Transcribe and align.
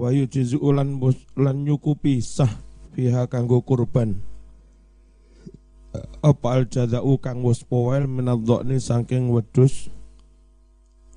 wa 0.00 0.08
yujizu 0.08 0.56
ulan 0.64 0.96
lan 1.36 1.56
nyukupi 1.60 2.24
sah 2.24 2.48
fiha 2.96 3.28
kanggo 3.28 3.60
kurban. 3.60 4.16
Apa 6.24 6.56
al 6.56 6.64
jazau 6.70 7.20
kang 7.20 7.44
wis 7.44 7.60
poel 7.60 8.08
minadzoni 8.08 8.80
saking 8.80 9.28
wedhus? 9.28 9.92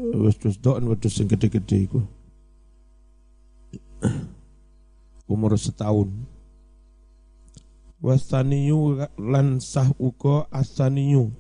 Wedhus 0.02 0.60
dok 0.60 0.84
wedhus 0.84 1.16
sing 1.16 1.32
gede-gede 1.32 1.88
iku. 1.88 2.02
Umur 5.32 5.56
setahun. 5.56 6.12
Wasaniyu 8.04 9.08
lan 9.16 9.64
sah 9.64 9.88
uga 9.96 10.50
asaniyu. 10.52 11.32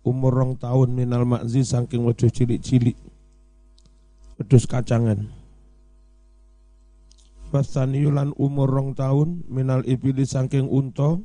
Umur 0.00 0.32
rong 0.32 0.52
tahun 0.56 0.96
minal 0.96 1.28
makzi 1.28 1.60
saking 1.60 2.08
wedhus 2.08 2.32
cilik-cilik. 2.32 2.96
Wedhus 4.40 4.64
kacangan 4.64 5.41
wasaniyu 7.52 8.08
lan 8.08 8.32
umur 8.40 8.72
rong 8.72 8.96
tahun 8.96 9.44
minal 9.52 9.84
ibili 9.84 10.24
saking 10.24 10.72
unta. 10.72 11.20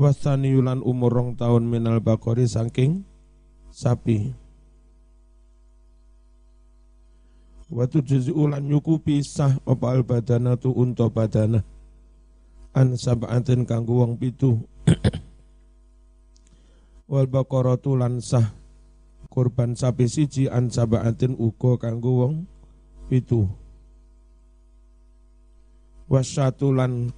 Wasani 0.00 0.56
yulan 0.56 0.80
umur 0.80 1.12
rong 1.12 1.30
tahun 1.36 1.68
minal 1.68 2.00
bakori 2.00 2.48
saking 2.48 3.04
sapi. 3.68 4.32
Watu 7.68 8.00
juzi 8.00 8.32
ulan 8.32 8.64
sah 9.22 9.60
apa 9.62 9.86
al 9.92 10.02
badana 10.02 10.56
tu 10.56 10.72
unta 10.72 11.12
badana. 11.12 11.60
An 12.72 12.96
sab'atin 12.96 13.68
kanggo 13.68 14.00
wong 14.00 14.16
pitu. 14.16 14.56
Wal 17.10 17.26
baqaratu 17.28 17.98
lan 17.98 18.24
kurban 19.28 19.76
sapi 19.76 20.08
siji 20.08 20.48
an 20.48 20.72
sab'atin 20.72 21.36
uga 21.36 21.76
kanggo 21.76 22.24
wong 22.24 22.48
pitu 23.12 23.59
wasyatu 26.10 26.74
lan 26.74 27.14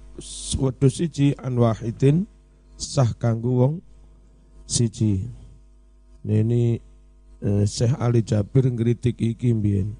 wedhus 0.61 1.01
siji 1.01 1.33
an 1.41 1.57
wahidin 1.57 2.29
sah 2.77 3.09
kanggo 3.17 3.51
wong 3.57 3.73
siji. 4.69 5.25
Ini 6.23 6.79
eh, 7.43 7.65
Syekh 7.67 7.97
Ali 7.99 8.21
Jabir 8.23 8.69
ngritik 8.69 9.17
iki 9.19 9.51
mbiyen. 9.51 9.97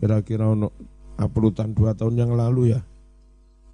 Kira-kira 0.00 0.50
ono 0.50 0.74
uploadan 1.20 1.76
dua 1.76 1.94
tahun 1.94 2.18
yang 2.18 2.32
lalu 2.34 2.74
ya. 2.74 2.80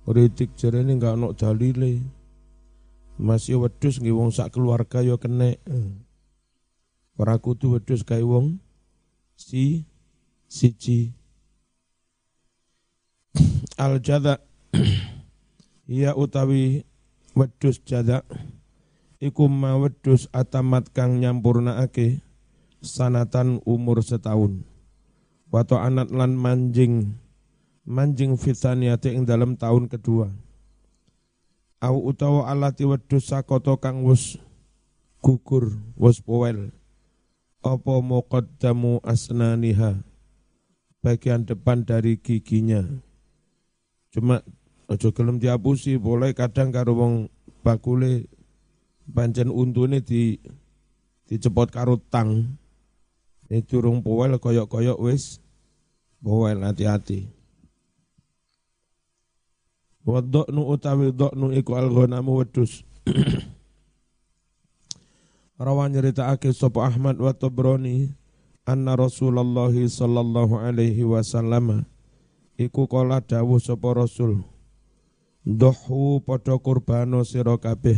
Kritik 0.04 0.58
ini 0.58 0.98
enggak 0.98 1.16
ono 1.16 1.30
dalile. 1.32 2.02
Masih 3.20 3.62
wedhus 3.62 4.02
nggih 4.02 4.16
wong 4.16 4.34
sak 4.34 4.58
keluarga 4.58 5.06
ya 5.06 5.14
kene. 5.16 5.62
Ora 7.14 7.38
kudu 7.38 7.78
wedhus 7.78 8.02
kae 8.02 8.26
wong 8.26 8.58
si 9.38 9.86
siji. 10.50 11.19
Al 13.80 14.02
jada 14.02 14.42
ya 15.86 16.12
utawi 16.12 16.84
wedus 17.32 17.80
jada 17.86 18.26
iku 19.22 19.46
ma 19.46 19.78
wedus 19.78 20.26
atamat 20.34 20.90
kang 20.90 21.22
nyampurnaake 21.22 22.20
sanatan 22.82 23.62
umur 23.64 24.02
setahun. 24.02 24.66
Wato 25.50 25.78
anak 25.78 26.10
lan 26.14 26.36
manjing 26.36 27.16
manjing 27.88 28.36
fitaniate 28.36 29.14
ing 29.14 29.24
dalam 29.26 29.56
tahun 29.56 29.88
kedua. 29.88 30.30
Au 31.80 31.96
utawa 32.04 32.52
alati 32.52 32.84
wedus 32.84 33.32
sakoto 33.32 33.80
kang 33.80 34.04
wus 34.04 34.36
gugur 35.24 35.80
wus 35.96 36.20
powel. 36.20 36.68
Apa 37.60 38.00
muqaddamu 38.00 39.04
asnaniha? 39.04 40.00
Bagian 41.00 41.48
depan 41.48 41.88
dari 41.88 42.20
giginya 42.20 42.84
cuma 44.10 44.42
Ojo 44.90 45.14
gelem 45.14 45.38
diapusi, 45.38 46.02
boleh 46.02 46.34
kadang 46.34 46.74
karo 46.74 46.98
wong 46.98 47.14
bakule 47.62 48.26
pancen 49.06 49.46
untune 49.46 50.02
di 50.02 50.34
dicepot 51.30 51.70
karo 51.70 52.02
tang. 52.10 52.58
Ini 53.46 53.62
durung 53.70 54.02
powel 54.02 54.34
koyok-koyok 54.42 54.98
wis 54.98 55.38
powel 56.18 56.58
hati-hati. 56.66 57.30
nu 60.50 60.62
utawi 60.66 61.14
nu 61.38 61.54
iku 61.54 61.78
al-ghanamu 61.78 62.42
wedus. 62.42 62.82
Rawan 65.62 65.94
nyeritakake 65.94 66.50
sapa 66.50 66.90
Ahmad 66.90 67.14
wa 67.22 67.30
Tabrani 67.30 68.10
anna 68.66 68.98
Rasulullah 68.98 69.70
sallallahu 69.70 70.58
alaihi 70.58 71.06
wasallam 71.06 71.86
iku 72.60 72.84
kala 72.84 73.24
dawuh 73.24 73.56
sapa 73.56 73.96
Rasul 73.96 74.44
Dohu 75.40 76.20
podo 76.20 76.60
kurbano 76.60 77.24
sira 77.24 77.56
kabeh 77.56 77.96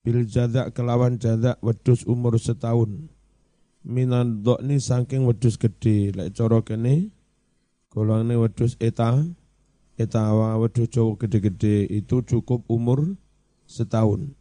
bil 0.00 0.24
jadak 0.24 0.72
kelawan 0.72 1.20
jadak 1.20 1.60
wedus 1.60 2.08
umur 2.08 2.40
setahun. 2.40 3.12
Minan 3.84 4.40
dokni 4.40 4.80
saking 4.80 5.28
wedus 5.28 5.60
gede 5.60 6.16
lek 6.16 6.32
cara 6.32 6.64
kene 6.64 7.12
golongne 7.92 8.40
wedus 8.40 8.80
eta 8.80 9.20
etawa 10.00 10.56
wedus 10.56 10.88
cowok 10.88 11.28
gede-gede 11.28 11.92
itu 11.92 12.24
cukup 12.24 12.64
umur 12.72 13.20
setahun. 13.68 14.32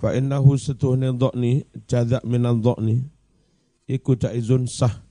Fa 0.00 0.16
innahu 0.16 0.56
setuhne 0.56 1.12
dokni 1.12 1.68
jadak 1.84 2.24
minan 2.24 2.64
dokni 2.64 3.12
iku 3.84 4.16
jaizun 4.16 4.64
sah 4.64 5.03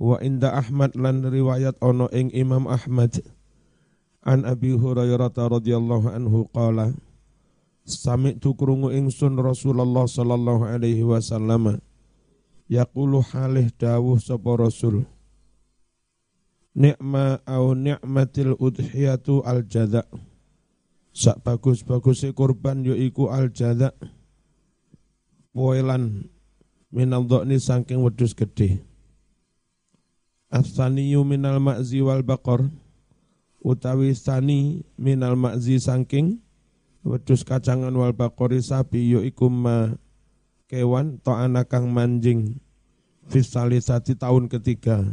wa 0.00 0.16
inda 0.24 0.56
Ahmad 0.56 0.96
lan 0.96 1.20
riwayat 1.28 1.76
ono 1.84 2.08
ing 2.10 2.32
Imam 2.32 2.64
Ahmad. 2.64 3.20
An 4.24 4.48
Abi 4.48 4.72
Hurairah 4.72 5.32
radhiyallahu 5.32 6.08
anhu 6.12 6.48
qala 6.52 6.96
Sami'tu 7.84 8.52
krungu 8.56 8.92
ingsun 8.92 9.36
Rasulullah 9.40 10.04
sallallahu 10.04 10.68
alaihi 10.68 11.04
wasallam. 11.04 11.80
Yaqulu 12.70 13.24
halih 13.34 13.68
dawuh 13.76 14.20
sapa 14.22 14.54
Rasul 14.54 15.02
Ni'ma 16.70 17.42
au 17.42 17.74
ni'matil 17.74 18.54
udhiyatu 18.54 19.42
al 19.42 19.66
jada 19.66 20.06
Sak 21.10 21.42
bagus-baguse 21.42 22.30
kurban 22.30 22.86
yaiku 22.86 23.26
al 23.26 23.50
jada 23.50 23.90
Poelan 25.50 26.30
minal 26.94 27.26
dhani 27.26 27.58
saking 27.58 28.06
wedus 28.06 28.38
gede 28.38 28.86
Asaniyu 30.50 31.22
minal 31.22 31.62
ma'zi 31.62 32.02
wal 32.02 32.26
baqar. 32.26 32.66
Utawi 33.62 34.18
sani 34.18 34.82
minal 34.98 35.38
makzi 35.38 35.78
sangking 35.78 36.42
wedus 37.06 37.46
kacangan 37.46 37.92
wal 37.92 38.12
bakori 38.12 38.60
sapi 38.60 39.12
yo 39.14 39.20
iku 39.22 39.52
ma 39.52 39.94
kewan 40.66 41.22
to 41.22 41.30
anak 41.32 41.70
kang 41.70 41.94
manjing. 41.94 42.58
Sati 43.30 44.18
tahun 44.18 44.50
ketiga. 44.50 45.06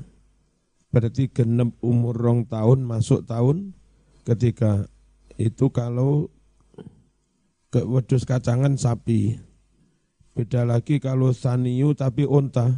Berarti 0.89 1.29
genep 1.29 1.77
umur 1.85 2.17
rong 2.17 2.49
tahun 2.49 2.81
masuk 2.81 3.29
tahun 3.29 3.77
ketiga. 4.25 4.89
Itu 5.37 5.69
kalau 5.69 6.33
ke 7.69 7.85
wedus 7.85 8.25
kacangan 8.25 8.73
sapi. 8.73 9.37
Beda 10.33 10.65
lagi 10.65 10.97
kalau 10.97 11.29
saniyu 11.29 11.93
tapi 11.93 12.25
unta 12.25 12.73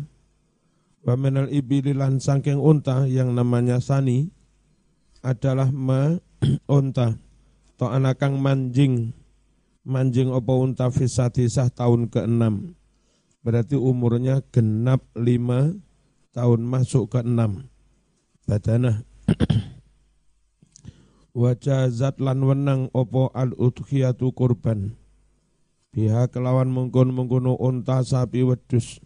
Wamenal 1.09 1.49
ibililan 1.49 2.21
sangking 2.21 2.61
unta 2.61 3.09
yang 3.09 3.33
namanya 3.33 3.81
sani 3.81 4.29
adalah 5.25 5.73
ma 5.73 6.21
unta. 6.69 7.17
To 7.81 7.89
anakang 7.89 8.37
manjing. 8.37 9.17
Manjing 9.89 10.29
opo 10.29 10.61
unta 10.61 10.93
fisatisah 10.93 11.73
tahun 11.73 12.13
ke-6 12.13 12.77
berarti 13.41 13.73
umurnya 13.79 14.43
genap 14.53 15.01
lima 15.15 15.73
tahun 16.35 16.61
masuk 16.67 17.15
ke 17.15 17.23
enam 17.23 17.71
badanah 18.43 19.07
wajazat 21.39 22.19
lan 22.21 22.43
wenang 22.43 22.81
opo 22.93 23.33
al 23.33 23.57
udhiyatu 23.57 24.29
kurban. 24.35 24.93
Biha 25.89 26.29
kelawan 26.29 26.69
mengkon 26.69 27.09
mengkono 27.09 27.57
unta 27.57 28.05
sapi 28.05 28.45
wedus 28.45 29.01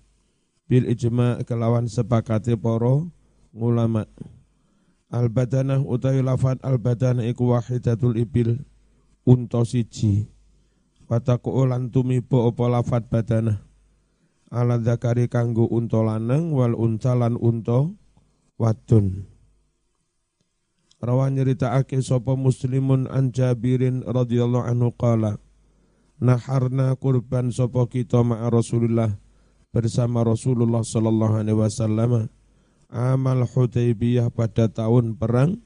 bil 0.74 0.90
ijma 0.90 1.46
kelawan 1.46 1.86
sepakati 1.86 2.58
poro 2.58 3.14
ulama 3.54 4.10
Al 5.14 5.30
badanah 5.30 5.78
utawi 5.78 6.26
lafat 6.26 6.58
al 6.66 6.82
badanah 6.82 7.22
iku 7.22 7.54
wahidatul 7.54 8.18
ibil 8.18 8.66
unta 9.30 9.62
siji. 9.62 10.26
Wataku 11.06 11.54
lan 11.70 11.94
tumibo 11.94 12.50
apa 12.50 12.66
lafat 12.66 13.14
badanah. 13.14 13.62
Ala 14.50 14.82
zakari 14.82 15.30
kanggo 15.30 15.70
unta 15.70 16.02
lanang 16.02 16.50
wal 16.58 16.74
unta 16.74 17.14
lan 17.14 17.38
unta 17.38 17.94
wadon. 18.58 19.30
Rawan 20.98 21.38
nyeritakake 21.38 22.02
sapa 22.02 22.34
muslimun 22.34 23.06
an 23.06 23.30
Jabirin 23.30 24.02
radhiyallahu 24.02 24.66
anhu 24.66 24.90
qala 24.98 25.38
Naharna 26.18 26.98
kurban 26.98 27.54
sapa 27.54 27.86
kita 27.86 28.24
ma'a 28.26 28.50
Rasulullah 28.50 29.14
bersama 29.74 30.22
Rasulullah 30.22 30.86
sallallahu 30.86 31.42
alaihi 31.42 31.58
wasallam 31.58 32.30
amal 32.94 33.44
Hudaybiyah 33.50 34.30
pada 34.30 34.70
tahun 34.70 35.18
perang 35.18 35.60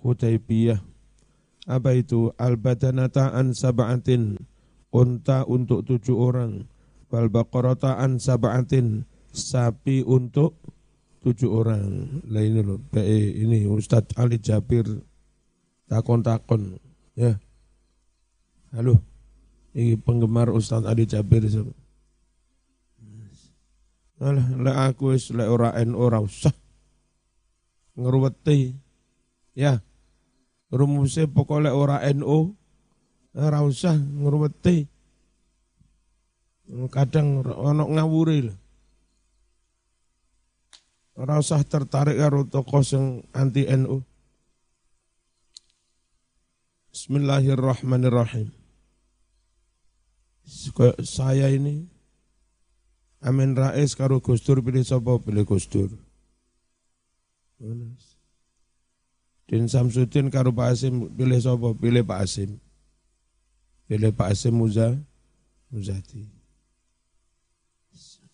Hudaybiyah. 0.00 0.80
Apa 1.68 1.94
itu? 1.94 2.34
Al-badanata 2.40 3.30
an 3.36 3.54
sab'atin, 3.54 4.40
unta 4.90 5.46
untuk 5.46 5.86
tujuh 5.86 6.16
orang. 6.18 6.66
Wal 7.12 7.30
an 7.30 8.18
sab'atin, 8.18 9.06
sapi 9.30 10.02
untuk 10.02 10.58
tujuh 11.22 11.52
orang. 11.52 12.18
Lah 12.26 12.42
ini 12.42 12.60
loh, 12.66 12.82
PE 12.90 13.46
ini 13.46 13.68
Ustadz 13.68 14.18
Ali 14.18 14.42
Jabir 14.42 14.88
takon-takon. 15.86 16.80
Ya. 17.14 17.38
Halo. 18.74 18.98
Ini 19.76 20.00
penggemar 20.00 20.50
Ustadz 20.50 20.88
Ali 20.88 21.06
Jabir. 21.06 21.46
Alah, 24.22 24.46
lek 24.54 24.76
aku 24.94 25.18
wis 25.18 25.34
lek 25.34 25.50
ora 25.50 25.74
NU 25.82 25.98
ora 25.98 26.22
usah 26.22 26.54
ngeruweti. 27.98 28.70
Ya. 29.58 29.82
Rumusnya 30.70 31.26
pokoknya 31.26 31.74
ora 31.74 31.98
NU 32.14 32.54
ora 33.34 33.58
usah 33.66 33.98
ngeruweti. 33.98 34.86
Kadang 36.94 37.42
ono 37.42 37.84
ngawuri 37.90 38.38
lho. 38.46 38.54
Ora 41.18 41.42
usah 41.42 41.60
tertarik 41.66 42.16
karo 42.16 42.46
tokoh 42.46 42.80
sing 42.80 43.26
anti 43.34 43.66
NU. 43.68 44.00
Bismillahirrahmanirrahim. 46.94 48.54
Saya 51.02 51.50
ini 51.50 51.91
Amin 53.22 53.54
Rais 53.54 53.94
karo 53.94 54.18
Gustur 54.18 54.58
pilih 54.58 54.82
sapa 54.82 55.14
pilih 55.22 55.46
Gustur. 55.46 55.94
Din 59.46 59.70
Samsudin 59.70 60.26
karo 60.26 60.50
Pak 60.50 60.74
Asim 60.74 61.06
pilih 61.14 61.38
sapa 61.38 61.70
pilih 61.70 62.02
Pak 62.02 62.18
Asim. 62.26 62.58
Pilih 63.86 64.10
Pak 64.10 64.34
Asim 64.34 64.58
Muza 64.58 64.98
Muzati. 65.70 66.26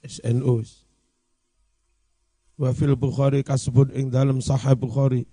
SNU. 0.01 0.65
Wa 2.57 2.73
fil 2.73 2.97
Bukhari 2.97 3.45
kasbun 3.45 3.93
ing 3.93 4.09
dalam 4.09 4.41
sahih 4.41 4.73
Bukhari. 4.73 5.29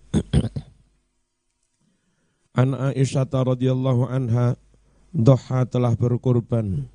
An 2.60 2.76
Aisyah 2.76 3.32
radhiyallahu 3.32 4.12
anha 4.12 4.60
doha 5.16 5.64
telah 5.64 5.96
berkorban 5.96 6.92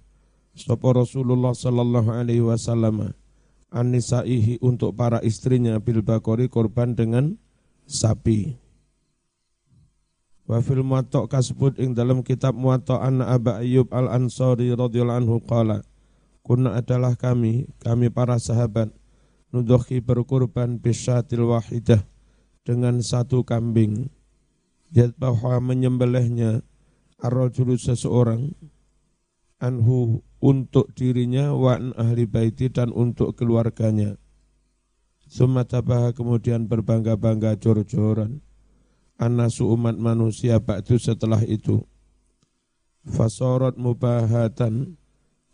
Sapa 0.61 0.93
Rasulullah 0.93 1.57
sallallahu 1.57 2.13
alaihi 2.13 2.45
wasallam 2.45 3.17
anisaihi 3.73 4.61
untuk 4.61 4.93
para 4.93 5.25
istrinya 5.25 5.81
bil 5.81 6.05
bakori 6.05 6.53
korban 6.53 6.93
dengan 6.93 7.41
sapi. 7.89 8.61
Wa 10.45 10.61
fil 10.61 10.85
muwatta 10.85 11.25
kasbut 11.31 11.79
ing 11.81 11.97
dalam 11.97 12.21
kitab 12.27 12.59
muwatta 12.59 13.01
an 13.01 13.23
Aba 13.25 13.63
Ayyub 13.63 13.89
Al 13.95 14.11
Ansari 14.11 14.69
radhiyallahu 14.75 15.21
anhu 15.25 15.37
qala 15.47 15.87
kunna 16.43 16.77
adalah 16.77 17.15
kami 17.15 17.71
kami 17.79 18.11
para 18.11 18.37
sahabat 18.37 18.91
nudhi 19.55 20.03
berkorban 20.03 20.77
bisyatil 20.77 21.47
wahidah 21.55 22.03
dengan 22.67 22.99
satu 22.99 23.47
kambing 23.47 24.11
bahwa 25.17 25.63
menyembelihnya 25.63 26.67
ar-rajulu 27.23 27.79
seseorang 27.79 28.51
anhu 29.63 30.25
untuk 30.41 30.89
dirinya 30.97 31.53
wa 31.53 31.77
ahli 31.77 32.25
baiti 32.25 32.73
dan 32.73 32.91
untuk 32.91 33.37
keluarganya. 33.37 34.17
Sumatabah 35.31 36.17
kemudian 36.17 36.67
berbangga-bangga 36.67 37.61
jor-joran. 37.61 38.43
Anasu 39.21 39.69
umat 39.77 40.01
manusia 40.01 40.59
ba'du 40.59 40.97
setelah 40.97 41.45
itu. 41.45 41.85
Fasorot 43.07 43.77
mubahatan. 43.77 44.97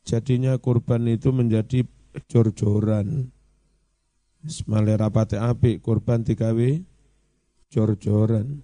Jadinya 0.06 0.54
kurban 0.62 1.10
itu 1.10 1.34
menjadi 1.34 1.82
jor-joran. 2.30 3.34
Semale 4.46 4.94
rapate 4.94 5.34
api 5.36 5.82
kurban 5.82 6.22
dikawi 6.22 6.86
jor-joran. 7.68 8.62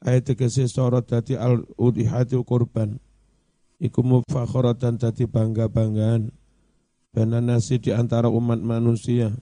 Ayat 0.00 0.32
tegesi 0.32 0.64
sorot 0.64 1.04
dati 1.04 1.36
al-udihati 1.36 2.40
kurban 2.40 2.96
iku 3.78 4.02
mufakharatan 4.02 4.98
dadi 4.98 5.24
bangga-banggaan. 5.24 6.34
Bana 7.14 7.40
nasi 7.40 7.80
di 7.80 7.90
antara 7.94 8.28
umat 8.28 8.60
manusia. 8.60 9.32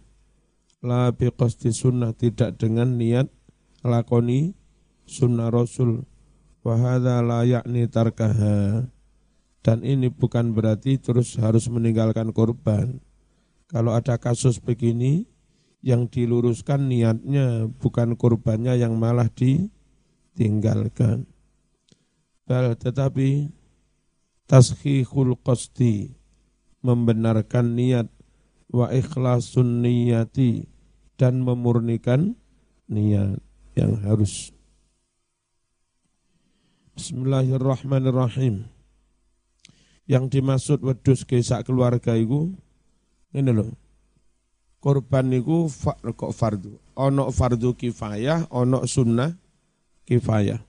La 0.84 1.10
biqasti 1.10 1.74
sunnah 1.74 2.14
tidak 2.14 2.60
dengan 2.60 2.94
niat 2.94 3.26
lakoni 3.82 4.54
sunnah 5.08 5.50
rasul. 5.50 6.06
Wa 6.62 6.78
hadza 6.78 7.20
la 7.24 7.42
yakni 7.42 7.90
tarkaha. 7.90 8.86
Dan 9.66 9.82
ini 9.82 10.06
bukan 10.06 10.54
berarti 10.54 10.94
terus 11.02 11.34
harus 11.42 11.66
meninggalkan 11.66 12.30
korban. 12.30 13.02
Kalau 13.66 13.98
ada 13.98 14.14
kasus 14.14 14.62
begini 14.62 15.26
yang 15.82 16.06
diluruskan 16.06 16.86
niatnya 16.86 17.66
bukan 17.66 18.14
korbannya 18.14 18.78
yang 18.78 18.94
malah 18.94 19.26
ditinggalkan. 19.34 21.26
Bal, 22.46 22.78
tetapi 22.78 23.50
tashihul 24.46 25.34
qasdi 25.42 26.14
membenarkan 26.82 27.74
niat 27.74 28.06
wa 28.70 28.90
ikhlasun 28.94 29.82
niyati 29.82 30.70
dan 31.18 31.42
memurnikan 31.42 32.38
niat 32.86 33.42
yang 33.74 33.98
harus. 34.06 34.54
Bismillahirrahmanirrahim. 36.96 38.64
Yang 40.06 40.24
dimaksud 40.38 40.78
wedus 40.86 41.26
kesak 41.26 41.66
keluarga 41.66 42.14
itu 42.14 42.54
ini 43.34 43.50
loh 43.50 43.74
korban 44.78 45.34
itu 45.34 45.66
kok 46.14 46.30
fardu? 46.30 46.78
Ono 46.94 47.34
fardu 47.34 47.74
kifayah 47.74 48.46
ono 48.54 48.86
sunnah 48.86 49.34
kifayah 50.06 50.62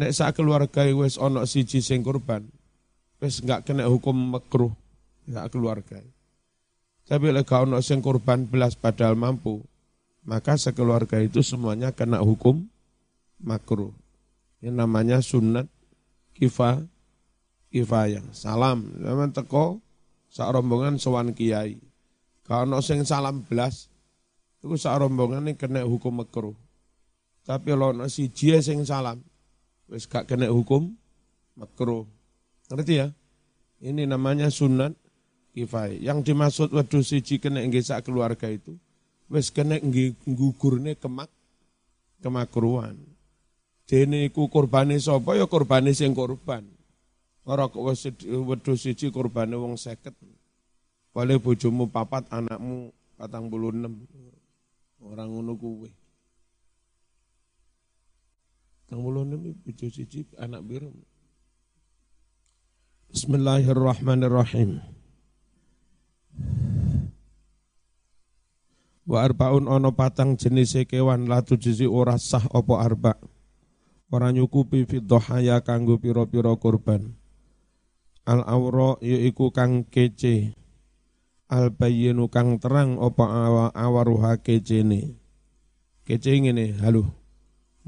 Nek 0.00 0.16
sak 0.16 0.40
keluarga 0.40 0.88
wis 0.96 1.20
ana 1.20 1.44
siji 1.44 1.84
sing 1.84 2.00
kurban, 2.00 2.48
wis 3.20 3.44
enggak 3.44 3.68
kena 3.68 3.84
hukum 3.84 4.16
makruh 4.16 4.72
sak 5.28 5.52
keluarga. 5.52 6.00
Tapi 7.04 7.28
lek 7.28 7.44
gak 7.44 7.68
ana 7.68 7.84
sing 7.84 8.00
kurban 8.00 8.48
belas 8.48 8.80
padahal 8.80 9.12
mampu, 9.12 9.60
maka 10.24 10.56
sekeluarga 10.56 11.20
itu 11.20 11.44
semuanya 11.44 11.92
kena 11.92 12.24
hukum 12.24 12.64
makruh. 13.44 13.92
Yang 14.64 14.74
namanya 14.80 15.20
sunat 15.20 15.68
kifa 16.32 16.80
kifayah. 17.68 18.24
Salam, 18.32 18.96
zaman 19.04 19.36
teko 19.36 19.84
sak 20.32 20.48
rombongan 20.48 20.96
sowan 20.96 21.36
kiai. 21.36 21.76
Kalau 22.48 22.80
sing 22.80 23.04
salam 23.04 23.44
belas, 23.44 23.92
itu 24.64 24.80
sak 24.80 24.96
rombongan 24.96 25.44
ini 25.44 25.60
kena 25.60 25.84
hukum 25.84 26.24
makruh. 26.24 26.56
Tapi 27.44 27.76
lo 27.76 27.92
si 28.08 28.32
siji 28.32 28.56
sing 28.64 28.80
salam, 28.88 29.20
wis 29.90 30.06
gak 30.06 30.30
kena 30.30 30.46
hukum 30.48 30.94
makruh. 31.58 32.06
Ngerti 32.70 32.94
ya? 33.02 33.10
Ini 33.82 34.06
namanya 34.06 34.46
sunat 34.48 34.94
kifai. 35.52 35.98
Yang 35.98 36.30
dimaksud 36.30 36.68
wedhus 36.70 37.10
siji 37.10 37.42
kena 37.42 37.60
nggesak 37.66 38.06
keluarga 38.06 38.46
itu 38.46 38.78
wis 39.26 39.50
kena 39.50 39.76
nggugurne 39.82 40.94
kemak 40.94 41.28
kemakruhan. 42.22 42.94
Dene 43.90 44.30
iku 44.30 44.46
kurbane 44.46 44.94
sapa 45.02 45.34
ya 45.34 45.50
kurbane 45.50 45.90
sing 45.90 46.14
korban. 46.14 46.62
Ora 47.42 47.66
kok 47.66 47.82
wedhus 47.82 48.78
siji 48.78 49.10
kurbane 49.10 49.58
wong 49.58 49.74
50. 49.74 50.14
Wale 51.10 51.42
bojomu 51.42 51.90
papat, 51.90 52.30
anakmu 52.30 52.94
46. 53.18 55.02
Orang 55.02 55.28
ngono 55.34 55.58
kuwe. 55.58 55.90
Kang 58.90 59.06
mulo 59.06 59.22
nemi 59.22 59.54
bojo 59.54 59.86
siji 59.86 60.26
anak 60.34 60.66
biru. 60.66 60.90
Bismillahirrahmanirrahim. 63.14 64.82
Wa 69.06 69.18
arbaun 69.22 69.70
ono 69.70 69.94
patang 69.94 70.34
jenis 70.34 70.74
kewan 70.90 71.30
latu 71.30 71.54
jizi 71.54 71.86
ora 71.86 72.18
sah 72.18 72.42
opo 72.50 72.82
arba. 72.82 73.14
Ora 74.10 74.34
nyukupi 74.34 74.82
fi 74.82 74.98
dohaya 74.98 75.62
kanggo 75.62 76.02
piro-piro 76.02 76.58
kurban. 76.58 77.14
Al 78.26 78.42
awro 78.42 78.98
yaiku 78.98 79.54
kang 79.54 79.86
kece. 79.86 80.58
Al 81.46 81.70
bayyinu 81.70 82.26
kang 82.26 82.58
terang 82.58 82.98
opo 82.98 83.22
awa 83.22 83.70
awaruha 83.70 84.42
kecene. 84.42 85.14
Kece 86.02 86.42
ngene, 86.42 86.74
haluh 86.82 87.19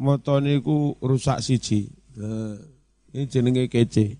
motone 0.02 0.58
iku 0.58 0.98
rusak 0.98 1.38
siji. 1.38 1.86
Nah, 2.18 2.58
ini 3.14 3.24
jenenge 3.30 3.70
kece. 3.70 4.18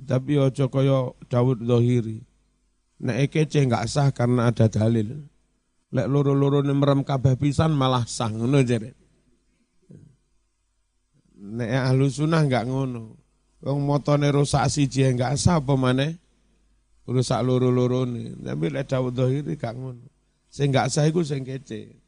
Tapi 0.00 0.38
ojo 0.38 0.70
kaya 0.70 1.12
Dawud 1.26 1.66
Zohiri. 1.66 2.22
Nek 3.00 3.32
kece 3.32 3.66
enggak 3.66 3.90
sah 3.90 4.08
karena 4.14 4.48
ada 4.48 4.70
dalil. 4.70 5.26
Lek 5.90 6.06
loro-loro 6.06 6.62
merem 6.62 7.02
kabeh 7.02 7.34
pisan 7.34 7.74
malah 7.74 8.06
sah 8.06 8.30
ngono 8.30 8.62
jare. 8.62 8.94
Nek 11.40 11.70
ahlu 11.90 12.06
sunnah 12.06 12.46
enggak 12.46 12.70
ngono. 12.70 13.18
Wong 13.60 13.78
motone 13.84 14.30
rusak 14.32 14.70
siji 14.72 15.04
enggak 15.04 15.36
sah 15.36 15.60
apa 15.60 15.74
maneh? 15.76 16.16
Rusak 17.04 17.42
loro-loro 17.42 18.06
ne. 18.06 18.36
Tapi 18.38 18.70
lek 18.70 18.86
Daud 18.86 19.16
Dhahiri 19.16 19.58
gak 19.58 19.74
ngono. 19.76 20.06
Sing 20.48 20.70
enggak 20.70 20.88
sah 20.88 21.04
iku 21.04 21.20
sing 21.26 21.42
kece. 21.42 21.98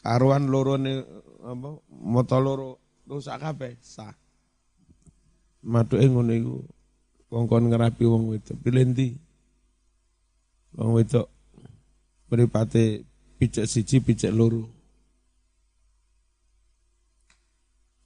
Karuan 0.00 0.48
loro 0.48 0.80
ne 0.80 1.04
apa 1.40 1.68
moto 1.88 2.36
loro 2.40 2.68
rusak 3.08 3.40
kabeh 3.40 3.74
sah. 3.80 4.14
Matuke 5.64 6.06
ngono 6.08 6.32
iku. 6.32 6.56
Kongkon 7.30 7.70
ngerapi 7.70 8.04
wong 8.04 8.34
wedok. 8.34 8.56
Pilih 8.58 8.90
ndi? 8.90 9.14
Wong 10.74 10.98
wedok 10.98 11.30
mripate 12.30 13.02
pijak 13.42 13.66
siji 13.66 13.98
pijak 13.98 14.30
loro 14.30 14.70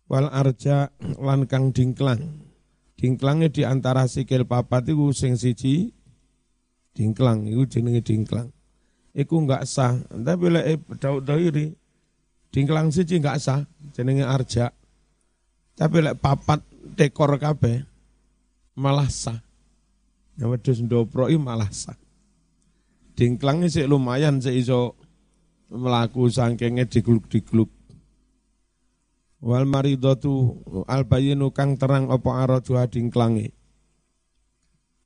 wal 0.09 0.33
arja 0.33 0.89
lan 1.21 1.45
kang 1.45 1.77
dingklang 1.77 2.41
dingklangnya 2.97 3.53
di 3.53 3.63
antara 3.69 4.09
sikil 4.09 4.49
papat 4.49 4.89
itu 4.89 5.13
sing 5.13 5.37
siji 5.37 5.93
dingklang 6.97 7.45
itu 7.45 7.69
jenenge 7.69 8.01
dingklang 8.01 8.49
iku 9.13 9.45
enggak 9.45 9.69
sah 9.69 10.01
tapi 10.09 10.49
lek 10.49 10.81
daud 10.97 11.29
dairi 11.29 11.77
dingklang 12.55 12.95
siji 12.95 13.19
enggak 13.19 13.43
sah 13.43 13.67
jenenge 13.91 14.23
arja 14.23 14.71
tapi 15.75 16.07
lek 16.07 16.23
papat 16.23 16.63
dekor 16.95 17.35
kabeh 17.43 17.83
malah 18.79 19.11
sah 19.11 19.43
ya 20.39 20.47
wedhus 20.47 20.79
ndopro 20.79 21.27
malah 21.35 21.75
sah 21.75 21.99
dingklangnya 23.19 23.67
sih 23.67 23.87
lumayan 23.91 24.39
sih 24.39 24.55
iso 24.63 24.95
melaku 25.75 26.31
sangkenge 26.31 26.87
digluk-digluk. 26.91 27.71
Wal 29.45 29.69
maridatu 29.69 30.57
al 30.89 31.05
bayinu 31.05 31.53
kang 31.53 31.77
terang 31.77 32.09
apa 32.09 32.31
araju 32.45 32.81
dingklange. 32.89 33.53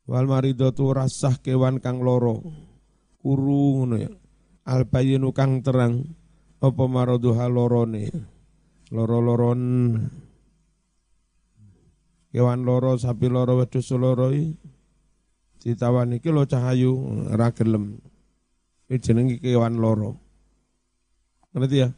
Wal 0.06 0.26
maridatu 0.30 0.94
rasah 0.94 1.42
kewan 1.42 1.82
kang 1.82 2.00
loro. 2.00 2.38
Kuru 3.18 3.82
ngono 3.82 3.96
ya. 3.98 4.12
Al 4.68 4.86
bayinu 4.86 5.34
kang 5.34 5.60
terang 5.64 6.06
apa 6.58 6.82
maraduha 6.90 7.46
lorone. 7.46 8.10
Loro-loron 8.88 9.60
kewan 12.32 12.60
loro 12.64 12.96
sapi 12.96 13.28
loro 13.28 13.60
wedhus 13.60 13.92
loro 13.92 14.32
ditawani 15.60 16.22
iki 16.22 16.30
lo 16.32 16.48
cahayu 16.48 16.92
ra 17.34 17.52
gelem. 17.52 18.00
Iki 18.88 18.96
jenenge 19.02 19.36
kewan 19.44 19.76
loro. 19.76 20.16
Ngerti 21.52 21.76
ya? 21.84 21.88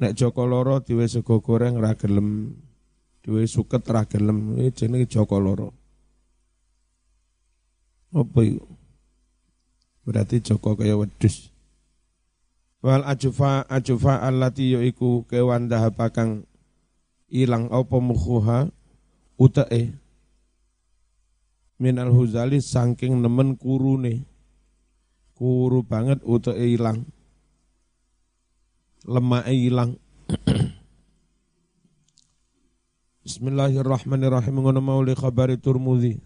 Nek 0.00 0.16
Joko 0.16 0.48
loro 0.48 0.80
diwe 0.80 1.04
sego 1.04 1.44
goreng 1.44 1.76
ra 1.76 1.92
gelem, 1.92 2.56
diwe 3.20 3.44
suket 3.44 3.84
ra 3.84 4.08
gelem, 4.08 4.56
iki 4.56 4.88
jenenge 4.88 5.04
Joko 5.12 5.36
loro. 5.36 5.68
Apa 8.16 8.40
itu? 8.40 8.64
Berarti 10.08 10.40
Joko 10.40 10.72
kaya 10.72 10.96
wedus. 10.96 11.49
Wal 12.80 13.04
ajufa 13.04 13.68
ajufa 13.68 14.24
allati 14.24 14.72
yaiku 14.72 15.28
kewan 15.28 15.68
dahapa 15.68 16.08
kang 16.08 16.48
ilang 17.28 17.68
apa 17.68 17.96
mukhuha 18.00 18.72
utae 19.36 19.92
minal 21.76 22.08
huzali 22.12 22.60
saking 22.60 23.20
nemen 23.20 23.56
kurune. 23.56 24.24
Kuru 25.36 25.80
banget 25.80 26.20
utae 26.20 26.76
ilang. 26.76 27.08
Lemak 29.08 29.48
hilang. 29.48 29.96
Bismillahirrahmanirrahim. 33.24 34.60
Ngono 34.60 34.84
mauli 34.84 35.16
khabari 35.16 35.56
Turmudi. 35.56 36.20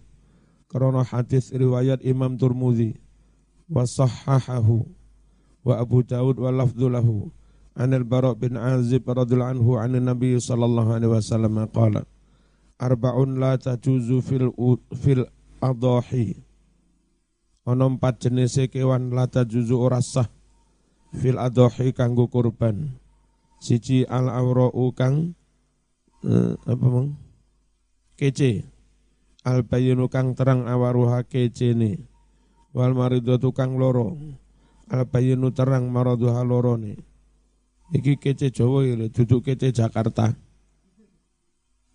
Karena 0.67 1.07
hadis 1.07 1.55
riwayat 1.55 2.03
Imam 2.03 2.35
Turmudi 2.35 2.99
wa 3.71 3.87
sahahahu 3.87 4.83
wa 5.65 5.81
Abu 5.81 6.05
Daud 6.05 6.37
wa 6.37 6.53
lafdhu 6.53 6.87
lahu. 6.93 7.33
An 7.75 7.91
al-Bara 7.91 8.31
bin 8.37 8.55
Azib 8.55 9.03
radhiyallahu 9.03 9.51
anhu 9.59 9.71
an 9.75 9.99
Nabi 9.99 10.39
sallallahu 10.39 10.95
alaihi 10.95 11.11
wasallam 11.11 11.59
qala 11.75 12.07
arba'un 12.79 13.35
la 13.35 13.59
tajuzu 13.59 14.23
fil 14.23 14.47
fil 14.95 15.27
adahi. 15.59 16.39
Ana 17.67 17.89
empat 17.89 18.29
jenis 18.29 18.61
kewan 18.71 19.11
la 19.11 19.27
tajuzu 19.27 19.75
ora 19.75 19.99
fil 21.11 21.35
adhi 21.35 21.91
kanggo 21.91 22.31
kurban. 22.31 22.95
Siji 23.59 24.05
al 24.07 24.29
awra'u 24.31 24.93
kang 24.95 25.33
eh, 26.23 26.53
apa 26.55 26.85
mong 26.85 27.17
kece. 28.15 28.63
Al 29.43 29.67
bayinu 29.67 30.07
kang 30.07 30.31
terang 30.31 30.69
awaruha 30.69 31.27
kece 31.27 31.75
ni 31.75 31.99
wal 32.71 32.91
maridatu 32.95 33.51
kang 33.55 33.79
loro 33.79 34.15
al 34.89 35.09
bayinu 35.09 35.49
terang 35.49 35.89
maraduha 35.89 36.45
loro 36.45 36.77
ni. 36.77 36.93
Iki 37.93 38.17
kece 38.17 38.49
Jawa 38.49 38.81
ya 38.85 38.97
duduk 39.09 39.45
kece 39.45 39.69
Jakarta. 39.69 40.33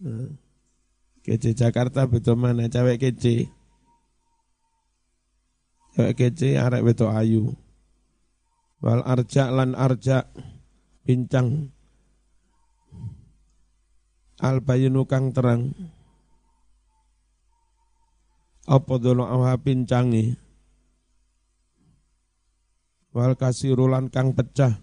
Eh, 0.00 0.30
kece 1.26 1.54
Jakarta 1.54 2.06
betul 2.06 2.38
mana? 2.38 2.70
Cewek 2.70 3.02
kece. 3.02 3.50
Cewek 5.98 6.14
kece 6.14 6.58
arek 6.58 6.86
betul 6.86 7.10
ayu. 7.10 7.44
Wal 8.80 9.02
arja 9.04 9.50
lan 9.50 9.74
arja 9.76 10.30
pincang 11.04 11.68
al 14.40 14.62
bayinu 14.62 15.04
kang 15.04 15.34
terang. 15.34 15.74
Apa 18.70 19.02
dolo 19.02 19.26
awha 19.26 19.58
pincangi 19.58 20.49
wal 23.10 23.34
kasirulan 23.34 24.10
kang 24.10 24.34
pecah. 24.34 24.78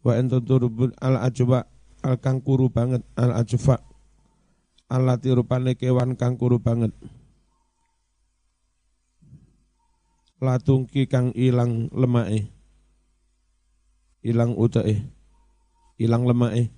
Wa 0.00 0.16
entuturubun 0.16 0.96
al 0.96 1.20
ajuba 1.20 1.68
al 2.00 2.16
kang 2.16 2.40
kuru 2.40 2.72
banget 2.72 3.04
al 3.20 3.36
ajufa 3.36 3.84
al 4.88 5.04
rupane 5.20 5.76
kewan 5.76 6.16
kang 6.16 6.40
kuru 6.40 6.56
banget. 6.56 6.90
Latungki 10.40 11.04
kang 11.04 11.36
ilang 11.36 11.92
lemake 11.92 12.48
ilang 14.24 14.56
utae 14.56 15.04
ilang 16.00 16.24
lemake 16.24 16.72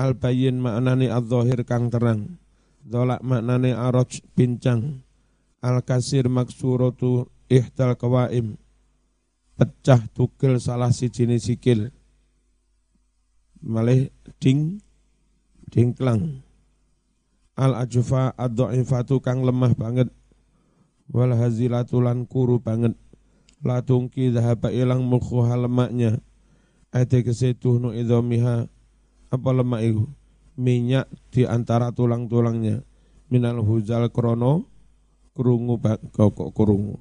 al 0.00 0.16
bayin 0.16 0.56
maknane 0.56 1.12
adzahir 1.12 1.62
kang 1.68 1.92
terang. 1.92 2.40
Dolak 2.82 3.22
maknane 3.22 3.76
aroj 3.76 4.24
pincang. 4.34 5.06
Al 5.62 5.78
kasir 5.86 6.26
maksuratu 6.26 7.30
ihtal 7.46 7.94
kawaim 7.94 8.58
pecah 9.62 10.02
tugel 10.10 10.58
salah 10.58 10.90
si 10.90 11.06
jenis 11.06 11.46
sikil. 11.46 11.94
Malih 13.62 14.10
ding 14.42 14.82
dingklang. 15.70 16.42
Al 17.54 17.78
ajufa 17.78 18.34
ad-dhaifatu 18.34 19.22
kang 19.22 19.46
lemah 19.46 19.78
banget. 19.78 20.10
Wal 21.14 21.30
hazilatulan 21.38 22.26
kuru 22.26 22.58
banget. 22.58 22.98
La 23.62 23.78
tungki 23.78 24.34
dhahaba 24.34 24.74
ilang 24.74 25.06
mulkuha 25.06 25.54
lemaknya. 25.54 26.18
Ate 26.90 27.22
kesetuh 27.22 27.94
idhomiha. 27.94 28.66
Apa 29.30 29.50
lemak 29.54 29.86
itu 29.86 30.10
minyak 30.58 31.06
di 31.30 31.46
antara 31.46 31.94
tulang-tulangnya. 31.94 32.82
Minal 33.30 33.62
huzal 33.62 34.10
krono 34.10 34.66
kurungu 35.38 35.78
kok 36.10 36.50
kurungu. 36.50 36.98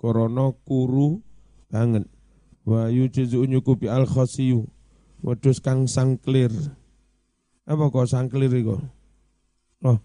Krono 0.00 0.56
kuru 0.64 1.20
banget 1.72 2.04
wa 2.68 2.92
yujizu 2.92 3.48
nyukupi 3.48 3.88
al 3.88 4.04
khasiyu 4.04 4.68
wedus 5.24 5.64
kang 5.64 5.88
sangklir 5.88 6.52
apa 7.64 7.84
kok 7.88 8.06
sangklir 8.06 8.52
iku 8.52 8.76
oh 9.88 9.98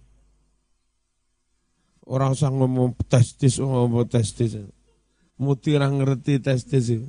orang 2.07 2.33
sang 2.39 2.55
ngomong 2.55 2.95
testis 3.11 3.59
ngomong 3.59 4.07
testis 4.07 4.55
muti 5.37 5.77
ra 5.77 5.87
ngerti 5.87 6.41
testis 6.41 6.85
itu. 6.89 7.07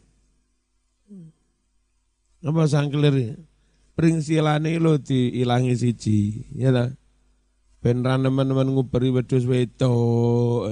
Apa 2.45 2.71
sangklir 2.71 3.15
ya? 3.17 3.35
Pringsilane 3.99 4.79
lo 4.79 4.95
diilangi 5.03 5.75
siji, 5.75 6.47
ya 6.55 6.71
ta? 6.71 6.87
Ben 7.83 8.07
ra 8.07 8.15
nemen-nemen 8.15 8.71
nguberi 8.71 9.11
wedhus 9.11 9.43
wedok. 9.43 10.71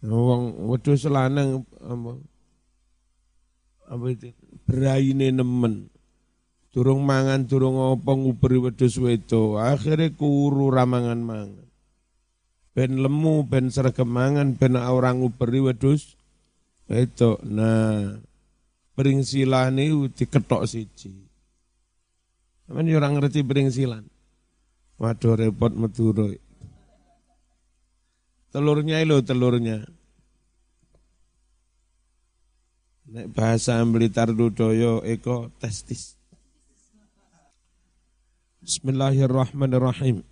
Wong 0.00 0.70
wedhus 0.72 1.04
lanang 1.04 1.64
apa? 1.80 2.12
Apa 3.90 4.04
itu? 4.12 4.32
Braine 4.64 5.28
nemen. 5.34 5.92
Durung 6.70 7.02
mangan, 7.02 7.44
durung 7.44 7.76
apa 7.76 8.14
nguberi 8.14 8.56
wedhus 8.62 8.96
wedok. 8.96 9.58
Akhirnya 9.60 10.14
kuru 10.14 10.70
ramangan 10.70 11.20
mangan 11.20 11.70
ben 12.80 13.02
lemu, 13.02 13.44
ben 13.46 13.68
sergemangan, 13.68 14.54
ben 14.54 14.78
orang 14.78 15.22
nguberi 15.22 15.60
wedus 15.62 16.16
Itu, 16.90 17.38
nah 17.46 18.18
beringsilan 18.98 19.78
itu 19.78 20.10
diketok 20.10 20.66
siji. 20.66 21.14
Aman 22.66 22.90
orang 22.90 23.14
ngerti 23.14 23.46
beringsilan. 23.46 24.02
Waduh 24.98 25.38
repot 25.38 25.70
meduro. 25.70 26.34
Telurnya 28.50 28.98
itu 28.98 29.22
telurnya. 29.22 29.86
Nek 33.10 33.30
bahasa 33.30 33.78
Blitar 33.86 34.34
Dudoyo 34.34 35.06
eko 35.06 35.54
testis. 35.62 36.18
Bismillahirrahmanirrahim. 38.58 40.26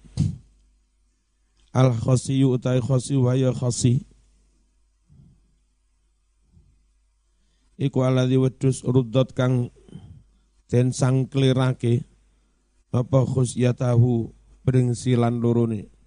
Al 1.70 1.94
khasiyu 1.94 2.58
utai 2.58 2.82
khasi 2.82 3.14
wa 3.14 3.38
ya 3.38 3.54
khasi. 3.54 4.02
Iku 7.78 8.02
alladhi 8.02 8.34
wedus 8.34 8.82
rudot 8.82 9.30
kang 9.30 9.70
den 10.66 10.90
sangklirake 10.90 12.02
apa 12.90 13.22
khusyatahu 13.22 14.34
bringsilan 14.66 15.38
lorone. 15.38 15.97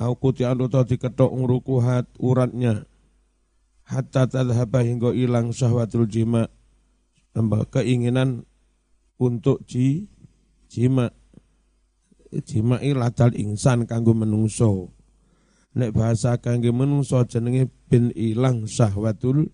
Au 0.00 0.16
kuti 0.16 0.48
anu 0.48 0.68
diketok 0.68 1.28
ngrukuhat 1.28 2.08
uratnya. 2.16 2.88
Hatta 3.84 4.24
tadhaba 4.24 4.80
hingga 4.80 5.12
ilang 5.12 5.52
syahwatul 5.52 6.08
jima. 6.08 6.48
Keinginan 7.72 8.48
untuk 9.20 9.64
ji 9.68 10.08
jima. 10.72 11.12
Jima 12.32 12.80
latal 12.80 13.36
insan 13.36 13.84
kanggo 13.84 14.16
menungso. 14.16 14.88
Nek 15.76 15.92
bahasa 15.92 16.40
kangge 16.40 16.72
menungso 16.72 17.20
jenenge 17.28 17.68
bin 17.92 18.08
ilang 18.16 18.64
syahwatul 18.64 19.52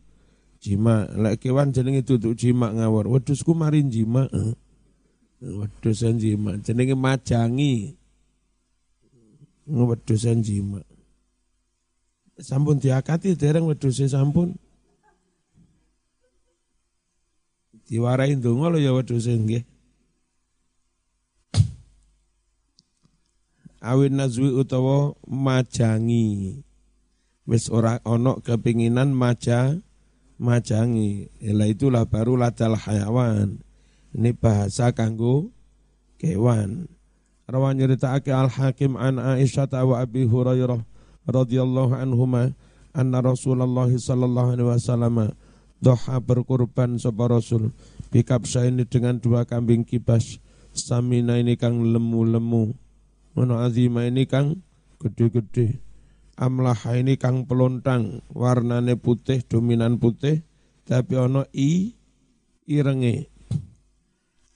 jima. 0.62 1.10
Lek 1.18 1.42
kewan 1.42 1.74
jenenge 1.74 2.06
tutuk 2.06 2.38
jima 2.38 2.70
ngawur. 2.70 3.10
Wedhusku 3.10 3.54
marin 3.58 3.90
jima 3.90 4.30
eh. 4.30 4.54
wedhusan 5.42 6.18
jima. 6.18 6.58
Jenenge 6.62 6.94
majangi 6.94 7.98
wedhusan 9.68 10.40
jima 10.40 10.80
sampun 12.40 12.80
diakati 12.80 13.36
dereng 13.36 13.68
wedhuse 13.68 14.08
sampun 14.08 14.56
diwarai 17.88 18.36
ndonga 18.36 18.72
lho 18.72 18.78
ya 18.80 18.92
wedhuse 18.96 19.36
nggih 19.36 19.64
awin 23.80 24.16
nazwi 24.16 24.50
utawa 24.50 25.14
majangi 25.28 26.64
wis 27.48 27.72
ora 27.72 28.00
ana 28.04 28.36
kepinginan 28.44 29.12
maja 29.12 29.80
majangi. 30.38 31.28
Ila 31.42 31.66
itulah 31.66 32.06
baru 32.06 32.38
ladal 32.38 32.78
hayawan. 32.78 33.58
Ini 34.14 34.30
bahasa 34.32 34.94
kanggo 34.94 35.52
kewan. 36.16 36.88
Rawan 37.48 37.80
nyeritakake 37.80 38.28
Al-Hakim 38.28 39.00
an 39.00 39.16
Aisyah 39.16 39.72
wa 39.80 40.04
Abi 40.04 40.28
Hurairah 40.28 40.84
radhiyallahu 41.24 41.96
anhuma 41.96 42.52
anna 42.92 43.24
Rasulullah 43.24 43.88
sallallahu 43.88 44.52
alaihi 44.52 44.68
wasallam 44.68 45.32
doha 45.80 46.20
berkorban 46.20 47.00
sapa 47.00 47.24
Rasul 47.24 47.72
bikapsa 48.12 48.68
ini 48.68 48.84
dengan 48.84 49.16
dua 49.16 49.48
kambing 49.48 49.88
kibas 49.88 50.44
samina 50.76 51.40
ini 51.40 51.56
kang 51.56 51.80
lemu-lemu 51.88 52.76
mono 53.32 53.54
azima 53.64 54.04
ini 54.04 54.28
kang 54.28 54.60
gede-gede 55.00 55.80
amlah 56.36 56.76
ini 57.00 57.16
kang 57.16 57.48
pelontang 57.48 58.20
warnane 58.28 59.00
putih 59.00 59.40
dominan 59.48 59.96
putih 59.96 60.44
tapi 60.84 61.16
ono 61.16 61.48
i 61.56 61.96
irenge 62.68 63.32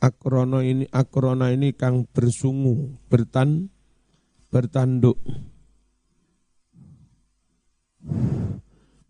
akrono 0.02 0.58
ini 0.66 0.82
akrona 0.90 1.54
ini 1.54 1.78
kang 1.78 2.10
bersungu 2.10 2.98
bertan 3.06 3.70
bertanduk. 4.50 5.22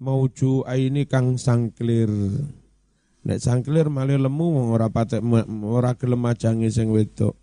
Mauju 0.02 0.68
ini 0.68 1.08
kang 1.08 1.40
sangklir. 1.40 2.12
Nek 3.22 3.38
sangklir 3.38 3.88
malah 3.88 4.18
lemu 4.20 4.68
ora 4.68 4.92
patek 4.92 5.24
ora 5.64 5.96
gelem 5.96 6.28
ajange 6.28 6.68
sing 6.68 6.92
wedok. 6.92 7.40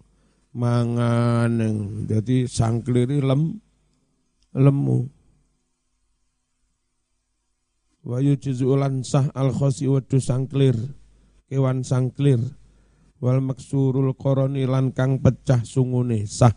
Mangan 0.54 1.58
jadi 2.06 2.46
sangklir 2.46 3.10
lem 3.26 3.58
lemu. 4.54 5.10
Wa 8.06 8.22
yujzulan 8.22 9.02
sah 9.02 9.32
al 9.34 9.56
khosi 9.56 9.90
wadu 9.90 10.20
sangklir 10.22 10.76
kewan 11.50 11.82
sangklir 11.82 12.59
wal 13.20 13.40
maksurul 13.44 14.16
koroni 14.16 14.64
lan 14.64 14.96
kang 14.96 15.20
pecah 15.20 15.64
sungune 15.64 16.26
sah. 16.28 16.56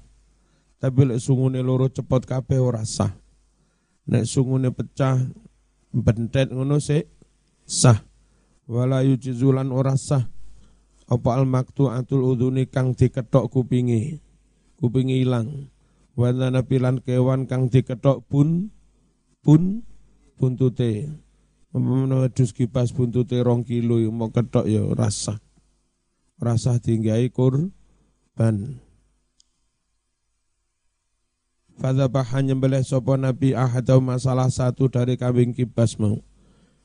Tapi 0.83 1.15
lek 1.15 1.23
sungune 1.23 1.63
loro 1.63 1.87
cepot 1.87 2.27
kabeh 2.27 2.59
ora 2.59 2.83
sah. 2.83 3.15
Nek 4.11 4.27
sungune 4.27 4.75
pecah 4.75 5.19
bentet 5.95 6.51
ngono 6.51 6.83
sik 6.83 7.07
sah. 7.63 8.03
Wala 8.67 9.07
yujzulan 9.07 9.71
ora 9.71 9.95
sah. 9.95 10.27
Apa 11.07 11.39
al 11.39 11.45
maktu 11.47 11.91
atul 11.91 12.25
udhuni 12.25 12.67
kang 12.67 12.95
diketok 12.99 13.51
kupingi 13.51 14.19
kupingi 14.79 15.23
ilang. 15.23 15.71
Wana 16.19 16.63
pilan 16.67 16.99
kewan 17.01 17.47
kang 17.47 17.71
diketok 17.71 18.27
pun 18.27 18.75
pun 19.41 19.83
buntute 20.37 21.09
Umpamane 21.73 22.29
wedhus 22.29 22.53
kipas 22.53 22.93
buntute 22.93 23.41
rong 23.41 23.65
kilo 23.65 23.97
mau 24.13 24.29
ketok 24.29 24.69
ya 24.69 24.85
rasa. 24.93 25.41
Rasa 26.43 26.83
tinggai 26.83 27.31
kurban. 27.31 28.83
Fadzabaha 31.79 32.43
nyembelih 32.43 32.83
sapa 32.83 33.15
Nabi 33.15 33.55
ahadau 33.55 34.03
masalah 34.03 34.51
satu 34.51 34.91
dari 34.91 35.15
kambing 35.15 35.55
kibas 35.55 35.95
mau. 36.03 36.19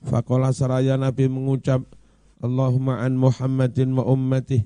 Fakola 0.06 0.54
seraya 0.54 0.94
Nabi 0.94 1.26
mengucap 1.26 1.90
Allahumma 2.38 3.02
an 3.02 3.18
Muhammadin 3.18 3.98
wa 3.98 4.06
ummatih. 4.06 4.62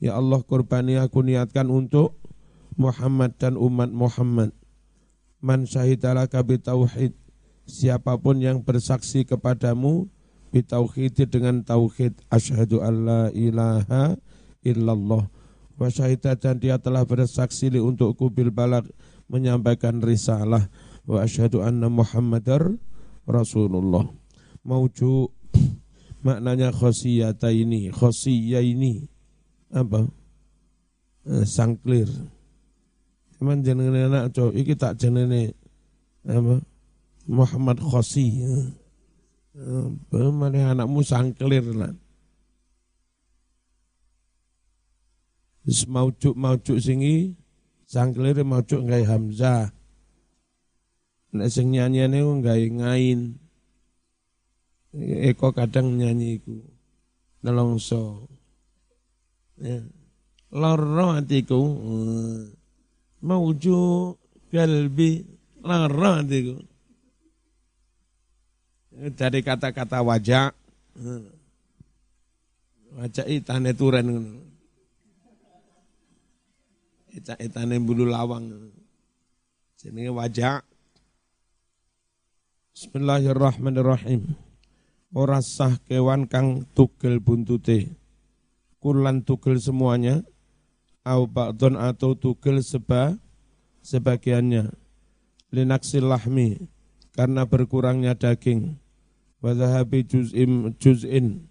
Ya 0.00 0.16
Allah 0.16 0.40
kurbani 0.40 0.96
aku 0.96 1.20
niatkan 1.20 1.68
untuk 1.68 2.16
Muhammad 2.80 3.36
dan 3.36 3.60
umat 3.60 3.92
Muhammad. 3.92 4.56
Man 5.44 5.68
syahidalaka 5.68 6.40
bitauhid 6.40 7.12
siapa 7.68 8.16
pun 8.16 8.40
yang 8.40 8.64
bersaksi 8.64 9.28
kepadamu 9.28 10.08
bitauhid 10.50 11.28
dengan 11.28 11.60
tauhid. 11.64 12.16
Asyhadu 12.32 12.80
alla 12.84 13.32
ilaha 13.32 14.16
illallah. 14.64 15.28
Wa 15.78 15.88
syahida 15.88 16.34
dan 16.34 16.58
dia 16.58 16.76
telah 16.76 17.06
bersaksi 17.06 17.70
li 17.70 17.78
untuk 17.78 18.18
kubil 18.18 18.50
balak 18.50 18.88
menyampaikan 19.30 20.02
risalah. 20.02 20.66
Wa 21.06 21.22
asyhadu 21.22 21.62
anna 21.62 21.86
muhammadar 21.86 22.66
rasulullah. 23.24 24.08
Mauju 24.66 25.30
maknanya 26.26 26.74
khosiyata 26.74 27.54
ini 27.54 27.94
khosiyah 27.94 28.64
ini. 28.64 29.06
Apa? 29.68 30.08
Eh, 31.28 31.44
sangklir 31.44 32.08
Cuman 33.38 33.62
jenenge 33.62 34.10
anak 34.10 34.34
cowok 34.34 34.54
iki 34.58 34.74
tak 34.74 34.98
jenenge 34.98 35.54
apa? 36.26 36.58
Muhammad 37.30 37.78
Khosi. 37.78 38.42
Bagaimana 40.12 40.76
anakmu 40.76 41.00
sangklir 41.00 41.64
lah. 41.72 41.94
Maujuk 45.68 46.32
maujuk 46.32 46.80
singi 46.80 47.36
sangklir 47.84 48.40
maujuk 48.44 48.84
ngai 48.84 49.04
Hamzah. 49.04 49.72
Nek 51.32 51.48
sing 51.52 51.72
nyanyiane 51.72 52.24
ngai 52.24 52.64
ngain. 52.72 53.20
Eko 55.28 55.52
kadang 55.52 56.00
nyanyi 56.00 56.40
iku. 56.40 56.56
Nelongso. 57.44 58.28
Ya. 59.60 59.84
Loro 60.48 61.12
atiku. 61.12 61.60
Maujuk 63.20 64.16
galbi 64.48 65.26
loro 65.60 66.10
atiku 66.24 66.67
dari 68.98 69.40
kata-kata 69.46 70.02
wajah. 70.02 70.50
Wajah 72.98 73.26
itane 73.30 73.70
turen 73.70 74.42
itane 77.38 77.76
bulu 77.78 78.08
lawang. 78.10 78.74
Jenenge 79.78 80.10
wajah. 80.10 80.66
Bismillahirrahmanirrahim. 82.74 84.34
Ora 85.14 85.38
sah 85.42 85.78
kewan 85.86 86.26
kang 86.26 86.66
tugel 86.74 87.22
buntute. 87.22 87.94
Kulan 88.82 89.22
tugel 89.22 89.62
semuanya. 89.62 90.22
Au 91.06 91.24
ba'don 91.24 91.78
atau 91.78 92.18
tugel 92.18 92.60
seba 92.60 93.14
sebagiannya. 93.86 94.74
Linaksil 95.48 96.04
lahmi 96.04 96.60
karena 97.16 97.48
berkurangnya 97.48 98.12
daging 98.12 98.76
wadhahabi 99.38 100.02
juz'im 100.06 100.74
juz'in 100.78 101.46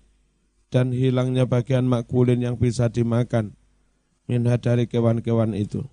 dan 0.67 0.91
hilangnya 0.91 1.47
bagian 1.47 1.88
makulin 1.88 2.43
yang 2.43 2.60
bisa 2.60 2.91
dimakan 2.91 3.56
minha 4.28 4.60
dari 4.60 4.86
kewan-kewan 4.86 5.56
itu. 5.56 5.88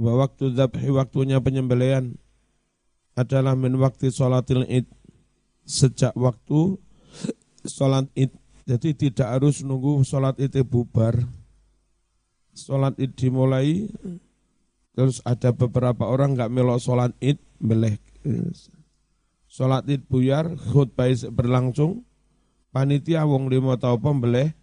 Wa 0.00 0.16
waktu 0.16 0.56
dzabhi 0.56 0.88
waktunya 0.96 1.44
penyembelian 1.44 2.16
adalah 3.12 3.52
min 3.52 3.76
waktu 3.76 4.08
sholatil 4.08 4.64
id 4.64 4.88
sejak 5.68 6.16
waktu 6.16 6.80
sholat 7.68 8.08
id. 8.16 8.32
Jadi 8.64 8.94
tidak 8.94 9.28
harus 9.28 9.60
nunggu 9.60 10.00
sholat 10.06 10.40
itu 10.40 10.64
bubar. 10.64 11.20
Sholat 12.54 12.96
id 12.96 13.12
dimulai, 13.18 13.90
terus 14.94 15.20
ada 15.26 15.52
beberapa 15.52 16.06
orang 16.06 16.38
nggak 16.38 16.52
melok 16.54 16.80
sholat 16.80 17.12
id, 17.20 17.36
beleh 17.60 18.00
Sholat 19.50 19.82
id 19.90 20.06
buyar, 20.06 20.54
khutbah 20.70 21.10
berlangsung, 21.34 22.06
panitia 22.70 23.26
wong 23.26 23.50
lima 23.50 23.74
tau 23.74 23.98
pembeleh 23.98 24.54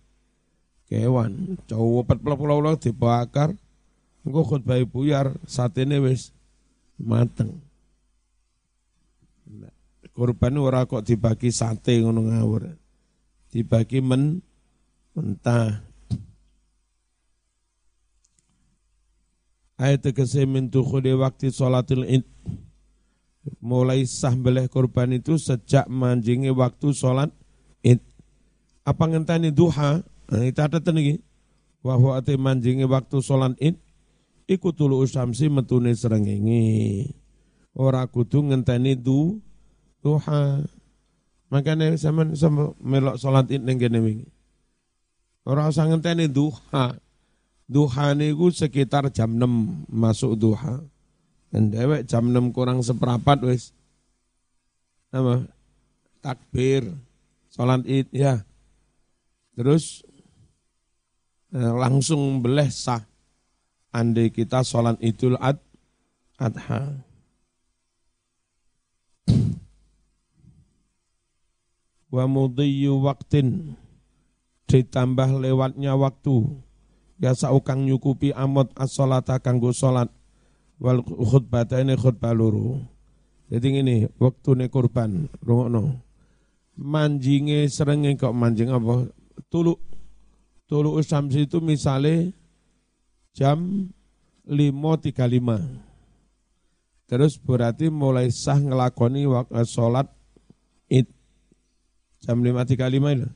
kewan. 0.87 1.59
Cowok 1.67 2.07
pet 2.07 2.19
pulau-pulau 2.23 2.79
dibakar, 2.79 3.51
engko 4.23 4.47
khutbah 4.47 4.79
buyar, 4.87 5.35
saat 5.43 5.75
ini 5.75 5.99
wis 5.99 6.31
mateng. 6.95 7.59
Kurban 10.15 10.55
ora 10.55 10.87
kok 10.87 11.03
dibagi 11.03 11.51
sate 11.51 11.99
ngono 11.99 12.31
ngawur. 12.31 12.73
Dibagi 13.51 13.99
men 13.99 14.41
mentah. 15.13 15.83
Ayat 19.77 20.09
tegese 20.09 20.47
min 20.49 20.73
dukhuli 20.73 21.13
sholatil 21.53 22.01
id 22.07 22.25
mulai 23.63 24.03
sah 24.07 24.33
beleh 24.35 24.67
korban 24.71 25.11
itu 25.15 25.35
sejak 25.39 25.87
manjingi 25.87 26.51
waktu 26.53 26.93
sholat 26.93 27.31
id. 27.83 28.01
Apa 28.87 29.03
ngenteni 29.07 29.51
duha? 29.51 29.99
Nah, 30.03 30.43
itu 30.43 30.59
ada 30.59 30.79
tenegi. 30.79 31.19
Wahwa 31.83 32.19
ati 32.19 32.35
manjingi 32.35 32.87
waktu 32.87 33.19
sholat 33.19 33.55
id. 33.59 33.75
Iku 34.47 34.71
tulu 34.71 35.03
usamsi 35.03 35.51
metune 35.51 35.91
serengengi. 35.91 37.03
Ora 37.75 38.07
kudu 38.07 38.47
ngenteni 38.47 38.95
du 38.95 39.43
duha. 39.99 40.63
Makanya 41.47 41.95
sama 41.95 42.31
sama 42.35 42.75
melok 42.79 43.19
sholat 43.19 43.47
id 43.51 43.63
neng 43.63 43.79
kene 43.79 43.99
wingi. 43.99 44.27
Ora 45.47 45.71
usah 45.71 45.87
ngenteni 45.87 46.27
duha. 46.27 46.95
Duha 47.67 48.15
niku 48.15 48.47
sekitar 48.47 49.11
jam 49.11 49.35
6 49.35 49.91
masuk 49.91 50.39
duha. 50.39 50.79
Dan 51.47 51.71
jam 52.03 52.27
6 52.29 52.51
kurang 52.51 52.83
seperempat 52.83 53.39
wis. 53.47 53.71
Apa? 55.11 55.47
Takbir. 56.19 56.91
Salat 57.47 57.87
id 57.87 58.11
ya. 58.11 58.43
Terus 59.55 60.03
eh, 61.55 61.73
langsung 61.73 62.43
beleh 62.43 62.69
sah. 62.69 63.01
Andai 63.95 64.29
kita 64.29 64.61
sholat 64.61 64.99
idul 65.01 65.39
ad, 65.41 65.57
adha. 66.37 67.01
Wa 72.13 72.23
mudhiyu 72.29 73.01
waktin 73.01 73.73
ditambah 74.67 75.39
lewatnya 75.39 75.95
waktu 75.95 76.43
ya 77.17 77.33
saukang 77.33 77.87
nyukupi 77.87 78.35
amot 78.35 78.69
as-salata 78.75 79.39
kanggo 79.39 79.71
salat 79.71 80.11
wal 80.77 81.01
ini 81.01 81.93
khutbah 81.97 82.33
luru. 82.33 82.81
Jadi 83.47 83.79
ini 83.79 84.03
waktu 84.19 84.59
ini 84.59 84.65
kurban, 84.67 85.31
rungokno. 85.39 86.03
Manjinge 86.77 87.65
serenge 87.71 88.19
kok 88.19 88.35
manjing 88.35 88.69
apa? 88.69 89.07
Tulu. 89.47 89.73
Tulu 90.67 90.99
usamsi 90.99 91.47
itu 91.47 91.63
misalnya 91.63 92.27
jam 93.31 93.87
5.35. 94.43 97.07
Terus 97.07 97.39
berarti 97.39 97.87
mulai 97.87 98.27
sah 98.27 98.59
ngelakoni 98.59 99.23
waktu 99.31 99.63
sholat 99.63 100.11
id. 100.91 101.07
Jam 102.19 102.43
5.35 102.43 103.15
itu. 103.15 103.31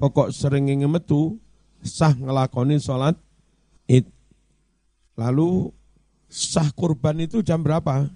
Pokok 0.00 0.32
sering 0.32 0.72
metu 0.88 1.36
sah 1.84 2.16
ngelakoni 2.16 2.80
sholat 2.80 3.20
id. 3.84 4.08
Lalu 5.20 5.68
sah 6.30 6.70
kurban 6.72 7.18
itu 7.18 7.42
jam 7.42 7.60
berapa? 7.60 8.06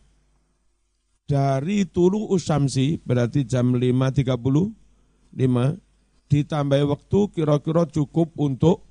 Dari 1.26 1.82
tulu 1.88 2.30
usamsi 2.30 3.02
berarti 3.02 3.42
jam 3.42 3.74
5.35 3.74 5.34
ditambah 6.30 6.80
waktu 6.88 7.20
kira-kira 7.34 7.84
cukup 7.90 8.32
untuk 8.38 8.86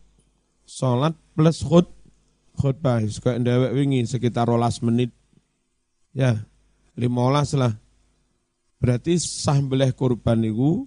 sholat 0.68 1.16
plus 1.34 1.64
khut 1.64 1.88
khutbah. 2.60 3.02
Ndewek 3.40 3.72
wingi 3.74 4.06
sekitar 4.06 4.46
rolas 4.52 4.84
menit. 4.84 5.16
Ya, 6.14 6.46
15 7.00 7.58
lah. 7.58 7.74
Berarti 8.78 9.16
sah 9.18 9.58
beleh 9.64 9.96
kurban 9.96 10.44
itu 10.44 10.86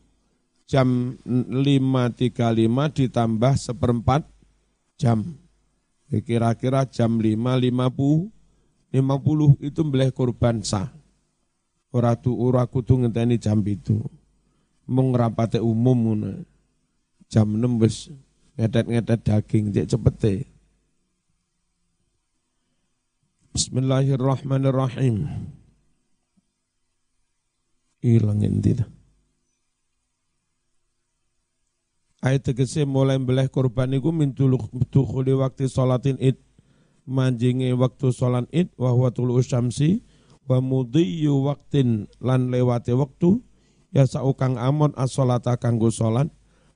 jam 0.69 1.17
5.35 1.25 2.37
ditambah 2.93 3.53
seperempat 3.57 4.23
jam. 5.01 5.46
Kira-kira 6.07 6.87
jam 6.87 7.19
5, 7.19 7.35
50, 7.35 8.31
50 8.95 9.59
itu 9.59 9.81
beleh 9.83 10.15
korban 10.15 10.63
sah. 10.63 10.95
Ora 11.91 12.15
tu 12.15 12.37
ora 12.39 12.63
kudu 12.67 13.03
jam 13.43 13.59
itu. 13.67 13.99
Mung 14.87 15.11
rapate 15.19 15.59
umum 15.59 15.99
ngono. 15.99 16.47
Jam 17.27 17.51
6 17.59 17.83
wis 17.83 17.97
ngedet-ngedet 18.55 19.21
daging 19.27 19.75
cek 19.75 19.87
cepete. 19.91 20.35
Bismillahirrahmanirrahim. 23.57 25.27
Ilang 28.07 28.47
endi 28.47 28.79
Ayat 32.25 32.49
tegese 32.49 32.89
mulai 32.89 33.21
beleh 33.21 33.49
korban 33.53 33.93
iku 33.93 34.09
min 34.09 34.33
tukhuli 34.89 35.37
waktu 35.37 35.69
salatin 35.69 36.17
id. 36.17 36.41
Manjingi 37.07 37.71
waktu 37.71 38.11
salat 38.11 38.51
id 38.51 38.75
wa 38.75 38.91
huwa 38.91 39.15
tulu 39.15 39.39
syamsi 39.39 40.03
wa 40.51 40.59
mudhiyu 40.59 41.39
waktin 41.47 42.11
lan 42.19 42.51
lewati 42.51 42.91
waktu 42.99 43.39
ya 43.95 44.11
saukang 44.11 44.59
amon 44.59 44.91
as-salata 44.99 45.55
kanggo 45.55 45.95
salat 45.95 46.27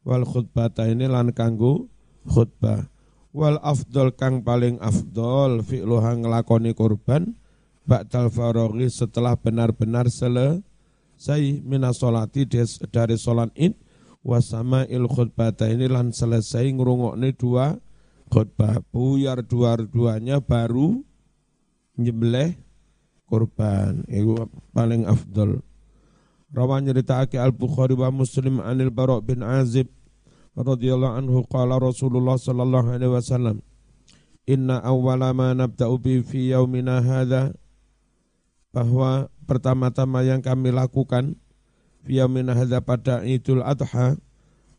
wal 0.07 0.23
khutbata 0.23 0.87
ini 0.87 1.11
lan 1.11 1.35
kanggo 1.35 1.91
khutbah. 2.31 2.87
Wal 3.35 3.59
afdol 3.59 4.15
kang 4.15 4.47
paling 4.47 4.79
afdol 4.79 5.67
fi'luha 5.67 6.15
ngelakoni 6.23 6.79
korban 6.79 7.35
ba'dal 7.83 8.31
faroghi 8.31 8.87
setelah 8.87 9.35
benar-benar 9.35 10.07
selesai 10.15 11.43
minas 11.67 11.99
solati 11.99 12.47
dari 12.87 13.19
solat 13.19 13.51
id 13.59 13.75
wasama 14.21 14.85
il 14.89 15.09
khutbata 15.09 15.69
ini 15.69 15.89
lan 15.89 16.13
selesai 16.13 16.69
ngrungokne 16.77 17.33
dua 17.37 17.77
khutbah. 18.31 18.81
Buyar 18.95 19.43
dua-duanya 19.43 20.41
baru 20.41 21.03
nyembelih 21.99 22.57
kurban. 23.27 24.07
Itu 24.07 24.49
paling 24.73 25.05
afdol. 25.09 25.61
Rawan 26.51 26.83
nyeritakake 26.83 27.39
Al-Bukhari 27.39 27.95
wa 27.95 28.11
Muslim 28.11 28.59
anil 28.59 28.91
Bara' 28.91 29.23
bin 29.23 29.47
Azib 29.47 29.87
radhiyallahu 30.59 31.15
anhu 31.15 31.47
qala 31.47 31.79
Rasulullah 31.79 32.35
sallallahu 32.35 32.91
alaihi 32.91 33.15
wasallam 33.15 33.63
Inna 34.51 34.83
awwala 34.83 35.31
ma 35.31 35.55
nabda'u 35.55 35.95
bi 36.03 36.27
fi 36.27 36.51
yaumina 36.51 36.99
hadha. 36.99 37.55
Bahwa 38.75 39.31
pertama-tama 39.47 40.23
yang 40.27 40.43
kami 40.43 40.75
lakukan 40.75 41.39
Fia 42.05 42.27
hadza 42.27 42.81
pada 42.81 43.23
Idul 43.23 43.61
Adha 43.61 44.17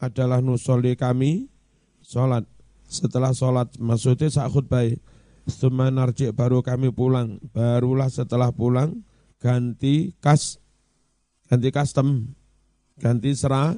adalah 0.01 0.41
nusoli 0.41 0.97
kami 0.97 1.47
sholat. 2.01 2.45
Setelah 2.89 3.31
sholat 3.31 3.77
maksudnya 3.77 4.27
saat 4.27 4.51
khutbah. 4.51 4.83
Setelah 5.45 5.93
narji 5.93 6.29
baru 6.33 6.65
kami 6.65 6.89
pulang. 6.89 7.37
Barulah 7.53 8.09
setelah 8.09 8.49
pulang 8.49 9.05
ganti 9.41 10.13
kas 10.21 10.61
ganti 11.49 11.73
custom 11.73 12.37
ganti 13.01 13.33
serah 13.33 13.73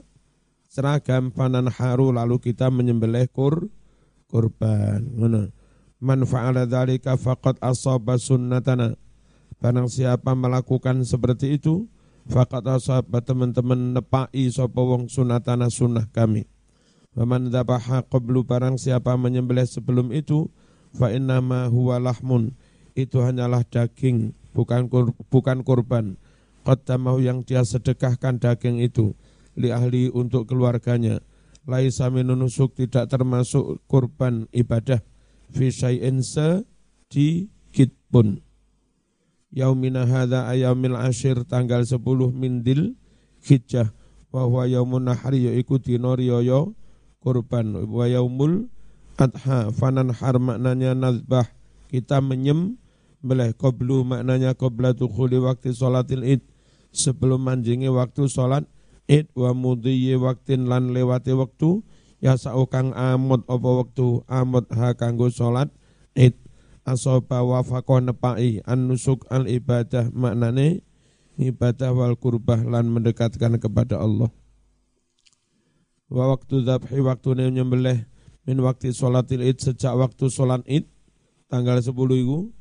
seragam 0.68 1.32
panan 1.32 1.72
haru 1.72 2.12
lalu 2.12 2.42
kita 2.42 2.68
menyembelih 2.74 3.30
kur 3.30 3.70
kurban. 4.28 5.06
Mana? 5.14 5.54
Man 6.02 6.26
fa'ala 6.26 6.66
dzalika 6.66 7.16
faqad 7.16 7.62
asaba 7.62 8.18
sunnatana. 8.18 8.98
Barang 9.62 9.88
siapa 9.88 10.36
melakukan 10.36 11.08
seperti 11.08 11.56
itu, 11.56 11.88
Fakat 12.24 12.64
sahabat 12.80 13.28
teman-teman 13.28 14.00
nepai 14.00 14.48
sapa 14.48 14.80
wong 14.80 15.12
sunatana 15.12 15.68
sunnah 15.68 16.08
kami. 16.08 16.48
Waman 17.14 17.52
dzabaha 17.52 18.02
qablu 18.08 18.48
barang 18.48 18.80
siapa 18.80 19.14
menyembelih 19.20 19.68
sebelum 19.68 20.10
itu 20.16 20.48
fa 20.96 21.12
innama 21.12 21.68
huwa 21.68 22.00
lahmun. 22.00 22.56
Itu 22.96 23.22
hanyalah 23.22 23.68
daging 23.68 24.34
bukan 24.56 24.88
kur, 24.88 25.12
bukan 25.28 25.62
kurban. 25.68 26.16
Qaddamahu 26.64 27.20
yang 27.20 27.44
dia 27.44 27.68
sedekahkan 27.68 28.40
daging 28.40 28.80
itu 28.80 29.12
li 29.60 29.70
ahli 29.70 30.08
untuk 30.08 30.48
keluarganya. 30.48 31.20
Laisa 31.68 32.08
minunusuk 32.08 32.76
tidak 32.80 33.12
termasuk 33.12 33.84
kurban 33.86 34.48
ibadah. 34.56 35.04
Fi 35.52 35.70
syai'in 35.70 36.24
sedikit 36.24 37.92
pun 38.10 38.42
yaumina 39.54 40.10
hadza 40.10 40.50
ayamil 40.50 40.98
ashir 40.98 41.46
tanggal 41.46 41.86
10 41.86 42.02
mindil 42.34 42.98
hijjah. 43.46 43.94
Wa 44.34 44.50
huwa 44.50 44.66
yaumun 44.66 45.06
nahri 45.06 45.46
yaiku 45.46 45.78
dina 45.78 46.18
riyaya 46.18 46.66
kurban. 47.22 47.78
Wa 47.86 48.10
yaumul 48.10 48.66
adha 49.22 49.70
fanan 49.70 50.10
har 50.10 50.42
maknanya 50.42 50.98
nazbah. 50.98 51.46
Kita 51.94 52.18
menyem 52.18 52.82
beleh 53.22 53.54
qablu 53.54 54.02
maknanya 54.02 54.58
qabla 54.58 54.98
dukhuli 54.98 55.38
waktu 55.38 55.78
salatil 55.78 56.26
id. 56.26 56.42
Sebelum 56.90 57.46
manjingi 57.46 57.90
waktu 57.94 58.26
sholat 58.26 58.66
id 59.06 59.30
wa 59.38 59.54
mudhiyi 59.54 60.18
waktin 60.18 60.66
lan 60.66 60.98
lewati 60.98 61.38
waktu. 61.38 61.86
Ya 62.18 62.34
saukang 62.40 62.90
amud 62.98 63.46
apa 63.46 63.70
waktu 63.86 64.26
amud 64.26 64.66
ha 64.74 64.98
kanggo 64.98 65.30
sholat 65.30 65.70
id 66.18 66.34
asoba 66.84 67.44
wa 67.44 67.64
nepai 68.04 68.60
an 68.68 68.92
nusuk 68.92 69.24
al 69.32 69.48
ibadah 69.48 70.12
maknane 70.12 70.84
ibadah 71.40 71.96
wal 71.96 72.16
kurbah 72.20 72.62
lan 72.62 72.92
mendekatkan 72.92 73.58
kepada 73.58 73.98
Allah. 74.00 74.30
Wa 76.12 76.30
waktu 76.30 76.62
dzabhi 76.62 77.02
waktu 77.02 77.50
nyembelih 77.50 78.06
min 78.46 78.58
waktu 78.62 78.94
sholatil 78.94 79.42
id 79.42 79.58
sejak 79.58 79.96
waktu 79.96 80.30
sholat 80.30 80.62
id 80.68 80.86
tanggal 81.48 81.80
10 81.80 81.90
itu 81.96 82.52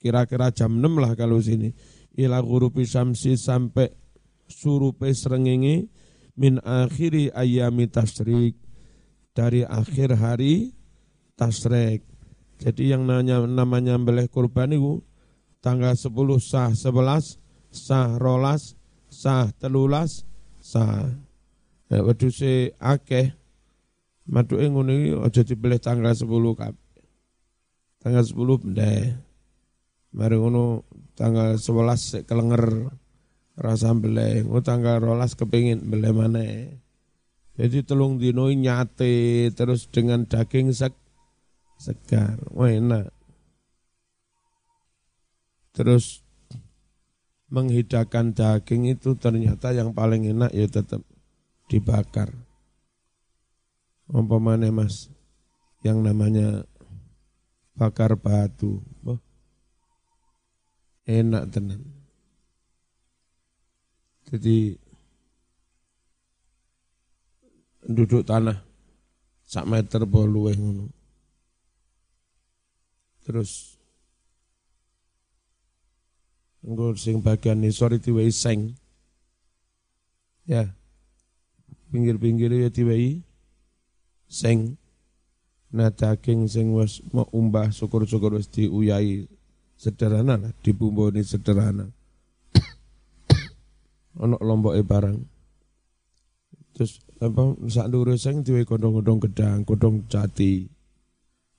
kira-kira 0.00 0.50
jam 0.50 0.74
6 0.74 1.02
lah 1.02 1.12
kalau 1.14 1.38
sini. 1.38 1.70
Ila 2.16 2.40
ghurubi 2.40 2.88
syamsi 2.88 3.36
sampai 3.36 3.92
surupe 4.48 5.12
srengenge 5.12 5.92
min 6.34 6.58
akhiri 6.64 7.28
ayami 7.30 7.86
tasrik. 7.92 8.56
Dari 9.36 9.68
akhir 9.68 10.16
hari 10.16 10.72
tasrik. 11.36 12.15
Jadi 12.56 12.92
yang 12.92 13.04
namanya, 13.04 13.44
namanya 13.44 14.00
beleh 14.00 14.26
kurban 14.32 14.72
itu 14.72 15.04
tanggal 15.60 15.92
10 15.92 16.40
sah 16.40 16.72
11 16.72 17.36
sah 17.68 18.16
rolas 18.16 18.78
sah 19.12 19.52
telulas 19.60 20.24
sah. 20.62 21.12
Ya, 21.86 22.02
wedhuse 22.02 22.74
akeh 22.80 23.36
maduke 24.26 24.66
ngono 24.66 24.90
iki 24.90 25.10
aja 25.22 25.42
dibeleh 25.46 25.78
tanggal 25.78 26.16
10 26.16 26.26
kabeh. 26.56 27.04
Tanggal 28.02 28.24
10 28.24 28.62
bendeh. 28.62 29.02
Mari 30.16 30.36
ngono 30.40 30.88
tanggal 31.14 31.60
11 31.60 32.24
kelenger 32.24 32.90
rasa 33.56 33.92
beleng. 33.92 34.48
Oh 34.48 34.64
tanggal 34.64 34.98
rolas 34.98 35.36
kepingin 35.36 35.86
beleng 35.86 36.16
mana. 36.16 36.44
Jadi 37.56 37.84
telung 37.84 38.20
dino 38.20 38.52
nyate 38.52 39.48
terus 39.56 39.88
dengan 39.88 40.28
daging 40.28 40.76
sek 40.76 40.92
segar. 41.76 42.40
Wah 42.52 42.72
enak. 42.72 43.12
Terus 45.76 46.24
menghidangkan 47.46 48.34
daging 48.34 48.96
itu 48.96 49.14
ternyata 49.14 49.70
yang 49.70 49.94
paling 49.94 50.26
enak 50.26 50.50
ya 50.50 50.66
tetap 50.66 51.04
dibakar. 51.70 52.32
Umpamanya 54.06 54.70
mas, 54.70 55.10
yang 55.82 56.00
namanya 56.00 56.64
bakar 57.74 58.14
batu. 58.16 58.80
Oh, 59.02 59.18
enak 61.06 61.50
tenan. 61.50 61.82
Jadi 64.26 64.74
duduk 67.86 68.26
tanah 68.26 68.58
sak 69.46 69.66
meter 69.70 70.02
bolu 70.02 70.50
ngono. 70.50 70.95
Terus 73.26 73.74
engko 76.62 76.94
sing 76.94 77.18
bagian 77.18 77.58
nisor 77.58 77.98
diwai 77.98 78.30
seng. 78.30 78.78
Ya. 80.46 80.70
Pinggir-pinggir 81.90 82.54
ya 82.54 82.70
diwai 82.70 83.18
seng. 84.30 84.78
Nah 85.74 85.90
daging 85.90 86.46
sing 86.46 86.70
wis 86.70 87.02
mau 87.10 87.26
umbah 87.34 87.74
syukur-syukur 87.74 88.38
wis 88.38 88.46
diuyai 88.46 89.26
sederhana 89.74 90.38
lah, 90.38 90.52
dibumboni 90.62 91.26
sederhana. 91.26 91.90
Ono 94.22 94.38
lomboke 94.38 94.86
barang. 94.86 95.18
Terus 96.78 97.02
apa 97.18 97.58
sak 97.66 97.90
ndure 97.90 98.14
sing 98.14 98.46
diwe 98.46 98.62
kodong-kodong 98.62 99.18
gedang, 99.26 99.66
kodong 99.66 100.06
jati. 100.06 100.75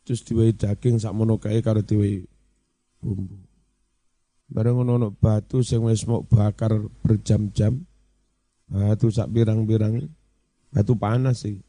Terus 0.08 0.24
diwe 0.24 0.56
daging 0.56 1.04
sak 1.04 1.12
mono 1.12 1.36
kae 1.36 1.60
karo 1.60 1.84
diwe 1.84 2.24
bumbu. 3.04 3.36
Bareng 4.48 4.88
ono 4.88 5.12
batu 5.12 5.60
sing 5.60 5.84
wis 5.84 6.08
mau 6.08 6.24
bakar 6.24 6.72
berjam-jam. 7.04 7.84
Batu 8.72 9.12
sak 9.12 9.28
birang-birang. 9.28 10.08
Batu 10.72 10.96
panas 10.96 11.44
sih. 11.44 11.60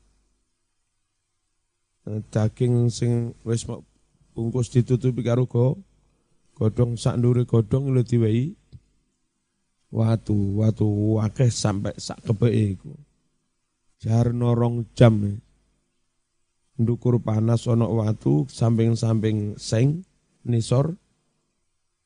Daging 2.07 2.95
sing 2.95 3.35
wis 3.43 3.67
mau 3.67 3.83
bungkus 4.39 4.71
ditutupi 4.71 5.27
karo 5.27 5.51
go 5.51 5.83
godong 6.55 6.95
sak 6.95 7.19
ndure 7.19 7.43
godong 7.43 7.91
lho 7.91 8.07
diwehi 8.07 8.55
watu 9.91 10.63
watu 10.63 11.19
akeh 11.19 11.51
sampai 11.51 11.99
sak 11.99 12.23
kebeke 12.23 12.79
iku 12.79 12.95
jar 13.99 14.31
norong 14.31 14.87
jam 14.95 15.43
ndukur 16.79 17.19
panas 17.19 17.67
ono 17.67 17.91
watu 17.91 18.47
samping-samping 18.47 19.59
seng 19.59 20.07
nisor 20.47 20.95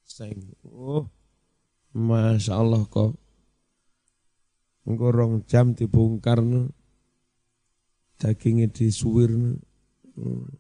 seng 0.03 0.57
oh 0.65 1.07
Masya 1.93 2.57
Allah 2.57 2.89
kok 2.89 3.21
Ngorong 4.83 5.47
jam 5.47 5.79
dibongkar 5.79 6.43
dagingnya 8.19 8.67
disuwir 8.67 9.31
hmm. 9.31 10.59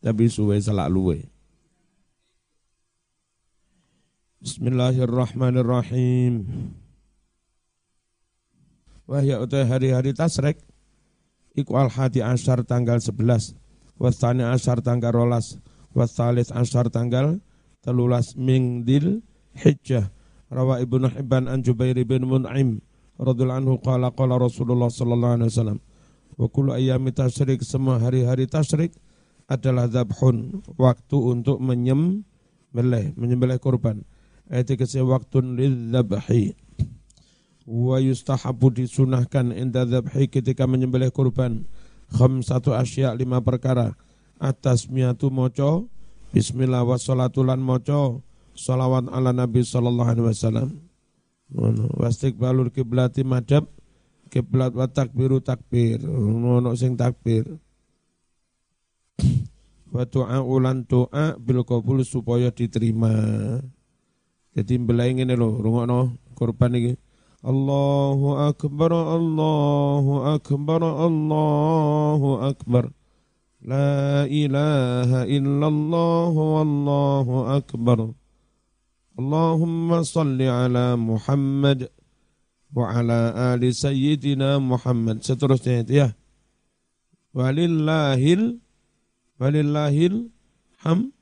tapi 0.00 0.24
suwe 0.30 0.56
selak 0.56 0.88
luwe. 0.88 1.28
Bismillahirrahmanirrahim. 4.38 6.46
Wahya 9.08 9.40
utai 9.42 9.66
hari-hari 9.66 10.14
tasrek 10.14 10.62
iku 11.58 11.74
al 11.74 11.90
hadi 11.90 12.22
asyar 12.22 12.62
tanggal 12.62 13.02
11 13.02 13.58
wasani 13.98 14.46
asyar 14.46 14.78
tanggal 14.78 15.10
rolas 15.10 15.58
wasalis 15.92 16.54
asyar 16.54 16.86
tanggal 16.88 17.42
telulas 17.82 18.38
mingdil 18.38 19.26
hijjah 19.58 20.14
rawa 20.48 20.78
ibnu 20.78 21.10
hibban 21.10 21.50
an 21.50 21.66
jubair 21.66 21.98
bin 22.06 22.24
mun'im 22.24 22.78
radhiyallahu 23.18 23.60
anhu 23.66 23.74
qala 23.82 24.14
qala 24.14 24.38
rasulullah 24.38 24.86
sallallahu 24.86 25.34
alaihi 25.42 25.50
wasallam 25.50 25.78
wa 26.38 26.46
kullu 26.46 26.72
tasrik 27.10 27.66
semua 27.66 27.98
hari-hari 27.98 28.46
tasrik 28.46 28.94
adalah 29.48 29.88
zabhun, 29.88 30.60
waktu 30.76 31.16
untuk 31.16 31.58
menyembelih, 31.58 33.16
menyembelih 33.16 33.56
kurban. 33.56 34.04
Ayat 34.52 34.76
kese 34.76 35.00
waktu 35.00 35.40
lidzabhi. 35.40 36.52
Wa 37.68 38.00
yustahabu 38.00 38.72
disunahkan 38.72 39.52
inda 39.52 39.84
zabhi 39.84 40.24
ketika 40.24 40.64
menyembelih 40.64 41.12
kurban. 41.12 41.68
satu 42.40 42.72
asya 42.72 43.12
lima 43.12 43.44
perkara. 43.44 43.92
Atas 44.40 44.88
miatu 44.88 45.28
moco, 45.28 45.92
bismillah 46.32 46.80
wa 46.80 46.96
salatulan 46.96 47.60
moco, 47.60 48.24
salawat 48.56 49.12
ala 49.12 49.36
nabi 49.36 49.60
sallallahu 49.68 50.08
alaihi 50.08 50.26
wasallam. 50.32 50.68
balur 52.40 52.72
kiblati 52.72 53.20
madab, 53.20 53.68
kiblat 54.32 54.72
wa 54.72 54.88
takbiru 54.88 55.44
takbir. 55.44 56.00
Ono 56.08 56.72
sing 56.72 56.96
takbir 56.96 57.44
wa 59.88 60.04
doa 60.04 60.38
ulan 60.44 60.84
doa 60.84 61.36
bil 61.40 61.64
qabul 61.64 62.04
supaya 62.04 62.52
diterima. 62.52 63.12
Jadi 64.56 64.74
mbelai 64.80 65.14
ngene 65.14 65.36
lho, 65.36 65.60
rungokno 65.60 66.16
korban 66.34 66.74
iki. 66.76 67.07
Allahu 67.38 68.34
akbar 68.34 68.90
Allahu 68.90 70.26
akbar 70.26 70.82
Allahu 70.82 72.42
akbar 72.42 72.90
La 73.62 74.26
ilaha 74.26 75.22
illallah 75.22 76.34
wallahu 76.34 77.46
akbar 77.46 78.10
Allahumma 79.14 80.02
salli 80.02 80.50
ala 80.50 80.98
Muhammad 80.98 81.86
wa 82.74 82.90
ala 82.90 83.54
ali 83.54 83.70
sayyidina 83.70 84.58
Muhammad 84.58 85.22
seterusnya 85.22 85.86
itu 85.86 85.94
ya 85.94 86.08
walillahil 87.30 88.58
walillahil 89.38 90.26
ham 90.82 91.14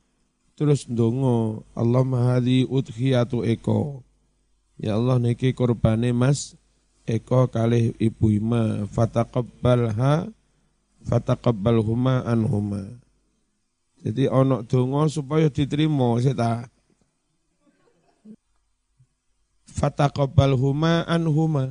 terus 0.57 0.89
ndonga 0.89 1.61
Allahumma 1.77 2.37
hadhi 2.37 2.65
udhiyatu 2.65 3.45
eko 3.45 4.06
ya 4.81 4.97
Allah 4.97 5.21
niki 5.21 5.53
kurbane 5.53 6.13
Mas 6.13 6.57
Eko 7.07 7.47
kalih 7.47 7.95
ibu 8.03 8.35
ima. 8.35 8.83
Fataqabbalha 8.91 10.27
fataqabbalhuma 11.07 12.27
anhuma. 12.27 12.83
Jadi 14.03 14.27
ono 14.27 14.67
donga 14.67 15.07
supaya 15.07 15.47
diterima 15.47 16.19
seta 16.19 16.67
fataqabbalhuma 19.71 21.07
anhuma. 21.07 21.71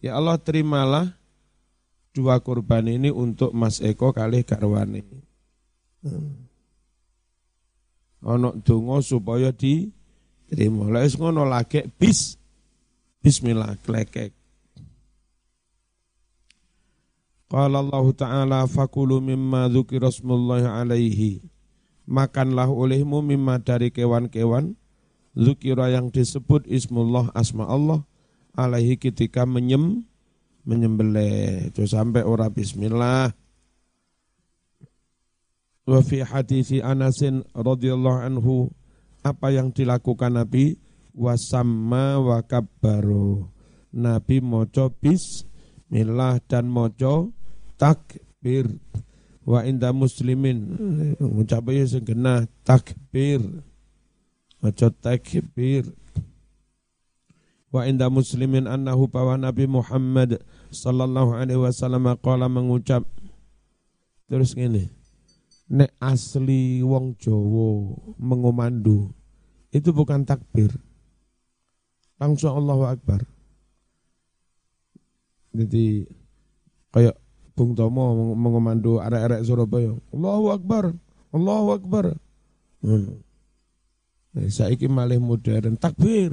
Ya 0.00 0.16
Allah 0.16 0.40
terimalah 0.40 1.20
dua 2.10 2.40
kurban 2.42 2.88
ini 2.90 3.12
untuk 3.14 3.54
Mas 3.54 3.78
Eko 3.78 4.10
kalih 4.10 4.42
garwane 4.42 5.06
hmm. 6.02 6.30
ono 8.24 8.50
donga 8.60 8.98
supaya 9.00 9.54
diterima 10.50 10.90
lha 10.90 11.06
ngono 11.06 11.46
lagi 11.46 11.86
bis 11.94 12.40
Bismillah, 13.20 13.76
klekek. 13.84 14.32
Qala 17.52 17.84
Allah 17.84 18.06
Ta'ala 18.16 18.60
fakulu 18.64 19.20
mimma 19.20 19.68
dzukira 19.68 20.08
alaihi. 20.80 21.44
Makanlah 22.08 22.72
olehmu 22.72 23.20
mimma 23.20 23.60
dari 23.60 23.92
kewan-kewan 23.92 24.72
zukira 25.36 25.92
yang 25.92 26.08
disebut 26.08 26.64
ismullah 26.64 27.28
asma 27.36 27.68
Allah 27.68 28.00
alaihi 28.56 28.96
ketika 28.96 29.44
menyem 29.44 30.08
menyembelih. 30.64 31.68
Itu 31.68 31.84
sampai 31.84 32.24
ora 32.24 32.48
bismillah. 32.48 33.36
Wa 35.84 36.00
fi 36.00 36.24
hadithi 36.24 36.80
Anasin 36.80 37.44
radhiyallahu 37.52 38.18
anhu 38.24 38.72
apa 39.20 39.52
yang 39.52 39.72
dilakukan 39.72 40.36
Nabi 40.36 40.76
wasamma 41.14 42.20
wa 42.20 42.38
kabbaru. 42.40 43.48
Nabi 43.90 44.38
moco 44.38 44.94
bismillah 45.02 46.38
dan 46.46 46.70
moco 46.70 47.34
takbir. 47.74 48.70
Wa 49.42 49.66
inda 49.66 49.90
muslimin 49.90 50.78
ngucapnya 51.18 51.84
segena 51.88 52.46
takbir. 52.62 53.42
Moco 54.62 54.86
takbir. 55.02 55.90
Wa 57.70 57.86
inda 57.86 58.10
muslimin 58.10 58.66
annahu 58.66 59.06
bawa 59.06 59.38
Nabi 59.38 59.66
Muhammad 59.66 60.42
sallallahu 60.70 61.34
alaihi 61.34 61.58
wasallam 61.58 62.14
qala 62.18 62.50
mengucap 62.50 63.06
terus 64.30 64.54
gini 64.54 64.99
nek 65.70 65.94
asli 66.02 66.82
wong 66.82 67.14
Jawa 67.16 67.94
mengumandu 68.18 69.14
itu 69.70 69.94
bukan 69.94 70.26
takbir 70.26 70.74
langsung 72.20 72.52
Allahu 72.52 72.84
Akbar. 72.84 73.24
Jadi 75.50 76.04
kayak 76.92 77.16
Bung 77.56 77.74
Tomo 77.74 78.34
mengomandu 78.36 79.02
arek-arek 79.02 79.42
Surabaya, 79.42 79.96
Allahu 80.14 80.46
Akbar, 80.54 80.84
Allahu 81.34 81.68
Akbar. 81.74 82.04
Hmm. 82.84 83.18
Nah, 84.30 84.46
saiki 84.46 84.86
malih 84.86 85.18
modern 85.18 85.74
takbir. 85.74 86.30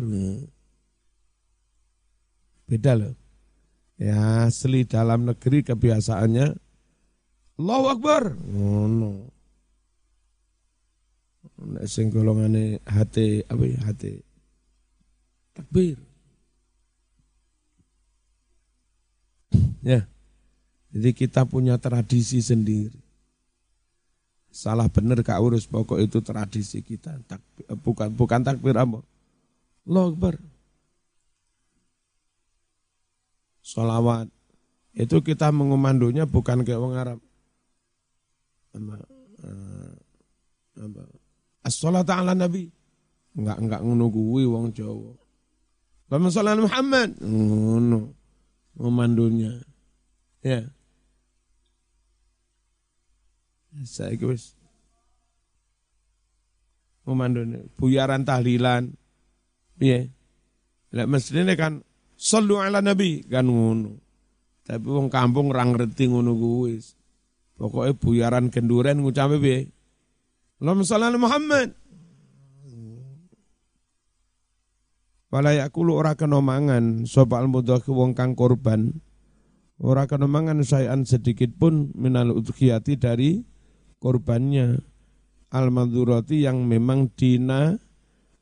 Beda 2.70 2.94
loh. 2.94 3.16
Ya 3.98 4.46
asli 4.46 4.86
dalam 4.86 5.26
negeri 5.26 5.66
kebiasaannya 5.66 6.67
Allahu 7.58 7.86
Akbar. 7.90 8.24
Oh, 8.54 8.86
no. 8.86 9.12
Nek 11.58 11.90
sing 11.90 12.14
golongane 12.14 12.78
hati 12.86 13.42
apa 13.50 13.66
ya 13.66 13.82
hati 13.82 14.22
Takbir. 15.58 15.98
Ya. 19.82 20.06
Jadi 20.94 21.12
kita 21.18 21.50
punya 21.50 21.82
tradisi 21.82 22.38
sendiri. 22.46 22.94
Salah 24.54 24.86
benar 24.86 25.22
Kak 25.26 25.42
Urus 25.42 25.66
pokok 25.66 25.98
itu 25.98 26.22
tradisi 26.22 26.86
kita. 26.86 27.18
Takbir, 27.26 27.66
bukan 27.82 28.14
bukan 28.14 28.42
takbir 28.46 28.78
apa? 28.78 29.02
Allahu 29.90 30.14
Akbar. 30.14 30.36
Salawat. 33.66 34.30
Itu 34.94 35.26
kita 35.26 35.50
mengomandonya 35.50 36.30
bukan 36.30 36.62
kayak 36.62 36.82
orang 36.82 36.98
Arab. 37.02 37.20
Eh, 38.78 39.94
As-salatu 41.66 42.14
ala 42.14 42.34
Nabi. 42.38 42.70
Enggak 43.38 43.58
enggak 43.62 43.82
menunggu 43.86 44.22
wong 44.50 44.74
Jawa. 44.74 45.14
Allahumma 46.08 46.32
sholli 46.32 46.50
ala 46.56 46.64
Muhammad. 46.64 47.10
Ngono. 47.22 48.00
Memandunya. 48.78 49.54
Ya. 50.42 50.64
Saya 53.86 54.18
wis 54.26 54.58
memandunya. 57.06 57.62
Buyaran 57.78 58.24
tahlilan. 58.26 58.96
Piye? 59.78 60.10
Lek 60.96 61.08
mestine 61.12 61.54
kan 61.60 61.84
sallu 62.18 62.58
ala 62.58 62.82
nabi 62.82 63.22
kan 63.28 63.46
ngono. 63.46 64.00
Tapi 64.66 64.88
wong 64.88 65.08
kampung 65.12 65.52
ra 65.54 65.68
ngerti 65.68 66.10
ngono 66.10 66.34
kuwi. 66.34 66.97
Pokoke 67.58 67.98
buyaran 67.98 68.54
kenduren 68.54 69.02
ngucape 69.02 69.42
piye? 69.42 69.74
Allahumma 70.62 70.86
sholli 70.86 71.06
ala 71.10 71.18
Muhammad. 71.18 71.70
Wala 75.28 75.52
yakulu 75.58 75.98
ora 75.98 76.16
kena 76.16 76.40
mangan 76.40 77.04
sapa 77.04 77.42
al 77.42 77.52
wong 77.52 78.16
kang 78.16 78.38
korban. 78.38 78.96
Ora 79.82 80.08
kena 80.08 80.30
mangan 80.30 80.64
sayan 80.64 81.04
sedikit 81.04 81.52
pun 81.58 81.94
minal 81.94 82.32
udhiyati 82.32 82.96
dari 82.96 83.42
korbannya 84.00 84.80
al 85.52 85.68
yang 86.30 86.64
memang 86.64 87.12
dina 87.14 87.76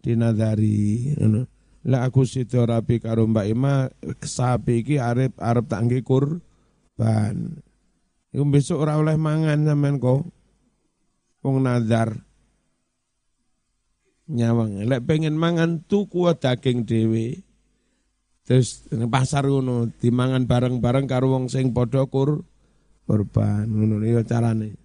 dinadari. 0.04 1.16
Lah 1.86 2.02
aku 2.06 2.26
sito 2.26 2.62
rapi 2.66 3.02
karo 3.02 3.30
Mbak 3.30 3.48
Ima 3.50 3.90
sapi 4.22 4.86
iki 4.86 4.96
arep 5.02 5.38
arep 5.42 5.66
tak 5.66 5.86
kurban. 6.06 7.65
Iku 8.36 8.44
besok 8.52 8.84
ora 8.84 9.00
oleh 9.00 9.16
mangan 9.16 9.64
sampean 9.64 9.96
kok. 9.96 10.28
Wong 11.40 11.64
nazar 11.64 12.20
nyawang. 14.28 14.84
Lek 14.84 15.08
pengen 15.08 15.40
mangan 15.40 15.88
tuku 15.88 16.28
daging 16.36 16.84
dhewe. 16.84 17.40
Terus 18.44 18.84
pasar 19.08 19.48
ngono 19.48 19.88
dimangan 20.04 20.44
bareng-bareng 20.52 21.08
karo 21.08 21.32
wong 21.32 21.48
sing 21.48 21.72
padha 21.72 22.04
kur 22.12 22.44
kurban 23.08 23.72
ngono 23.72 24.04
ya 24.04 24.20
carane. 24.28 24.76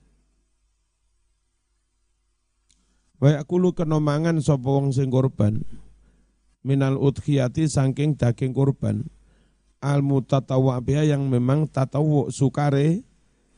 Wa 3.18 3.34
yakulu 3.34 3.74
kena 3.74 3.98
mangan 3.98 4.38
sapa 4.38 4.64
wong 4.64 4.94
sing 4.94 5.10
kurban 5.10 5.60
minal 6.62 6.96
udhiyati 6.96 7.66
saking 7.66 8.14
daging 8.14 8.54
kurban 8.54 9.10
al 9.80 10.04
mutatawwa 10.04 10.80
yang 10.86 11.28
memang 11.28 11.68
tatawu 11.68 12.28
sukare 12.28 13.09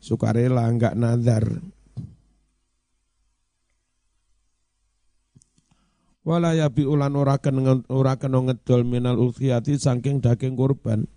sukarela 0.02 0.66
enggak 0.66 0.98
nazar 0.98 1.46
Wala 6.22 6.54
yabi 6.54 6.86
ulan 6.86 7.18
ora 7.18 7.34
kena 7.42 7.82
ora 7.90 8.14
kena 8.14 8.46
ngedol 8.46 8.86
minal 8.86 9.18
udhiyati 9.18 9.74
saking 9.74 10.22
daging 10.22 10.54
kurban. 10.54 11.10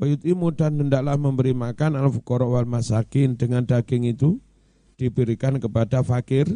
Bayut 0.00 0.24
imu 0.24 0.48
dan 0.56 0.80
hendaklah 0.80 1.20
memberi 1.20 1.52
makan 1.52 2.00
al 2.00 2.08
wal 2.08 2.64
masakin 2.64 3.36
dengan 3.36 3.68
daging 3.68 4.08
itu 4.08 4.40
diberikan 4.96 5.60
kepada 5.60 6.00
fakir 6.00 6.48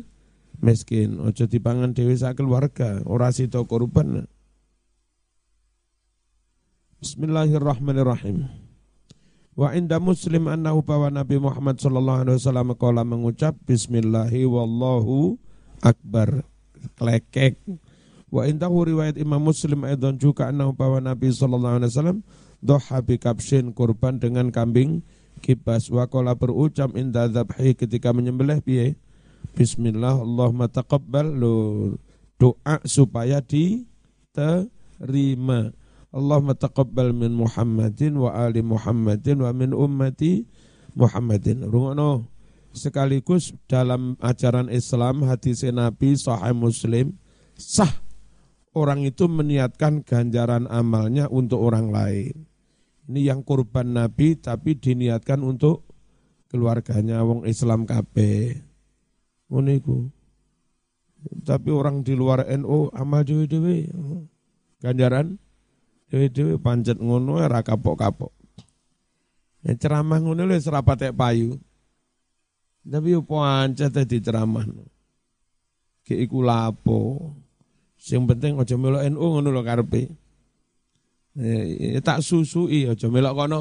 miskin. 0.64 1.20
Ojo 1.20 1.44
dipangan 1.44 1.92
dewi 1.92 2.16
keluarga, 2.32 3.04
ora 3.04 3.28
sito 3.28 3.60
kurban. 3.68 4.24
Bismillahirrahmanirrahim. 7.04 8.67
Wa 9.58 9.74
inda 9.74 9.98
muslim 9.98 10.46
annahu 10.46 10.86
bawa 10.86 11.10
Nabi 11.10 11.42
Muhammad 11.42 11.82
sallallahu 11.82 12.22
alaihi 12.22 12.38
wasallam 12.38 12.78
kala 12.78 13.02
mengucap 13.02 13.58
bismillahi 13.66 14.46
wallahu 14.46 15.34
akbar. 15.82 16.46
Klekek 16.94 17.58
wa 18.30 18.46
intahu 18.46 18.86
riwayat 18.86 19.18
Imam 19.18 19.42
Muslim 19.42 19.82
aidan 19.82 20.14
juga 20.14 20.46
annahu 20.46 20.78
bahwa 20.78 21.02
Nabi 21.02 21.34
sallallahu 21.34 21.82
alaihi 21.82 21.90
wasallam 21.90 22.22
doha 22.62 23.02
bi 23.02 23.18
kapsin 23.18 23.74
kurban 23.74 24.22
dengan 24.22 24.54
kambing 24.54 25.02
kibas. 25.42 25.90
Wa 25.90 26.06
qala 26.06 26.38
berucap 26.38 26.94
inda 26.94 27.26
dzabhi 27.26 27.74
ketika 27.74 28.14
menyembelih 28.14 28.62
piye? 28.62 28.94
Bismillah 29.58 30.22
Allahumma 30.22 30.70
taqabbal. 30.70 31.34
Doa 32.38 32.78
supaya 32.86 33.42
diterima 33.42 34.54
Allahumma 36.08 36.56
taqabbal 36.56 37.12
min 37.12 37.36
Muhammadin 37.36 38.16
wa 38.16 38.32
ali 38.32 38.64
Muhammadin 38.64 39.44
wa 39.44 39.52
min 39.52 39.76
ummati 39.76 40.48
Muhammadin 40.96 41.68
rungono 41.68 42.32
sekaligus 42.72 43.52
dalam 43.68 44.16
ajaran 44.22 44.72
Islam 44.72 45.26
hadis 45.28 45.66
Nabi 45.68 46.16
Sahih 46.16 46.56
Muslim 46.56 47.20
sah 47.58 47.92
orang 48.72 49.04
itu 49.04 49.28
meniatkan 49.28 50.00
ganjaran 50.06 50.64
amalnya 50.70 51.26
untuk 51.28 51.60
orang 51.60 51.92
lain. 51.92 52.46
Ini 53.08 53.32
yang 53.34 53.40
kurban 53.40 53.96
Nabi 53.96 54.36
tapi 54.36 54.76
diniatkan 54.76 55.40
untuk 55.40 55.88
keluarganya 56.52 57.24
wong 57.24 57.48
Islam 57.48 57.88
kabeh. 57.88 58.64
Ngono 59.48 59.72
Tapi 61.42 61.68
orang 61.72 62.04
di 62.04 62.12
luar 62.12 62.44
NU 62.52 62.92
amal 62.92 63.24
dewe-dewe. 63.24 63.88
Ganjaran 64.78 65.40
dewe-dewe 66.08 66.56
pancet 66.60 66.96
ngono 66.96 67.40
ora 67.40 67.60
kapok-kapok. 67.60 68.32
Ya 69.64 69.76
ceramah 69.76 70.20
ngono 70.22 70.48
lho 70.48 70.56
serapat 70.56 71.12
payu. 71.12 71.60
Tapi 72.88 73.12
yo 73.12 73.20
pancet 73.20 73.92
dadi 73.92 74.18
ceramah. 74.22 74.64
Ki 76.04 76.16
iku 76.24 76.40
lapo. 76.40 77.32
Sing 77.98 78.24
penting 78.24 78.56
aja 78.56 78.78
melok 78.78 79.04
NU 79.12 79.20
ngono 79.20 79.48
lho 79.52 79.62
karepe. 79.62 80.08
Eh, 81.38 82.00
tak 82.00 82.24
susui 82.24 82.88
aja 82.88 83.06
melok 83.12 83.34
kono. 83.36 83.60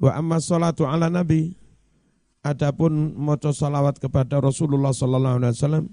Wa 0.00 0.16
amma 0.16 0.40
salatu 0.40 0.88
ala 0.88 1.12
nabi. 1.12 1.52
Adapun 2.40 3.12
maca 3.20 3.52
salawat 3.52 4.00
kepada 4.00 4.40
Rasulullah 4.40 4.96
sallallahu 4.96 5.44
alaihi 5.44 5.52
wasallam. 5.60 5.84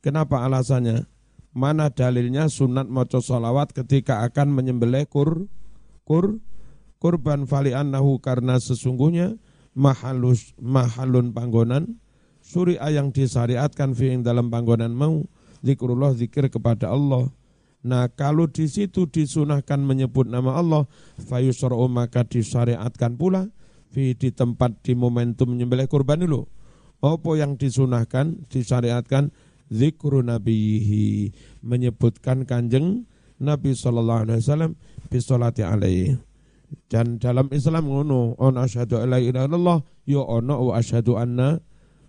Kenapa 0.00 0.40
alasannya? 0.40 1.13
Mana 1.54 1.86
dalilnya 1.86 2.50
sunat 2.50 2.90
maca 2.90 3.22
salawat 3.22 3.70
ketika 3.70 4.26
akan 4.26 4.50
menyembelih 4.50 5.06
kur 5.06 5.46
kur 6.02 6.42
kurban 6.98 7.46
fali 7.46 7.70
annahu 7.70 8.18
karena 8.18 8.58
sesungguhnya 8.58 9.38
mahalus 9.70 10.50
mahalun 10.58 11.30
panggonan 11.30 12.02
suri 12.42 12.74
yang 12.76 13.14
disyariatkan 13.14 13.94
fi 13.94 14.18
dalam 14.18 14.50
panggonan 14.50 14.90
mau 14.90 15.22
zikrullah 15.62 16.18
zikir 16.18 16.50
kepada 16.50 16.90
Allah 16.90 17.30
Nah 17.84 18.08
kalau 18.08 18.48
di 18.48 18.64
situ 18.64 19.04
disunahkan 19.04 19.76
menyebut 19.76 20.24
nama 20.24 20.56
Allah, 20.56 20.88
fayusra'u 21.20 21.84
maka 21.92 22.24
disyariatkan 22.24 23.20
pula 23.20 23.52
di 23.92 24.16
tempat 24.16 24.80
di 24.80 24.96
momentum 24.96 25.52
menyembelih 25.52 25.86
kurban 25.86 26.24
dulu. 26.24 26.48
Apa 27.04 27.36
yang 27.36 27.60
disunahkan, 27.60 28.48
disyariatkan 28.48 29.28
zikru 29.72 30.20
nabihi 30.24 31.32
menyebutkan 31.64 32.44
kanjeng 32.44 33.08
Nabi 33.42 33.74
sallallahu 33.74 34.28
alaihi 34.28 34.40
wasallam 34.40 34.72
bisolati 35.10 35.62
alaihi. 35.66 36.16
Dan 36.90 37.22
dalam 37.22 37.50
Islam 37.54 37.86
ngono, 37.86 38.34
on 38.38 38.58
asyhadu 38.58 38.98
alla 38.98 39.22
ilaha 39.22 39.46
illallah, 39.46 39.78
yo 40.06 40.22
ya 40.26 40.42
ono 40.42 40.54
wa 40.70 40.72
asyhadu 40.78 41.14
anna 41.14 41.62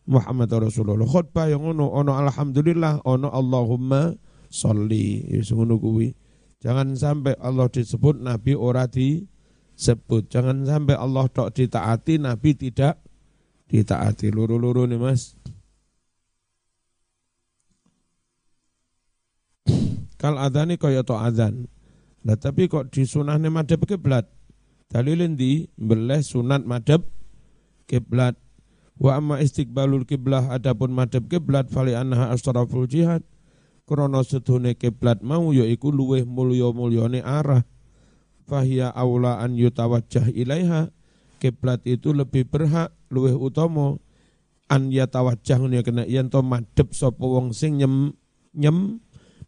Muhammad 0.09 0.49
Rasulullah. 0.53 1.05
Khutbah 1.05 1.49
yang 1.49 1.65
ngono, 1.65 1.93
ono 1.93 2.17
alhamdulillah, 2.17 3.05
ono 3.05 3.29
Allahumma 3.29 4.13
sholli. 4.49 5.25
Ngono 5.29 5.77
kuwi. 5.77 6.13
Jangan 6.65 6.97
sampai 6.97 7.37
Allah 7.37 7.69
disebut 7.69 8.25
nabi 8.25 8.57
ora 8.57 8.89
disebut. 8.89 10.33
Jangan 10.33 10.65
sampai 10.65 10.97
Allah 10.97 11.29
tok 11.29 11.53
ditaati 11.53 12.17
nabi 12.17 12.57
tidak 12.57 13.05
ditaati. 13.69 14.33
Luru-luru 14.33 14.89
nih 14.89 14.97
Mas 14.97 15.37
kal 20.16 20.39
adani 20.39 20.80
kaya 20.80 21.03
to 21.03 21.16
adzan. 21.16 21.68
Nah 22.26 22.36
tapi 22.39 22.66
kok 22.66 22.89
disunahne 22.89 23.53
madhep 23.53 23.86
kiblat 23.86 24.26
dalilin 24.89 25.38
di 25.38 25.70
beleh 25.78 26.26
sunat 26.26 26.66
madhep 26.66 27.05
kiblat 27.86 28.34
wa 28.97 29.20
amma 29.20 29.43
istiqbalul 29.43 30.07
kiblah 30.07 30.49
adapun 30.49 30.95
madhep 30.95 31.30
kiblat 31.30 31.70
fali 31.70 31.93
anha 31.93 32.34
asraful 32.34 32.89
jihad. 32.89 33.22
Krana 33.86 34.26
sedone 34.26 34.74
kiblat 34.74 35.22
mau 35.22 35.53
yaiku 35.53 35.93
luweh 35.93 36.26
mulya-mulyane 36.26 37.22
arah. 37.22 37.61
Fahiya 38.49 38.89
aula 38.89 39.38
an 39.38 39.53
yutawajjah 39.53 40.34
ilaiha. 40.34 40.89
Kiblat 41.38 41.86
itu 41.86 42.09
lebih 42.09 42.49
berhak 42.49 42.89
luweh 43.13 43.38
utama 43.38 44.01
an 44.66 44.89
yatawajjah 44.89 45.61
ya 45.70 45.86
kena 45.86 46.03
yen 46.09 46.34
to 46.34 46.41
madhep 46.41 46.89
sapa 46.97 47.22
wong 47.22 47.53
sing 47.53 47.78
nyem 47.78 48.18
nyem 48.57 49.04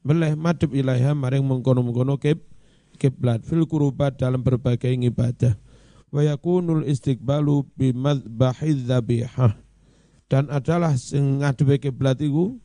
meleh 0.07 0.39
madhep 0.39 0.71
ilaiha 0.71 1.11
maring 1.11 1.43
mengkono-mengkono 1.43 2.15
kib 2.15 2.39
kiblat 2.95 3.43
fil 3.43 3.67
kurubat 3.67 4.15
dalam 4.15 4.39
berbagai 4.39 4.95
ibadah 4.95 5.59
wa 6.15 6.23
yakunul 6.23 6.87
istiqbalu 6.87 7.67
bi 7.75 7.91
madbahiz 7.91 8.87
zabihah 8.87 9.59
dan 10.31 10.47
adalah 10.47 10.95
sing 10.95 11.43
ngadewe 11.43 11.79
kiblat 11.79 12.19
iku 12.23 12.55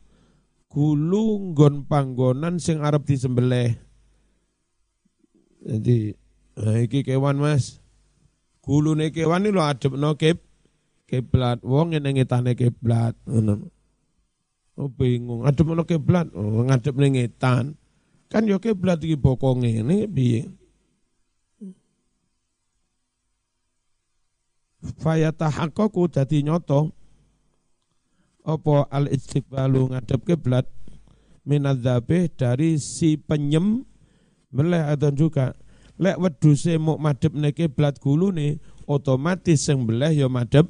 gulu 0.67 1.53
nggon 1.53 1.85
panggonan 1.85 2.57
sing 2.57 2.81
arep 2.81 3.05
disembelih. 3.05 3.77
Jadi 5.63 6.17
nah 6.59 6.77
iki 6.81 7.05
kewan 7.07 7.39
Mas. 7.39 7.79
Gulune 8.65 9.13
kewan 9.13 9.47
iki 9.47 9.55
lho 9.55 9.63
adepno 9.63 10.17
kib 10.19 10.41
kiblat. 11.07 11.63
Wong 11.63 11.95
ngene 11.95 12.19
ngetane 12.19 12.57
kiblat 12.57 13.15
ngono. 13.29 13.69
Oh 14.73 14.89
bingung, 14.89 15.45
adepno 15.45 15.85
kiblat, 15.85 16.33
oh 16.33 16.65
ngadep 16.65 16.97
ning 16.97 17.13
ngetan. 17.13 17.77
Kan 18.25 18.49
yo 18.49 18.57
kiblat 18.57 18.97
iki 19.05 19.13
bokonge 19.13 19.69
ngene 19.69 20.09
piye? 20.09 20.49
Fayatahaqqaqu 24.81 26.09
dadi 26.09 26.43
nyoto 26.43 26.91
apa 28.43 28.89
al 28.91 29.07
istiqbalu 29.07 29.95
ngadep 29.95 30.19
kiblat 30.27 30.67
minadzabih 31.47 32.27
dari 32.35 32.75
si 32.75 33.15
penyem 33.15 33.87
meleh 34.51 34.83
atau 34.83 35.11
juga 35.15 35.55
lek 35.95 36.19
weduse 36.19 36.75
mau 36.81 36.99
madep 36.99 37.31
ne 37.31 37.55
kiblat 37.55 37.95
nih 38.01 38.59
otomatis 38.89 39.69
yang 39.69 39.87
beleh 39.87 40.11
ya 40.11 40.27
madep 40.27 40.67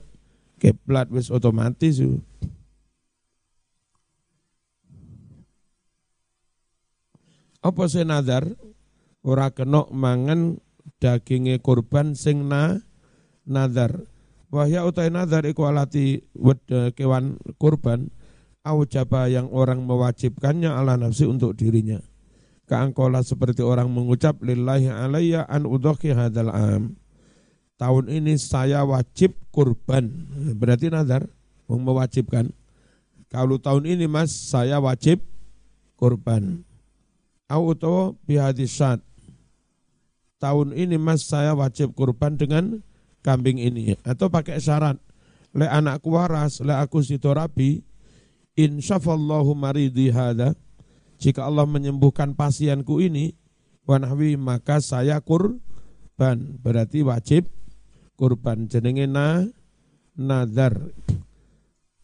kiblat 0.61 1.09
wis 1.09 1.33
otomatis 1.33 1.97
yuk. 1.97 2.21
Apa 7.63 7.83
sih 7.87 8.03
nazar 8.03 8.43
ora 9.23 9.49
kena 9.55 9.87
mangan 9.89 10.59
dagingnya 10.99 11.63
korban 11.63 12.13
sing 12.13 12.45
na 12.51 12.83
nazar 13.47 14.03
Wahya 14.53 14.85
utai 14.85 15.09
nazar 15.09 15.49
iku 15.49 15.65
alati 15.65 16.21
wed 16.37 16.61
kewan 16.93 17.41
kurban 17.57 18.13
jaba 18.85 19.25
yang 19.25 19.49
orang 19.49 19.81
mewajibkannya 19.81 20.69
ala 20.69 20.93
nafsi 20.93 21.25
untuk 21.25 21.57
dirinya. 21.57 21.97
Keangkola 22.69 23.25
seperti 23.25 23.65
orang 23.65 23.89
mengucap 23.89 24.37
lillahi 24.45 24.93
alayya 24.93 25.43
an 25.49 25.65
udhoki 25.65 26.13
hadal 26.13 26.53
am. 26.53 26.95
Tahun 27.81 28.05
ini 28.07 28.37
saya 28.37 28.85
wajib 28.85 29.33
kurban. 29.49 30.07
Berarti 30.53 30.93
nazar 30.93 31.25
mewajibkan. 31.65 32.53
Kalau 33.33 33.57
tahun 33.57 33.89
ini 33.89 34.05
mas 34.05 34.29
saya 34.29 34.77
wajib 34.77 35.25
kurban. 35.97 36.61
Au 37.51 37.71
utawa 37.71 38.15
bihadisat. 38.23 39.03
Tahun 40.39 40.75
ini 40.75 40.99
mas 40.99 41.23
saya 41.23 41.55
wajib 41.55 41.95
kurban 41.95 42.35
dengan 42.35 42.83
kambing 43.23 43.59
ini. 43.59 43.95
Atau 44.03 44.27
pakai 44.27 44.59
syarat 44.59 44.99
le 45.55 45.69
anakku 45.69 46.11
waras 46.11 46.59
le 46.59 46.73
aku 46.75 46.99
situ 46.99 47.29
rabi 47.31 47.85
insyafallahu 48.57 49.53
maridi 49.53 50.09
hada 50.09 50.57
jika 51.21 51.45
Allah 51.45 51.63
menyembuhkan 51.63 52.35
pasienku 52.35 52.99
ini 52.99 53.39
wanahwi 53.87 54.35
maka 54.35 54.83
saya 54.83 55.23
kurban. 55.23 56.59
Berarti 56.59 57.07
wajib 57.07 57.47
kurban. 58.19 58.67
Jenenge 58.67 59.07
na 59.07 59.47
nazar. 60.19 60.75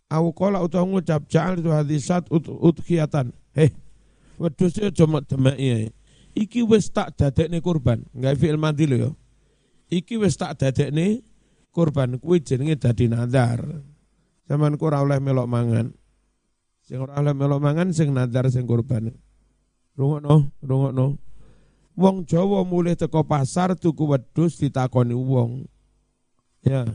Au 0.10 0.34
qala 0.34 0.64
utawa 0.64 0.90
ngucap 0.90 1.30
ja'al 1.30 1.62
tu 1.62 1.70
hadisat 1.70 2.26
ut, 2.34 2.50
utkiyatan 2.50 3.30
heh 3.54 3.70
wedhus 4.40 4.80
aja 4.80 5.04
demeki 5.04 5.92
iki 6.34 6.64
wis 6.64 6.88
tak 6.96 7.20
dadekne 7.20 7.60
kurban 7.60 8.08
enggak 8.16 8.40
fi'il 8.40 8.56
madi 8.56 8.88
lho 8.88 8.98
ya 8.98 9.12
iki 9.92 10.16
wis 10.16 10.40
tak 10.40 10.56
dadekne 10.58 11.22
kurban 11.74 12.18
kuwi 12.18 12.42
jenenge 12.44 12.78
dadi 12.78 13.10
nazar. 13.10 13.64
Zaman 14.50 14.82
ku 14.82 14.90
ora 14.90 15.06
oleh 15.06 15.22
melok 15.22 15.48
mangan. 15.48 15.94
Sing 16.82 16.98
ora 16.98 17.22
oleh 17.22 17.34
melok 17.38 17.62
mangan 17.62 17.94
sing 17.94 18.10
nazar 18.14 18.50
sing 18.50 18.66
kurban. 18.66 19.14
Rungokno, 19.94 20.50
rungokno. 20.64 21.06
Wong 22.00 22.24
Jawa 22.24 22.64
mulih 22.64 22.96
teko 22.96 23.28
pasar 23.28 23.76
tuku 23.76 24.08
wedhus 24.08 24.58
ditakoni 24.58 25.14
wong. 25.14 25.68
Ya. 26.64 26.88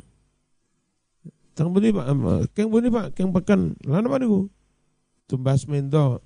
Teng 1.55 1.70
buni 1.70 1.95
Pak, 1.95 2.07
keng 2.57 2.72
buni 2.72 2.90
Pak, 2.90 3.14
keng 3.14 3.30
peken. 3.30 3.78
Lah 3.86 4.03
napa 4.03 4.18
niku? 4.18 4.51
Tumbas 5.30 5.70
mento. 5.70 6.18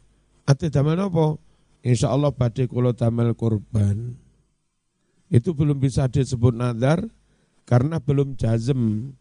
Ate 0.48 0.72
damel 0.72 0.96
napa? 0.96 1.36
Insyaallah 1.84 2.32
badhe 2.32 2.64
kula 2.64 2.96
damel 2.96 3.36
kurban. 3.36 4.16
Itu 5.28 5.52
belum 5.52 5.76
bisa 5.76 6.08
disebut 6.08 6.56
nazar 6.56 7.04
karena 7.68 8.00
belum 8.00 8.40
jazm. 8.40 9.12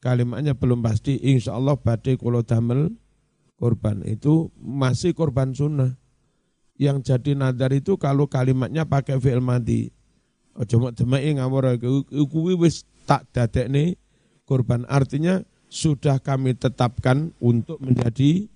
Kalimatnya 0.00 0.56
belum 0.56 0.80
pasti. 0.80 1.20
Insya 1.20 1.60
Allah 1.60 1.76
badai 1.76 2.16
kulo 2.16 2.40
damel 2.40 2.96
korban 3.60 4.00
itu 4.08 4.48
masih 4.56 5.12
korban 5.12 5.52
sunnah. 5.52 6.00
Yang 6.80 7.12
jadi 7.12 7.36
nadar 7.36 7.76
itu 7.76 8.00
kalau 8.00 8.24
kalimatnya 8.24 8.88
pakai 8.88 9.20
fi'il 9.20 9.44
mati 9.44 9.92
Ojo 10.56 10.80
mak 10.80 10.96
demai 10.96 11.28
ngawur 11.36 11.76
kuwi 12.08 12.56
wis 12.56 12.88
tak 13.04 13.28
nih 13.68 14.00
korban 14.48 14.88
artinya 14.88 15.44
sudah 15.68 16.18
kami 16.18 16.56
tetapkan 16.56 17.36
untuk 17.38 17.78
menjadi 17.78 18.48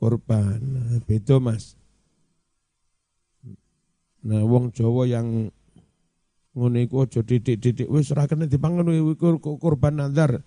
korban. 0.00 0.58
Beda 1.04 1.36
Mas. 1.36 1.76
Nah, 4.24 4.44
wong 4.44 4.72
Jawa 4.72 5.04
yang 5.04 5.52
ngono 6.50 6.76
iku 6.82 7.06
aja 7.06 7.22
didik-didik 7.22 7.86
wis 7.86 8.10
ora 8.10 8.26
kena 8.26 8.48
dipangan 8.48 8.88
korban 9.60 10.00
nazar. 10.00 10.40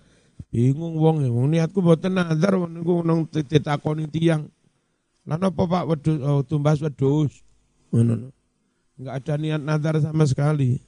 Bingung 0.50 0.98
wong, 0.98 1.22
wong 1.30 1.46
niatku 1.54 1.78
mboten 1.78 2.18
nazar 2.18 2.58
niku 2.58 3.02
nang 3.06 3.30
ditakoni 3.30 4.10
tiyang. 4.10 4.50
Lah 5.24 5.40
napa 5.40 5.64
Pak 5.64 5.84
wedhus 5.88 6.18
oh, 6.20 6.42
tumbas 6.44 6.82
wedhus? 6.84 7.40
Ngono. 7.94 8.30
Enggak 8.94 9.14
ada 9.24 9.34
niat 9.40 9.62
nazar 9.62 9.94
sama 9.98 10.26
sekali. 10.28 10.78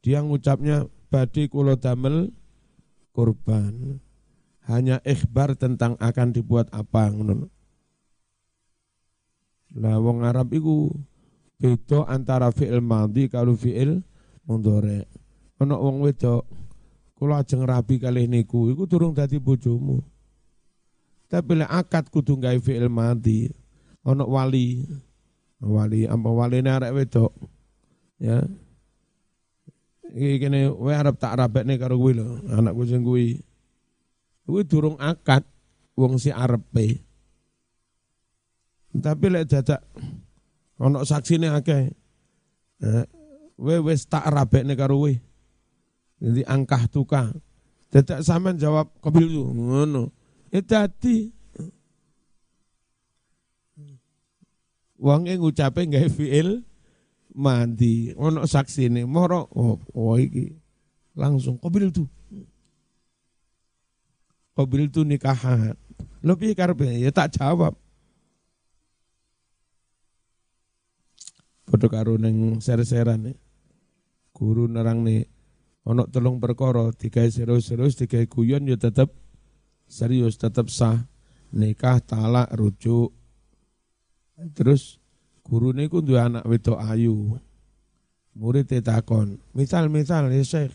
Dia 0.00 0.24
ngucapnya 0.24 0.88
badi 1.12 1.50
kulo 1.50 1.76
damel 1.76 2.32
korban 3.12 4.00
hanya 4.70 5.02
ikhbar 5.02 5.58
tentang 5.58 5.98
akan 5.98 6.32
dibuat 6.32 6.70
apa 6.72 7.10
ngono. 7.12 7.50
Lah 9.78 10.02
wong 10.02 10.26
Arab 10.26 10.50
iku 10.50 10.90
beda 11.60 12.08
antara 12.10 12.50
fi'il 12.50 12.82
madhi 12.82 13.30
kalau 13.30 13.54
fi'il 13.54 14.02
mudhari. 14.48 15.06
Ana 15.60 15.76
wong 15.78 16.02
wedok 16.02 16.42
kula 17.14 17.44
ajeng 17.44 17.62
rabi 17.68 18.00
kalih 18.00 18.26
niku 18.26 18.72
iku 18.72 18.88
durung 18.88 19.14
dadi 19.14 19.38
bojomu. 19.38 20.00
Tapi 21.30 21.62
lek 21.62 21.70
akad 21.70 22.10
kudu 22.10 22.40
gawe 22.40 22.58
fi'il 22.58 22.90
madhi. 22.90 23.46
Ana 24.02 24.26
wali. 24.26 24.82
Wali 25.60 26.08
apa 26.08 26.28
waline 26.32 26.72
arek 26.72 26.96
wedok. 26.96 27.30
Ya. 28.16 28.40
Iki 30.10 30.36
kene 30.42 30.72
wae 30.72 30.96
arep 30.96 31.20
tak 31.20 31.38
rabekne 31.38 31.78
karo 31.78 31.94
kuwi 31.94 32.18
lho, 32.18 32.42
anakku 32.50 32.82
sing 32.82 33.06
kuwi. 33.06 33.38
Kuwi 34.42 34.66
durung 34.66 34.98
akad 34.98 35.46
wong 35.94 36.18
si 36.18 36.34
arepe. 36.34 37.04
Tapi 38.90 39.26
lek 39.30 39.46
dadak 39.46 39.80
ana 40.80 41.06
saksine 41.06 41.52
akeh. 41.54 41.94
Eh, 42.80 43.06
we 43.60 43.76
wis 43.78 44.08
tak 44.10 44.26
rabekne 44.26 44.74
karo 44.74 45.06
kowe. 45.06 45.12
Jadi 46.20 46.42
angkah 46.48 46.90
tuka. 46.90 47.30
Dadak 47.90 48.26
sampean 48.26 48.58
jawab 48.58 48.90
kebil 48.98 49.30
tu 49.30 49.42
ngono. 49.50 50.10
Ya 50.50 50.60
dadi 50.62 51.30
Wong 55.00 55.24
ngucape 55.32 55.88
gawe 55.88 56.08
fiil 56.12 56.60
mandi 57.32 58.12
ono 58.20 58.44
saksine 58.44 59.08
moro 59.08 59.48
oh, 59.56 59.80
oh 59.96 60.20
iki 60.20 60.52
langsung 61.16 61.56
kebil 61.56 61.88
tuh 61.88 62.04
Qabil 64.60 64.92
tu 64.92 65.08
nikahan. 65.08 65.72
Lo 66.20 66.36
piye 66.36 66.52
karepe? 66.52 66.84
Ya 66.84 67.08
tak 67.08 67.32
jawab. 67.32 67.79
Padha 71.80 72.04
karo 72.04 72.20
ning 72.20 72.60
ser-seran 72.60 73.32
ya. 73.32 73.32
Guru 74.36 74.68
nih 74.68 75.24
ono 75.88 76.04
telung 76.12 76.36
perkara 76.36 76.92
digawe 76.92 77.24
serius-serius 77.32 77.96
digawe 77.96 78.28
guyon 78.28 78.68
ya 78.68 78.76
tetep 78.76 79.08
serius 79.88 80.36
tetep 80.36 80.68
sah. 80.68 81.08
Nikah, 81.56 82.04
talak, 82.04 82.52
rujuk. 82.52 83.16
Terus 84.52 85.00
guru 85.40 85.72
niku 85.72 86.04
duwe 86.04 86.20
anak 86.20 86.44
wedok 86.44 86.84
ayu. 86.84 87.40
Murid 88.36 88.70
takon, 88.84 89.42
misal-misal 89.56 90.30
ya 90.30 90.44
Syekh, 90.46 90.70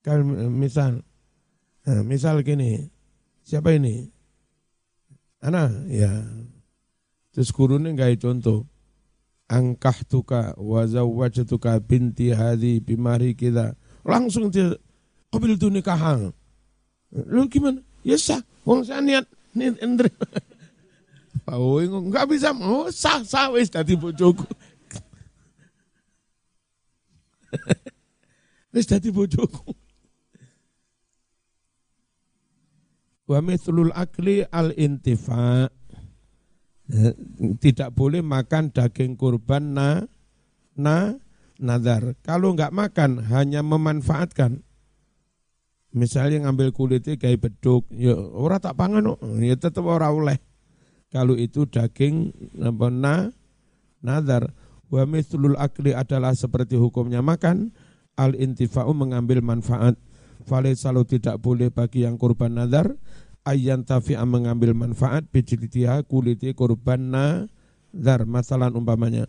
kan 0.00 0.24
misal, 0.48 1.04
nah, 1.84 2.00
misal 2.00 2.40
gini, 2.40 2.88
Siapa 3.44 3.76
ini? 3.76 4.08
Ana, 5.44 5.68
ya. 5.92 6.24
Terus 7.36 7.52
gurunya 7.52 7.92
nggak 7.92 8.24
contoh. 8.24 8.64
Angkah 9.50 10.06
tuka 10.06 10.54
tuka 11.42 11.82
binti 11.82 12.30
hadi 12.30 12.78
bimari 12.78 13.34
kita. 13.34 13.74
Langsung 14.06 14.46
dia 14.46 14.78
kabil 15.34 15.58
tu 15.58 15.66
nikahan. 15.66 16.30
Lu 17.10 17.50
gimana? 17.50 17.82
Ya 18.06 18.14
sah. 18.14 18.38
Wong 18.62 18.86
saya 18.86 19.02
niat 19.02 19.26
niatendre. 19.54 20.14
Oh, 21.50 21.82
enggak 21.82 22.30
bisa. 22.30 22.54
Oh, 22.54 22.90
sah 22.94 23.22
sah 23.26 23.50
wis 23.50 23.70
tadi 23.70 23.98
bojoku. 23.98 24.46
wis 28.74 28.86
tadi 28.86 29.10
bojoku. 29.10 29.74
Wa 33.26 33.38
mithlul 33.42 33.90
akli 33.94 34.46
al 34.46 34.74
intifa. 34.78 35.70
Ya, 36.90 37.14
tidak 37.62 37.94
boleh 37.94 38.18
makan 38.18 38.74
daging 38.74 39.14
kurban 39.14 39.78
na 39.78 40.10
na 40.74 41.14
nazar. 41.62 42.18
Kalau 42.26 42.56
enggak 42.56 42.74
makan 42.74 43.30
hanya 43.30 43.62
memanfaatkan. 43.62 44.66
Misalnya 45.90 46.46
ngambil 46.46 46.70
kulitnya 46.70 47.18
kayak 47.18 47.50
beduk, 47.50 47.90
ya 47.90 48.14
ora 48.14 48.62
tak 48.62 48.78
pangan, 48.78 49.18
ya 49.42 49.58
tetap 49.58 49.82
ora 49.82 50.10
oleh. 50.14 50.38
Kalau 51.10 51.34
itu 51.34 51.66
daging 51.66 52.30
apa 52.62 52.86
na 52.90 53.14
nazar. 53.98 54.54
Wa 54.90 55.06
mithlul 55.06 55.58
akli 55.58 55.94
adalah 55.94 56.34
seperti 56.34 56.74
hukumnya 56.78 57.22
makan, 57.22 57.74
al 58.18 58.34
intifa'u 58.34 58.90
mengambil 58.94 59.42
manfaat. 59.42 59.98
Fale 60.46 60.74
selalu 60.74 61.18
tidak 61.18 61.38
boleh 61.38 61.70
bagi 61.70 62.02
yang 62.06 62.18
kurban 62.18 62.58
nazar 62.58 62.94
ayyan 63.44 63.86
tafi'a 63.86 64.24
mengambil 64.28 64.76
manfaat 64.76 65.28
bijilitiha 65.28 66.04
kuliti 66.04 66.52
kurban 66.52 67.12
nazar 67.12 68.24
masalah 68.28 68.72
umpamanya. 68.72 69.28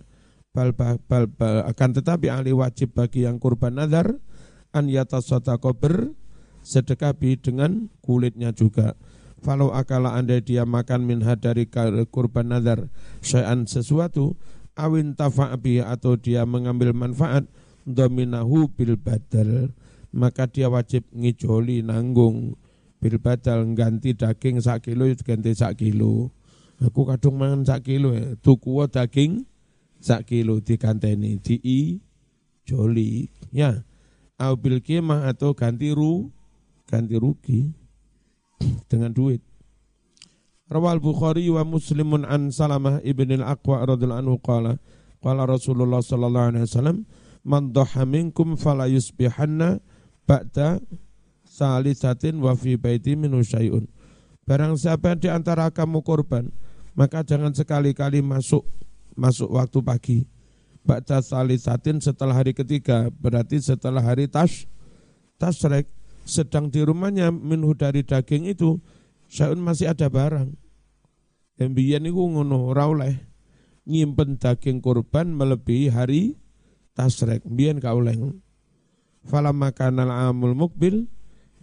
Bal, 0.51 0.75
bal, 0.75 0.99
bal, 1.07 1.31
bal, 1.31 1.63
akan 1.63 1.89
tetapi 1.95 2.27
ahli 2.27 2.51
wajib 2.51 2.91
bagi 2.91 3.23
yang 3.23 3.39
kurban 3.39 3.79
nazar 3.79 4.19
an 4.75 4.91
yatasodako 4.91 5.71
ber 5.71 6.11
sedekah 6.61 7.15
dengan 7.15 7.87
kulitnya 8.03 8.51
juga. 8.51 8.99
Falau 9.41 9.73
akala 9.73 10.13
anda 10.13 10.37
dia 10.37 10.67
makan 10.67 11.07
min 11.07 11.19
dari 11.39 11.65
kurban 12.11 12.53
nazar 12.53 12.91
syai'an 13.25 13.65
sesuatu 13.65 14.37
awin 14.77 15.17
tafa'bi 15.17 15.81
atau 15.81 16.13
dia 16.13 16.45
mengambil 16.45 16.93
manfaat 16.93 17.49
dominahu 17.89 18.69
bil 18.69 19.01
badal 19.01 19.73
maka 20.13 20.45
dia 20.45 20.69
wajib 20.69 21.07
ngijoli 21.09 21.81
nanggung 21.81 22.53
bil 23.01 23.17
badal 23.17 23.65
ganti 23.73 24.13
daging 24.13 24.61
sak 24.61 24.85
kilo 24.85 25.09
ganti 25.25 25.57
sak 25.57 25.81
kilo. 25.81 26.29
Aku 26.77 27.09
kadung 27.09 27.41
mangan 27.41 27.65
sak 27.65 27.89
kilo 27.89 28.13
ya. 28.13 28.37
Tuku 28.37 28.85
daging 28.85 29.49
sak 29.97 30.29
kilo 30.29 30.61
diganteni. 30.61 31.41
Di 31.41 31.57
i 31.57 31.97
joli. 32.69 33.25
Ya. 33.49 33.81
Au 34.37 34.53
bil 34.57 34.81
kemah 34.81 35.25
atau 35.29 35.57
ganti 35.57 35.89
ru 35.93 36.29
ganti 36.85 37.17
rugi 37.17 37.73
dengan 38.89 39.13
duit. 39.13 39.41
Rawal 40.71 41.03
Bukhari 41.03 41.51
wa 41.51 41.67
Muslimun 41.67 42.23
an 42.23 42.47
Salamah 42.47 43.03
ibn 43.03 43.27
al-Aqwa 43.35 43.83
radhiyallahu 43.83 44.21
anhu 44.23 44.37
qala 44.39 44.79
qala 45.19 45.43
Rasulullah 45.43 45.99
sallallahu 45.99 46.47
alaihi 46.55 46.63
wasallam 46.63 46.97
man 47.43 47.75
dhaha 47.75 48.07
minkum 48.07 48.55
fala 48.55 48.87
yusbihanna 48.87 49.83
ba'da 50.23 50.79
salisatin 51.61 52.41
wa 52.41 52.57
fi 52.57 52.73
baiti 52.73 53.13
minu 53.13 53.45
syai'un. 53.45 53.85
Barang 54.49 54.73
siapa 54.73 55.13
di 55.13 55.29
antara 55.29 55.69
kamu 55.69 56.01
korban, 56.01 56.49
maka 56.97 57.21
jangan 57.21 57.53
sekali-kali 57.53 58.25
masuk 58.25 58.65
masuk 59.13 59.53
waktu 59.53 59.79
pagi. 59.85 60.17
Ba'da 60.81 61.21
salisatin 61.21 62.01
setelah 62.01 62.41
hari 62.41 62.57
ketiga, 62.57 63.13
berarti 63.13 63.61
setelah 63.61 64.01
hari 64.01 64.25
tas 64.25 64.65
tasrek, 65.37 65.85
sedang 66.25 66.73
di 66.73 66.81
rumahnya 66.81 67.29
minhu 67.29 67.77
dari 67.77 68.01
daging 68.01 68.49
itu, 68.49 68.81
syai'un 69.29 69.61
masih 69.61 69.93
ada 69.93 70.09
barang. 70.09 70.49
Yang 71.61 72.01
itu 72.09 72.17
ngono 72.17 72.73
rauleh 72.73 73.21
nyimpen 73.85 74.41
daging 74.41 74.81
korban 74.81 75.29
melebihi 75.29 75.93
hari 75.93 76.41
tasrek. 76.97 77.45
Biyen 77.45 77.77
kauleh. 77.77 78.17
Fala 79.21 79.53
makanal 79.53 80.09
amul 80.09 80.57
mukbil 80.57 81.05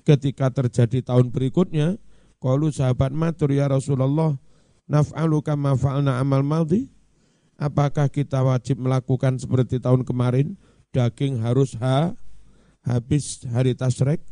ketika 0.08 0.48
terjadi 0.48 1.04
tahun 1.04 1.28
berikutnya, 1.28 2.00
kalau 2.40 2.72
sahabat 2.72 3.12
matur 3.12 3.52
ya 3.52 3.68
Rasulullah, 3.68 4.40
naf'alu 4.88 5.44
kama 5.44 5.76
fa'alna 5.76 6.16
amal 6.16 6.40
maldi? 6.40 6.88
Apakah 7.60 8.08
kita 8.08 8.40
wajib 8.40 8.80
melakukan 8.80 9.36
seperti 9.36 9.76
tahun 9.76 10.08
kemarin? 10.08 10.56
Daging 10.94 11.44
harus 11.44 11.76
ha, 11.76 12.16
habis 12.80 13.44
hari 13.52 13.76
tasrek. 13.76 14.24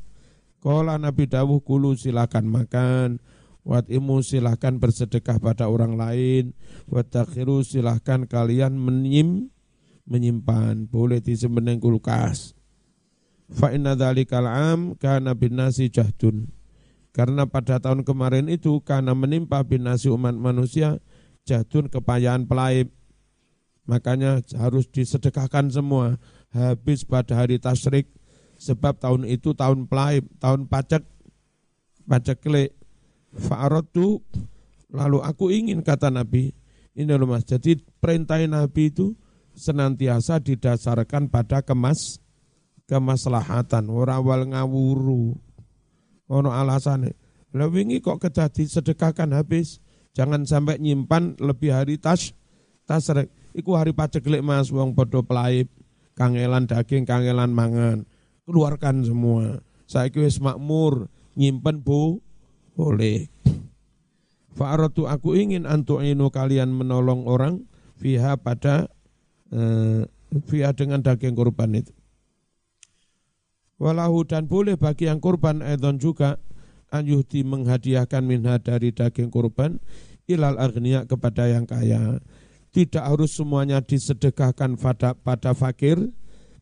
Kala 0.65 0.97
Nabi 0.97 1.29
Dawuh 1.29 1.61
kulu 1.61 1.93
silakan 1.99 2.49
makan. 2.49 3.21
Wat 3.67 3.91
imu 3.91 4.23
silahkan 4.23 4.79
bersedekah 4.79 5.43
pada 5.43 5.67
orang 5.67 5.99
lain. 5.99 6.55
Wat 6.87 7.11
takhiru 7.11 7.67
silahkan 7.67 8.25
kalian 8.31 8.79
menyim, 8.79 9.51
menyimpan. 10.07 10.87
Boleh 10.87 11.19
disimpan 11.19 11.83
kulkas 11.83 12.57
Fa 13.47 13.71
inna 13.71 13.95
dhalikal 13.95 14.47
am 14.47 14.99
kana 14.99 15.35
bin 15.39 15.59
nasi 15.59 15.87
jahdun. 15.87 16.51
Karena 17.15 17.49
pada 17.49 17.81
tahun 17.81 18.05
kemarin 18.05 18.51
itu 18.53 18.83
karena 18.85 19.17
menimpa 19.17 19.65
bin 19.65 19.89
nasi 19.89 20.13
umat 20.13 20.37
manusia 20.37 21.01
jahdun 21.49 21.89
kepayahan 21.89 22.45
pelaib. 22.45 22.93
Makanya 23.87 24.43
harus 24.59 24.91
disedekahkan 24.91 25.71
semua 25.71 26.19
habis 26.51 27.07
pada 27.07 27.39
hari 27.39 27.63
tasrik 27.63 28.11
sebab 28.59 28.99
tahun 28.99 29.31
itu 29.31 29.55
tahun 29.55 29.87
pelaib, 29.87 30.27
tahun 30.43 30.67
pacak 30.67 31.07
pacak 32.09 32.43
kelek 32.43 32.75
Fa'aratu 33.37 34.25
lalu 34.91 35.19
aku 35.21 35.53
ingin 35.53 35.85
kata 35.85 36.09
Nabi, 36.09 36.57
ini 36.97 37.13
loh 37.13 37.29
mas, 37.29 37.45
jadi 37.45 37.77
perintah 38.01 38.41
Nabi 38.41 38.89
itu 38.89 39.13
senantiasa 39.53 40.41
didasarkan 40.41 41.29
pada 41.29 41.61
kemas 41.61 42.17
kemaslahatan, 42.87 43.91
ora 43.91 44.19
wal 44.23 44.47
ngawuru. 44.47 45.35
Ono 46.27 46.51
alasan 46.51 47.07
Lah 47.55 47.71
wingi 47.71 48.03
kok 48.03 48.19
kedah 48.19 48.51
disedekahkan 48.51 49.31
habis. 49.31 49.79
Jangan 50.17 50.49
sampai 50.49 50.81
nyimpan 50.81 51.39
lebih 51.39 51.77
hari 51.77 52.01
tas 52.01 52.33
tasrek. 52.89 53.29
Iku 53.53 53.77
hari 53.77 53.93
paceklik 53.93 54.45
Mas 54.45 54.69
wong 54.69 54.93
padha 54.93 55.21
pelaib, 55.21 55.69
kangelan 56.17 56.69
daging, 56.69 57.09
kangelan 57.09 57.53
mangan. 57.53 58.05
Keluarkan 58.45 59.05
semua. 59.05 59.61
Saiki 59.89 60.21
wis 60.21 60.43
makmur, 60.43 61.09
nyimpen 61.39 61.81
Bu 61.81 62.21
boleh. 62.77 63.33
Fa'aratu 64.57 65.09
aku 65.09 65.37
ingin 65.37 65.65
antu'inu 65.65 66.33
kalian 66.33 66.73
menolong 66.73 67.29
orang 67.29 67.65
fiha 68.01 68.37
pada 68.41 68.89
eh, 69.53 70.05
fiha 70.49 70.73
dengan 70.77 71.01
daging 71.01 71.37
kurban 71.37 71.77
itu. 71.77 71.96
Walahu 73.77 74.25
dan 74.25 74.49
boleh 74.49 74.81
bagi 74.81 75.05
yang 75.05 75.21
kurban 75.21 75.61
edon 75.61 76.01
juga 76.01 76.41
anyuhti 76.89 77.45
menghadiahkan 77.45 78.25
minha 78.25 78.57
dari 78.57 78.89
daging 78.89 79.29
kurban 79.29 79.77
ilal 80.25 80.57
agniya 80.57 81.05
kepada 81.05 81.45
yang 81.49 81.69
kaya. 81.69 82.21
Tidak 82.73 83.01
harus 83.01 83.37
semuanya 83.37 83.81
disedekahkan 83.81 84.77
pada, 84.77 85.17
pada 85.17 85.57
fakir, 85.57 85.97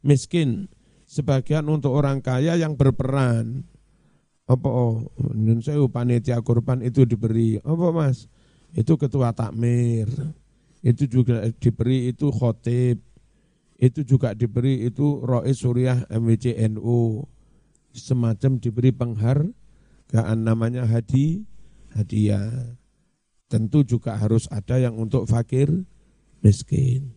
miskin. 0.03 0.71
Sebagian 1.11 1.67
untuk 1.67 1.95
orang 1.95 2.23
kaya 2.23 2.55
yang 2.59 2.79
berperan. 2.79 3.67
Apa 4.45 4.69
oh 4.69 5.09
sewu 5.65 5.91
panitia 5.91 6.39
kurban 6.43 6.83
itu 6.83 7.07
diberi. 7.07 7.59
Apa 7.63 7.91
mas? 7.91 8.31
Itu 8.75 8.99
ketua 8.99 9.35
takmir. 9.35 10.11
Itu 10.85 11.07
juga 11.09 11.47
diberi 11.59 12.13
itu 12.13 12.29
khotib 12.31 13.01
itu 13.85 14.01
juga 14.01 14.33
diberi 14.33 14.89
itu 14.89 15.21
rois 15.21 15.61
suriah 15.61 16.09
MWCNU 16.09 17.29
semacam 17.93 18.57
diberi 18.57 18.97
penghargaan 18.97 20.39
namanya 20.41 20.89
hadi 20.89 21.45
hadiah. 21.93 22.81
Tentu 23.53 23.85
juga 23.85 24.17
harus 24.17 24.49
ada 24.49 24.81
yang 24.81 24.97
untuk 24.97 25.29
fakir 25.29 25.69
miskin. 26.41 27.13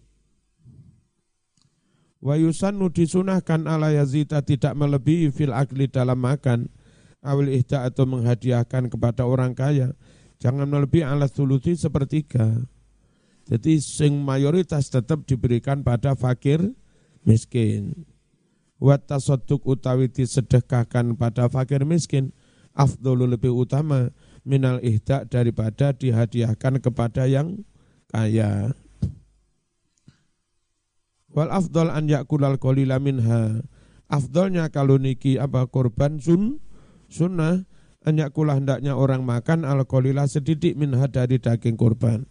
Wa 2.19 2.35
yusannu 2.35 2.91
disunahkan 2.91 3.63
ala 3.63 3.95
yazita 3.95 4.43
tidak 4.43 4.75
melebihi 4.75 5.31
fil 5.31 5.55
akli 5.55 5.87
dalam 5.87 6.19
makan. 6.19 6.67
Awil 7.23 7.63
ihda 7.63 7.87
atau 7.87 8.05
menghadiahkan 8.05 8.91
kepada 8.93 9.25
orang 9.25 9.55
kaya. 9.55 9.95
Jangan 10.37 10.69
melebihi 10.69 11.01
alat 11.01 11.33
sulusi 11.33 11.73
sepertiga 11.73 12.67
jadi 13.47 13.79
sing 13.79 14.19
mayoritas 14.27 14.91
tetap 14.91 15.23
diberikan 15.23 15.79
pada 15.79 16.19
fakir 16.19 16.75
miskin. 17.23 18.03
Wat 18.77 19.07
tasadduk 19.07 19.63
utawi 19.63 20.11
disedekahkan 20.11 21.15
pada 21.15 21.47
fakir 21.47 21.87
miskin 21.87 22.35
afdolu 22.75 23.25
lebih 23.25 23.49
utama 23.49 24.13
minal 24.43 24.83
ihda 24.83 25.25
daripada 25.25 25.95
dihadiahkan 25.95 26.83
kepada 26.83 27.25
yang 27.25 27.63
kaya. 28.11 28.75
Wal 31.31 31.49
afdol 31.49 31.89
an 31.89 32.05
yakulal 32.11 32.59
qalila 32.59 32.99
minha. 32.99 33.63
Afdolnya 34.11 34.69
kalau 34.69 34.99
niki 34.99 35.39
apa 35.39 35.67
korban 35.71 36.19
sun 36.19 36.59
sunnah 37.07 37.63
kulah 38.31 38.55
hendaknya 38.55 38.95
orang 38.95 39.27
makan 39.27 39.67
alkoholila 39.67 40.27
sedikit 40.31 40.75
minha 40.79 41.07
dari 41.11 41.39
daging 41.39 41.75
kurban. 41.75 42.27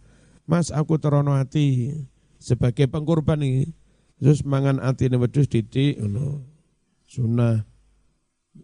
Mas 0.47 0.71
aku 0.71 0.95
terono 0.95 1.35
hati 1.35 1.91
sebagai 2.39 2.87
pengkurban 2.87 3.43
ini. 3.43 3.69
Terus 4.17 4.41
mangan 4.41 4.81
hati 4.81 5.11
ini 5.11 5.21
wedus 5.21 5.45
didik, 5.45 6.01
no. 6.01 6.41
sunnah 7.05 7.61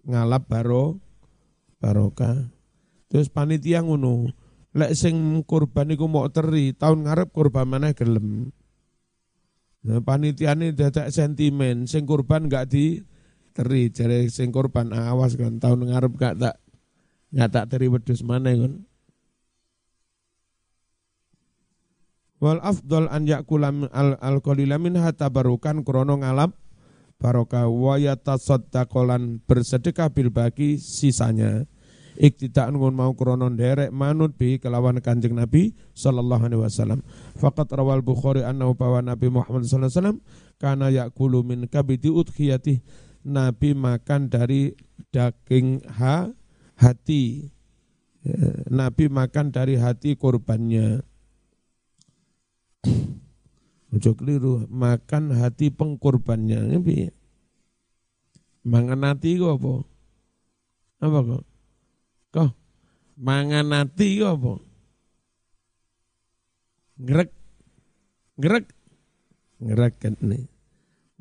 ngalap 0.08 0.50
baro 0.50 0.98
barokah. 1.78 2.50
Terus 3.12 3.30
panitia 3.30 3.86
ngono, 3.86 4.34
lek 4.74 4.98
sing 4.98 5.46
kurban 5.46 5.94
iku 5.94 6.10
teri, 6.34 6.74
tahun 6.74 7.06
ngarep 7.06 7.30
kurban 7.30 7.70
mana 7.70 7.94
gelem. 7.94 8.50
Nah, 9.84 10.00
ini 10.00 10.74
dadak 10.74 11.12
sentimen, 11.14 11.86
sing 11.86 12.08
kurban 12.08 12.50
gak 12.50 12.72
di 12.72 13.04
teri 13.54 13.94
jare 13.94 14.28
sing 14.34 14.50
korban 14.50 14.90
awas 14.92 15.38
kan 15.38 15.62
tahun 15.62 15.94
ngarep 15.94 16.14
gak 16.18 16.36
tak 16.42 16.56
gak 17.30 17.50
tak 17.54 17.66
teri 17.70 17.88
wedus 17.88 18.26
mana 18.26 18.50
kan 18.58 18.82
wal 22.44 22.60
afdol 22.60 23.08
an 23.08 23.24
yakula 23.24 23.72
al, 23.96 24.20
al 24.20 24.44
qalila 24.44 24.76
minha 24.76 25.16
tabarukan 25.16 25.80
krono 25.88 26.20
ngalap 26.20 26.52
barokah 27.16 27.72
wa 27.72 27.96
yatasaddaqolan 27.96 29.40
bersedekah 29.48 30.12
bil 30.12 30.28
bagi 30.28 30.76
sisanya 30.76 31.64
iktidak 32.20 32.76
ngun 32.76 32.92
mau 32.92 33.16
krono 33.16 33.48
derek 33.48 33.96
manut 33.96 34.36
bi 34.36 34.60
kelawan 34.60 35.00
kanjeng 35.00 35.40
Nabi 35.40 35.72
sallallahu 35.96 36.44
alaihi 36.44 36.62
wasallam 36.62 37.00
faqat 37.40 37.72
rawal 37.72 38.04
Bukhari 38.04 38.44
annahu 38.44 38.76
bawa 38.76 39.00
Nabi 39.00 39.32
Muhammad 39.32 39.64
sallallahu 39.64 39.88
alaihi 39.88 40.00
wasallam 40.04 40.20
kana 40.60 40.92
yakulu 40.92 41.48
min 41.48 41.66
kabidi 41.72 42.12
udhiyati 42.12 42.84
Nabi 43.24 43.72
makan 43.72 44.28
dari 44.28 44.76
daging 45.16 45.80
ha, 45.96 46.28
hati. 46.76 47.48
Ya, 48.24 48.68
Nabi 48.68 49.08
makan 49.08 49.52
dari 49.56 49.80
hati 49.80 50.20
korbannya. 50.20 51.04
Ojo 53.94 54.12
keliru, 54.18 54.66
makan 54.70 55.36
hati 55.38 55.70
pengkorbannya. 55.70 56.80
Ini 56.80 57.12
Mangan 58.64 59.12
hati 59.12 59.36
kok 59.36 59.60
apa? 59.60 59.74
Apa 61.04 61.20
kok? 61.20 61.44
Kok 62.32 62.52
mangan 63.20 63.68
hati 63.76 64.24
kok 64.24 64.32
apa? 64.40 64.54
Ngerek. 67.04 67.30
Ngerek. 68.40 68.66
Ngerek 69.60 69.94
kan 70.00 70.16
nih 70.24 70.54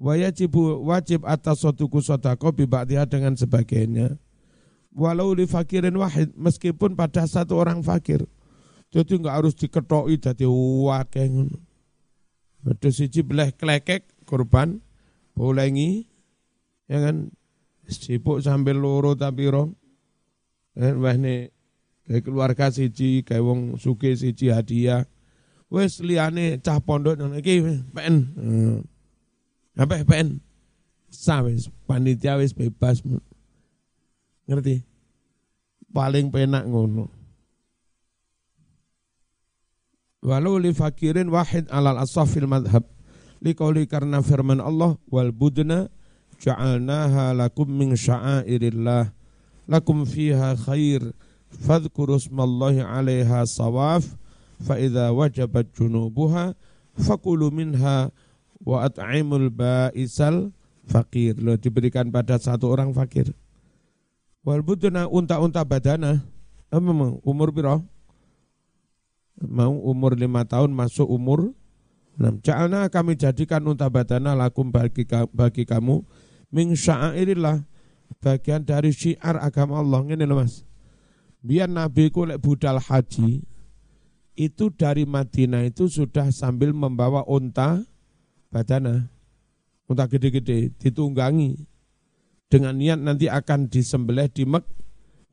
wajib 0.02 0.58
wajib 0.82 1.20
atas 1.22 1.62
suatu 1.62 1.86
kusodako 1.86 2.50
bibaktiha 2.50 3.06
dengan 3.06 3.38
sebagainya. 3.38 4.18
Walau 4.92 5.32
li 5.32 5.48
fakirin 5.48 5.96
wahid, 5.96 6.36
meskipun 6.36 6.92
pada 6.92 7.24
satu 7.24 7.56
orang 7.56 7.80
fakir. 7.80 8.28
Jadi 8.93 9.12
enggak 9.16 9.36
harus 9.40 9.57
diketoi 9.57 10.20
jadi 10.20 10.45
wakeng. 10.84 11.49
Betul 12.62 12.93
siji 12.93 13.24
belah 13.24 13.51
klekek 13.51 14.07
korban, 14.28 14.78
bolengi, 15.34 16.07
ya 16.86 17.01
kan, 17.03 17.32
sibuk 17.88 18.45
sambil 18.45 18.78
loro 18.78 19.16
tapi 19.16 19.49
rom. 19.49 19.74
Dan 20.76 21.01
wah 21.03 21.16
nih, 21.16 21.51
kayak 22.07 22.22
keluarga 22.28 22.68
siji, 22.68 23.24
kayak 23.24 23.43
wong 23.43 23.80
suke 23.80 24.12
siji 24.12 24.53
hadiah. 24.53 25.09
Wes 25.72 26.05
liane 26.05 26.61
cah 26.61 26.78
pondok 26.84 27.16
nang 27.16 27.32
iki 27.32 27.64
pen. 27.97 28.14
Hmm. 28.36 28.78
Apa 29.72 30.05
PN? 30.05 30.36
Sawis, 31.09 31.72
panitia 31.88 32.36
wis 32.36 32.53
bebas. 32.53 33.01
Ngerti? 34.45 34.84
Paling 35.93 36.28
penak 36.28 36.68
ngono. 36.68 37.21
Walau 40.22 40.54
li 40.54 40.70
fakirin 40.70 41.26
wahid 41.34 41.66
alal 41.66 41.98
asafil 41.98 42.46
madhab. 42.46 42.86
Likauli 43.42 43.90
karena 43.90 44.22
firman 44.22 44.62
Allah 44.62 44.94
wal 45.10 45.34
budna 45.34 45.90
ja'alnaha 46.38 47.34
lakum 47.34 47.66
min 47.66 47.98
sya'airillah 47.98 49.10
lakum 49.66 50.06
fiha 50.06 50.54
khair 50.62 51.02
fadhkuru 51.50 52.22
smallahi 52.22 52.86
'alaiha 52.86 53.42
sawaf 53.50 54.06
fa 54.62 54.78
idza 54.78 55.10
wajabat 55.10 55.74
junubuha 55.74 56.54
fakulu 56.94 57.50
minha 57.50 58.14
wa 58.62 58.86
at'imul 58.86 59.50
ba'isal 59.50 60.54
fakir. 60.86 61.34
Lo 61.42 61.58
diberikan 61.58 62.14
pada 62.14 62.38
satu 62.38 62.70
orang 62.70 62.94
fakir. 62.94 63.34
Wal 64.46 64.62
buduna 64.62 65.10
unta-unta 65.10 65.66
badana. 65.66 66.22
Umur 67.26 67.50
piro? 67.50 67.82
Mau 69.43 69.74
umur 69.82 70.14
lima 70.14 70.47
tahun 70.47 70.70
masuk 70.70 71.11
umur 71.11 71.51
enam. 72.18 72.38
Ja'alna 72.38 72.86
kami 72.86 73.18
jadikan 73.18 73.66
unta 73.66 73.90
badana 73.90 74.38
lakum 74.38 74.70
bagi, 74.70 75.03
bagi 75.34 75.66
kamu 75.66 76.07
min 76.55 76.78
sya'airillah 76.78 77.66
bagian 78.22 78.62
dari 78.62 78.95
syiar 78.95 79.40
agama 79.40 79.80
Allah 79.82 80.05
ini 80.14 80.22
loh 80.22 80.38
Mas. 80.38 80.62
Biar 81.43 81.66
Nabi 81.66 82.12
ku 82.14 82.22
lek 82.22 82.38
budal 82.38 82.78
haji 82.78 83.43
itu 84.38 84.64
dari 84.72 85.03
Madinah 85.05 85.66
itu 85.66 85.90
sudah 85.90 86.30
sambil 86.30 86.70
membawa 86.70 87.26
unta 87.26 87.82
badana. 88.53 89.11
Unta 89.90 90.07
gede-gede 90.07 90.70
ditunggangi 90.78 91.66
dengan 92.47 92.78
niat 92.78 93.01
nanti 93.01 93.26
akan 93.26 93.66
disembelih 93.66 94.30
di 94.30 94.45
Mek 94.47 94.64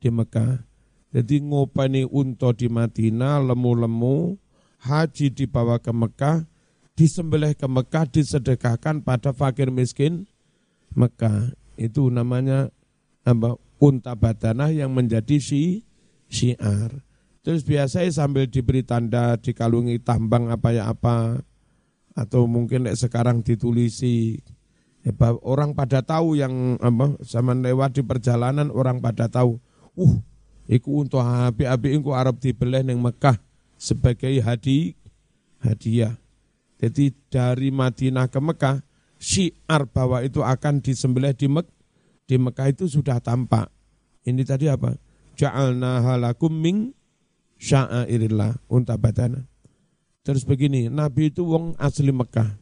di 0.02 0.08
Mekah. 0.08 0.69
Jadi 1.10 1.42
ngopeni 1.42 2.06
unta 2.06 2.54
di 2.54 2.70
Madinah 2.70 3.42
lemu-lemu 3.42 4.38
haji 4.78 5.26
dibawa 5.34 5.82
ke 5.82 5.90
Mekah 5.90 6.46
disembelih 6.94 7.56
ke 7.56 7.64
Mekah 7.64 8.06
disedekahkan 8.12 9.00
pada 9.00 9.32
fakir 9.32 9.72
miskin 9.74 10.28
Mekah. 10.94 11.56
Itu 11.80 12.12
namanya 12.12 12.68
apa, 13.24 13.56
unta 13.80 14.12
badanah 14.12 14.68
yang 14.68 14.92
menjadi 14.92 15.40
si 15.40 15.88
syiar. 16.28 17.02
Terus 17.40 17.64
biasanya 17.64 18.12
sambil 18.12 18.44
diberi 18.46 18.84
tanda 18.84 19.40
dikalungi 19.40 19.96
tambang 20.04 20.52
apa 20.52 20.76
ya 20.76 20.92
apa 20.92 21.40
atau 22.12 22.44
mungkin 22.44 22.84
sekarang 22.92 23.40
ditulisi 23.40 24.36
ya, 25.00 25.12
orang 25.40 25.72
pada 25.72 26.04
tahu 26.04 26.36
yang 26.36 26.76
apa 26.84 27.16
zaman 27.24 27.64
lewat 27.64 27.96
di 27.96 28.02
perjalanan 28.04 28.68
orang 28.68 29.00
pada 29.00 29.32
tahu 29.32 29.56
uh 29.96 30.14
iku 30.70 31.02
untuk 31.02 31.18
api-api 31.18 31.98
iku 31.98 32.14
Arab 32.14 32.38
dibeleh 32.38 32.86
neng 32.86 33.02
Mekah 33.02 33.34
sebagai 33.74 34.30
hadi 34.38 34.94
hadiah. 35.58 36.14
Jadi 36.78 37.10
dari 37.28 37.74
Madinah 37.74 38.30
ke 38.30 38.38
Mekah 38.38 38.80
syiar 39.18 39.84
bahwa 39.90 40.22
itu 40.22 40.40
akan 40.40 40.80
disembelih 40.80 41.34
di 41.34 41.50
Mek 41.50 41.66
di 42.24 42.38
Mekah 42.38 42.70
itu 42.70 42.86
sudah 42.86 43.18
tampak. 43.18 43.68
Ini 44.22 44.46
tadi 44.46 44.70
apa? 44.70 44.94
Ja'alna 45.34 46.00
halakum 46.06 46.54
ming 46.54 46.94
sya'airillah 47.58 48.70
unta 48.70 48.94
badana. 48.94 49.44
Terus 50.22 50.46
begini, 50.46 50.86
Nabi 50.86 51.32
itu 51.32 51.42
wong 51.42 51.74
asli 51.80 52.12
Mekah. 52.12 52.54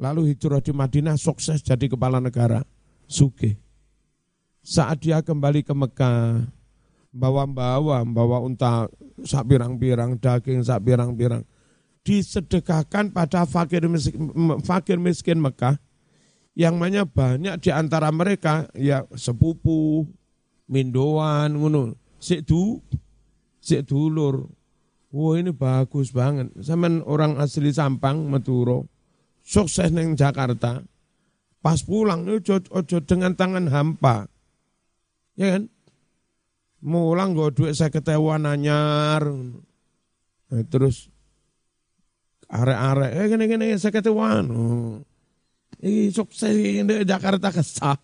Lalu 0.00 0.32
hijrah 0.32 0.64
di 0.64 0.72
Madinah 0.72 1.20
sukses 1.20 1.60
jadi 1.60 1.86
kepala 1.90 2.22
negara. 2.22 2.64
Suke. 3.10 3.58
Saat 4.64 5.04
dia 5.04 5.20
kembali 5.20 5.66
ke 5.66 5.74
Mekah, 5.76 6.46
bawa-bawa, 7.10 8.06
bawa 8.06 8.38
unta 8.42 8.86
sak 9.26 9.50
pirang-pirang, 9.50 10.18
daging 10.18 10.62
sak 10.62 10.82
pirang-pirang 10.86 11.44
disedekahkan 12.00 13.12
pada 13.12 13.44
fakir 13.44 13.84
miskin, 13.84 14.32
fakir 14.64 14.96
miskin 14.96 15.38
Mekah 15.40 15.76
yang 16.56 16.80
mana 16.80 17.06
banyak 17.06 17.60
di 17.62 17.70
antara 17.70 18.10
mereka 18.10 18.68
ya 18.74 19.06
sepupu, 19.14 20.08
mindoan, 20.66 21.56
ngono. 21.56 21.96
Sik 22.20 22.44
du, 22.44 22.82
sik 23.64 23.88
dulur. 23.88 24.44
Wah 25.10 25.34
ini 25.40 25.50
bagus 25.56 26.12
banget. 26.12 26.52
Sama 26.60 27.00
orang 27.08 27.40
asli 27.40 27.72
Sampang, 27.72 28.28
Maduro, 28.28 28.86
sukses 29.40 29.88
neng 29.88 30.14
Jakarta. 30.14 30.84
Pas 31.60 31.80
pulang, 31.80 32.28
ojo, 32.28 32.60
ojo 32.60 32.96
dengan 33.04 33.32
tangan 33.36 33.68
hampa. 33.68 34.28
Ya 35.36 35.56
kan? 35.56 35.72
Mulang 36.80 37.36
gue 37.36 37.48
duit 37.52 37.76
saya 37.76 37.92
ketahuan 37.92 38.48
anyar. 38.48 39.28
Nah, 40.50 40.64
terus 40.66 41.12
arek-arek 42.50 43.10
eh 43.14 43.26
gini 43.30 43.78
saya 43.78 43.94
kata 43.94 44.10
wanu 44.10 44.98
ini 45.78 46.10
sukses 46.10 46.50
ini 46.50 47.06
Jakarta 47.06 47.54
kesah 47.54 47.94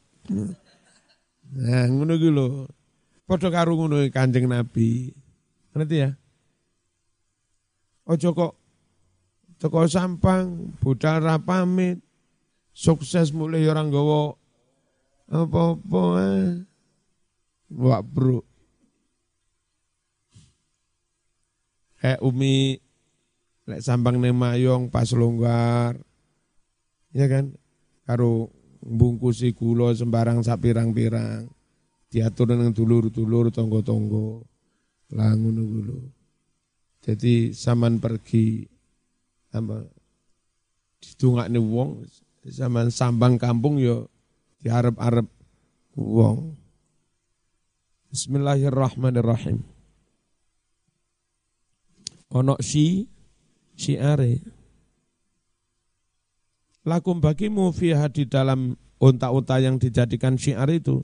nah 1.50 1.84
ngono 1.90 2.14
gitu 2.14 2.30
loh 2.30 2.70
padha 3.26 3.50
karo 3.50 3.74
ngono 3.74 4.06
Kanjeng 4.14 4.46
Nabi 4.46 5.10
ngerti 5.74 5.96
ya 5.98 6.14
ojo 8.06 8.28
kok 8.30 8.54
teko 9.58 9.90
sampang 9.90 10.78
budal 10.78 11.26
ra 11.26 11.42
pamit 11.42 11.98
sukses 12.70 13.34
mulai 13.34 13.66
orang 13.66 13.90
gawa 13.90 14.36
apa-apa 15.26 16.02
eh. 16.22 16.62
Wak 17.66 18.02
bro. 18.06 18.46
Eh 22.06 22.18
Umi 22.22 22.78
lek 23.66 23.82
sambang 23.82 24.22
ning 24.22 24.38
mayong 24.38 24.94
pas 24.94 25.10
longgar. 25.10 25.98
Ya 27.10 27.26
kan? 27.26 27.50
Karo 28.06 28.54
bungkusi 28.78 29.50
gula 29.50 29.90
sembarang 29.90 30.46
sapirang-pirang 30.46 31.50
diatur 32.06 32.54
dengan 32.54 32.70
dulur-dulur 32.70 33.50
tonggo-tonggo 33.50 34.46
lah 35.18 35.34
ngono 35.34 35.62
jadi 37.02 37.54
saman 37.54 38.02
pergi 38.02 38.66
apa 39.54 39.86
nih 41.46 41.62
wong 41.62 42.02
zaman 42.46 42.90
sambang 42.90 43.38
kampung 43.38 43.78
yo 43.78 44.10
diarep-arep 44.62 45.26
wong. 45.94 46.58
Bismillahirrahmanirrahim 48.10 49.75
ono 52.30 52.58
si 52.62 53.06
syiare. 53.76 54.42
Lakum 56.86 57.18
bagimu 57.18 57.74
fiha 57.74 58.06
di 58.06 58.30
dalam 58.30 58.78
unta-unta 59.02 59.58
yang 59.58 59.76
dijadikan 59.76 60.38
syiar 60.38 60.70
itu. 60.70 61.02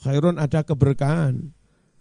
Khairun 0.00 0.40
ada 0.40 0.64
keberkahan. 0.64 1.52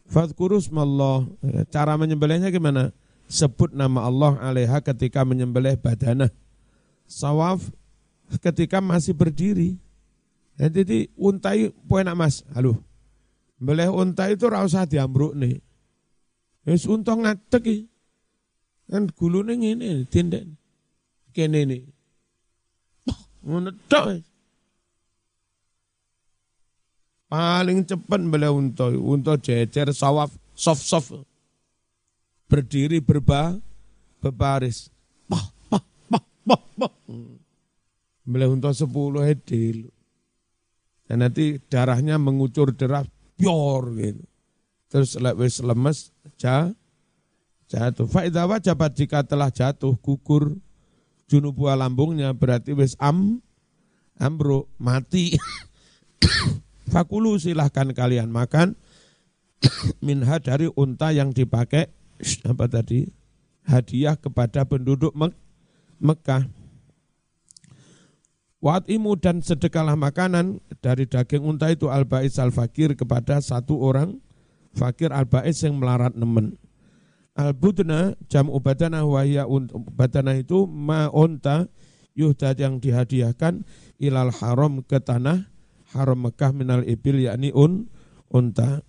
Fadkurus 0.08 0.72
mallah. 0.72 1.28
Cara 1.68 2.00
menyembelihnya 2.00 2.48
gimana? 2.48 2.96
Sebut 3.30 3.76
nama 3.76 4.08
Allah 4.08 4.40
alaiha 4.40 4.80
ketika 4.82 5.28
menyembelih 5.28 5.76
badana. 5.78 6.32
Sawaf 7.06 7.68
ketika 8.40 8.80
masih 8.80 9.14
berdiri. 9.14 9.76
Ya, 10.56 10.72
jadi 10.72 11.12
unta 11.20 11.54
itu 11.60 11.76
enak 11.92 12.16
mas. 12.16 12.48
Halo. 12.56 12.80
Beleh 13.60 13.92
unta 13.92 14.32
itu 14.32 14.48
rasa 14.48 14.88
diambruk 14.88 15.36
nih. 15.36 15.60
Wis 16.64 16.88
unta 16.88 17.12
ngadeg 17.20 17.89
Kan 18.90 19.06
gulune 19.14 19.54
ngene 19.54 20.10
tindak 20.10 20.50
kene 21.32 21.62
ne. 21.70 21.78
Ngono 23.46 23.70
tok. 23.86 24.26
Paling 27.30 27.86
cepat 27.86 28.20
beliau 28.26 28.58
unta, 28.58 28.90
unta 28.90 29.38
jejer 29.38 29.94
sawaf 29.94 30.34
soft-soft. 30.58 31.22
Berdiri 32.50 32.98
berba 32.98 33.62
berbaris. 34.18 34.90
Pah, 35.30 35.46
pah, 35.70 35.86
pah, 36.10 36.26
pah, 36.50 36.62
pah. 36.74 36.94
Beliau 38.26 38.58
unta 38.58 38.74
sepuluh 38.74 39.22
edil. 39.30 39.94
Dan 41.06 41.22
nanti 41.22 41.62
darahnya 41.70 42.18
mengucur 42.18 42.74
deras, 42.74 43.06
pior 43.38 43.94
gitu. 43.94 44.26
Terus 44.90 45.14
lewis 45.22 45.62
lemes, 45.62 46.10
ja, 46.42 46.74
jatuh. 47.70 48.10
Fa'idha 48.10 48.50
wajabat 48.50 48.92
jika 48.98 49.22
telah 49.22 49.54
jatuh 49.54 49.94
gugur 50.02 50.58
junubuah 51.30 51.78
lambungnya 51.78 52.34
berarti 52.34 52.74
wis 52.74 52.98
am 52.98 53.40
amro 54.18 54.66
mati. 54.82 55.38
Fakulu 56.92 57.38
silahkan 57.38 57.94
kalian 57.94 58.34
makan 58.34 58.74
minha 60.06 60.42
dari 60.42 60.66
unta 60.74 61.14
yang 61.14 61.30
dipakai 61.30 61.94
apa 62.44 62.66
tadi 62.66 63.08
hadiah 63.70 64.18
kepada 64.18 64.66
penduduk 64.66 65.14
Mek 65.14 65.38
Mekah. 66.02 66.50
imu 68.90 69.16
dan 69.16 69.40
sedekalah 69.40 69.96
makanan 69.96 70.60
dari 70.82 71.08
daging 71.08 71.46
unta 71.46 71.72
itu 71.72 71.88
al-ba'is 71.88 72.42
al-fakir 72.42 72.98
kepada 72.98 73.40
satu 73.40 73.80
orang 73.80 74.20
fakir 74.76 75.14
al-ba'is 75.14 75.64
yang 75.64 75.80
melarat 75.80 76.12
nemen. 76.18 76.60
Al-budna 77.40 78.20
jam 78.28 78.52
ubadana 78.52 79.08
wahya 79.08 79.48
badana 79.96 80.36
itu 80.36 80.68
ma 80.68 81.08
unta 81.08 81.72
yuhdad 82.12 82.60
yang 82.60 82.84
dihadiahkan 82.84 83.64
ilal 83.96 84.36
haram 84.36 84.84
ke 84.84 85.00
tanah 85.00 85.48
haram 85.96 86.20
Mekah 86.28 86.52
minal 86.52 86.84
ibil 86.84 87.24
yakni 87.24 87.56
un 87.56 87.88
unta 88.28 88.84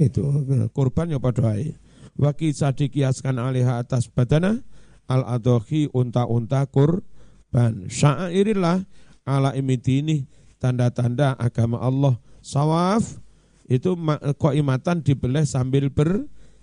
itu. 0.00 0.24
Kurbannya 0.72 1.20
pada 1.20 1.52
ai 1.52 1.76
wa 2.16 2.32
kisah 2.32 2.72
dikiaskan 2.72 3.36
alihah 3.36 3.84
atas 3.84 4.08
badana 4.08 4.64
al 5.04 5.28
adohi 5.28 5.92
unta-unta 5.92 6.64
kurban. 6.72 7.84
Syairillah 7.92 8.80
ala 9.28 9.52
imitini 9.52 10.24
tanda-tanda 10.56 11.36
agama 11.36 11.76
Allah. 11.84 12.16
Sawaf 12.40 13.20
itu 13.68 13.92
koimatan 14.40 15.04
dibelah 15.04 15.44
sambil 15.44 15.92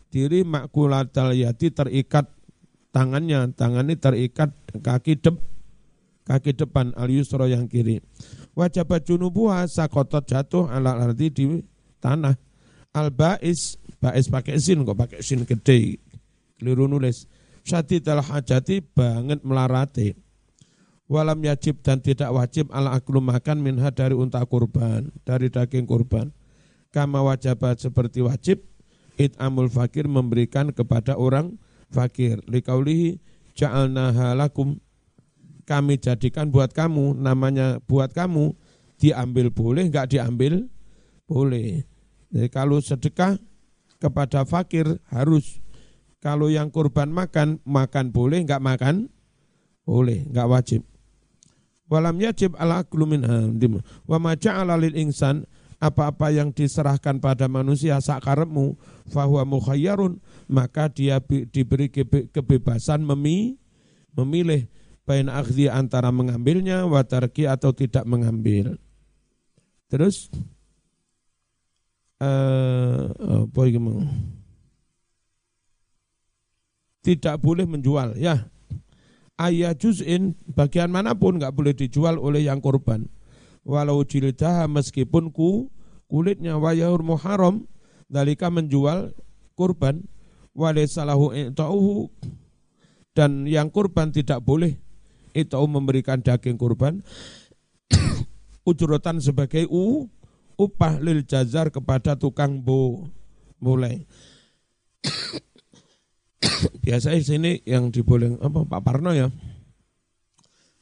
berdiri 0.07 0.47
makulatal 0.47 1.35
yati 1.35 1.67
terikat 1.67 2.31
tangannya, 2.95 3.51
tangannya 3.51 3.99
terikat 3.99 4.55
kaki 4.71 5.19
dep, 5.19 5.35
kaki 6.23 6.55
depan 6.55 6.95
al 6.95 7.11
yusro 7.11 7.43
yang 7.43 7.67
kiri. 7.67 7.99
Wajabat 8.55 9.03
junubuha 9.03 9.67
sakotot 9.67 10.23
jatuh 10.23 10.71
ala 10.71 10.95
arti 10.95 11.27
di 11.27 11.43
tanah. 11.99 12.39
Al 12.95 13.11
bais, 13.11 13.77
bais 13.99 14.25
pakai 14.31 14.57
sin 14.57 14.87
kok 14.87 14.95
pakai 14.95 15.19
sin 15.19 15.43
gede. 15.43 15.99
Keliru 16.57 16.87
nulis. 16.87 17.27
Syadid 17.67 18.07
al 18.07 18.23
hajati 18.23 18.79
banget 18.79 19.43
melarati 19.43 20.15
walam 21.11 21.39
yajib 21.43 21.83
dan 21.83 21.99
tidak 21.99 22.31
wajib 22.31 22.71
ala 22.71 22.95
aklu 22.95 23.19
makan 23.19 23.59
minha 23.59 23.91
dari 23.91 24.15
unta 24.15 24.39
kurban, 24.47 25.11
dari 25.27 25.51
daging 25.51 25.83
kurban. 25.83 26.31
Kama 26.89 27.19
wajabat 27.19 27.83
seperti 27.83 28.23
wajib, 28.23 28.63
amul 29.41 29.67
fakir 29.67 30.05
memberikan 30.05 30.69
kepada 30.69 31.17
orang 31.17 31.57
fakir. 31.89 32.39
Likaulihi 32.45 33.17
ja'alna 33.57 34.13
halakum, 34.13 34.77
kami 35.65 35.97
jadikan 35.97 36.53
buat 36.53 36.71
kamu, 36.71 37.17
namanya 37.17 37.81
buat 37.89 38.13
kamu, 38.13 38.53
diambil 39.01 39.49
boleh, 39.49 39.89
enggak 39.89 40.13
diambil 40.13 40.69
boleh. 41.25 41.83
Jadi 42.31 42.47
kalau 42.53 42.77
sedekah 42.79 43.35
kepada 43.97 44.45
fakir 44.45 44.85
harus, 45.09 45.59
kalau 46.21 46.47
yang 46.47 46.69
kurban 46.69 47.09
makan, 47.09 47.57
makan 47.65 48.13
boleh, 48.13 48.45
enggak 48.45 48.61
makan, 48.61 49.09
boleh, 49.83 50.27
enggak 50.29 50.47
wajib. 50.47 50.81
Walam 51.87 52.19
yajib 52.19 52.51
ala 52.59 52.83
aklu 52.83 53.07
minha. 53.07 53.47
Wa 54.03 54.19
ma 54.19 54.35
ja'ala 54.35 54.75
lil 54.75 54.91
insan 54.99 55.47
apa-apa 55.77 56.33
yang 56.33 56.49
diserahkan 56.49 57.21
pada 57.21 57.45
manusia 57.45 58.01
sakaremu 58.01 58.73
fahuwa 59.13 59.45
mukhayyarun 59.45 60.17
maka 60.49 60.89
dia 60.89 61.21
diberi 61.21 61.89
kebebasan 62.33 63.05
memi, 63.05 63.61
memilih 64.17 64.65
bain 65.05 65.29
akhdi 65.29 65.69
antara 65.69 66.09
mengambilnya 66.09 66.83
watarki 66.89 67.45
atau 67.47 67.71
tidak 67.71 68.03
mengambil. 68.03 68.75
Terus 69.87 70.27
uh, 72.19 73.07
apa 73.47 73.61
Tidak 77.07 77.39
boleh 77.39 77.63
menjual 77.63 78.19
ya 78.19 78.51
ayat 79.39 79.79
juz'in 79.79 80.35
bagian 80.49 80.91
mana 80.91 81.15
pun 81.15 81.37
nggak 81.39 81.53
boleh 81.53 81.71
dijual 81.71 82.17
oleh 82.19 82.43
yang 82.49 82.59
korban. 82.59 83.07
Walau 83.67 83.99
jildah 84.07 84.63
meskipun 84.71 85.27
ku 85.35 85.67
kulitnya 86.07 86.55
wayahur 86.55 87.03
muharam 87.03 87.67
dalika 88.07 88.47
menjual 88.47 89.11
kurban 89.59 90.07
salahu 90.87 91.35
i'ta'uhu 91.35 92.07
dan 93.11 93.43
yang 93.43 93.67
kurban 93.67 94.15
tidak 94.15 94.39
boleh 94.39 94.79
itu 95.35 95.59
memberikan 95.67 96.23
daging 96.23 96.55
kurban 96.55 97.03
ujrotan 98.69 99.19
sebagai 99.19 99.67
u 99.67 100.07
upah 100.55 101.03
lil 101.03 101.27
jazar 101.27 101.67
kepada 101.67 102.15
tukang 102.15 102.63
bo 102.63 103.05
mulai 103.59 104.07
biasa 106.87 107.13
di 107.13 107.23
sini 107.25 107.51
yang 107.67 107.91
diboleh 107.91 108.39
apa 108.39 108.65
Pak 108.65 108.81
Parno 108.81 109.11
ya. 109.13 109.29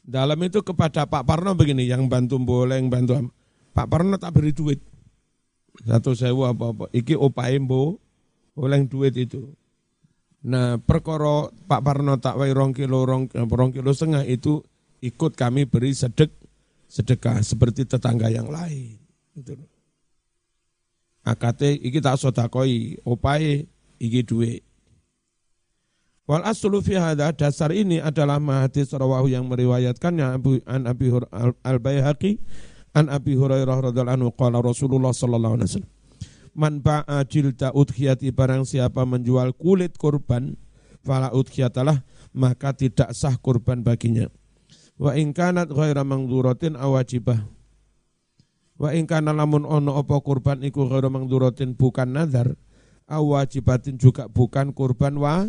Dalam 0.06 0.38
itu 0.46 0.62
kepada 0.62 1.02
Pak 1.10 1.26
Parno 1.26 1.58
begini, 1.58 1.90
yang 1.90 2.06
bantu 2.06 2.38
boleh, 2.38 2.78
yang 2.78 2.86
bantu 2.86 3.34
Pak 3.74 3.90
Parno 3.90 4.14
tak 4.22 4.38
beri 4.38 4.54
duit. 4.54 4.78
Satu 5.82 6.14
sewa 6.14 6.54
apa-apa. 6.54 6.86
Iki 6.94 7.18
opahe 7.18 7.58
mbo, 7.58 7.98
oleh 8.54 8.86
duit 8.86 9.18
itu. 9.18 9.50
Nah, 10.46 10.78
perkara 10.78 11.50
Pak 11.50 11.82
Parno 11.82 12.22
tak 12.22 12.38
wai 12.38 12.54
rong 12.54 12.70
kilo, 12.70 13.02
rong, 13.02 13.34
rong 13.34 13.74
kilo 13.74 13.90
setengah 13.90 14.22
itu 14.22 14.62
ikut 15.02 15.34
kami 15.34 15.66
beri 15.66 15.90
sedek, 15.90 16.30
sedekah 16.86 17.42
seperti 17.42 17.82
tetangga 17.84 18.30
yang 18.30 18.46
lain. 18.46 18.96
Itu. 19.34 19.58
Akate 21.26 21.74
iki 21.74 21.98
tak 21.98 22.22
sodakoi, 22.22 23.02
opahe 23.02 23.66
iki 23.98 24.22
duit. 24.22 24.62
Wal 26.26 26.42
aslu 26.42 26.82
fi 26.82 26.98
hadha 26.98 27.30
dasar 27.30 27.70
ini 27.70 28.02
adalah 28.02 28.42
mahadis 28.42 28.90
rawahu 28.90 29.30
yang 29.30 29.46
meriwayatkannya 29.46 30.26
Abu 30.34 30.58
an 30.66 30.90
Abi 30.90 31.14
al 31.62 31.78
Baihaqi 31.78 32.42
an 32.98 33.06
Abi 33.06 33.38
Hurairah 33.38 33.78
radhiyallahu 33.78 34.16
anhu 34.18 34.30
qala 34.34 34.58
Rasulullah 34.58 35.14
sallallahu 35.14 35.54
alaihi 35.54 35.70
wasallam 35.70 35.92
Man 36.56 36.80
ba'a 36.80 37.20
jilda 37.28 37.70
udhiyati 37.76 38.32
barang 38.32 38.64
siapa 38.64 39.04
menjual 39.04 39.52
kulit 39.54 39.94
kurban 40.00 40.56
fala 41.04 41.28
udhiyatalah 41.30 42.00
maka 42.32 42.72
tidak 42.72 43.12
sah 43.12 43.36
kurban 43.36 43.84
baginya. 43.84 44.32
Wa 44.96 45.12
in 45.14 45.36
kanat 45.36 45.68
ghaira 45.68 46.00
mangduratin 46.02 46.74
awajibah. 46.74 47.44
Wa 48.80 48.96
in 48.96 49.04
kana 49.04 49.36
lamun 49.36 49.68
ono 49.68 50.00
apa 50.00 50.16
kurban 50.24 50.64
iku 50.64 50.88
ghaira 50.88 51.12
mangduratin 51.12 51.76
bukan 51.76 52.16
nazar 52.16 52.56
awajibatin 53.06 54.00
juga 54.00 54.26
bukan 54.26 54.74
kurban 54.74 55.14
wa 55.20 55.46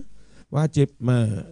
wajib 0.52 0.92
ma 1.00 1.48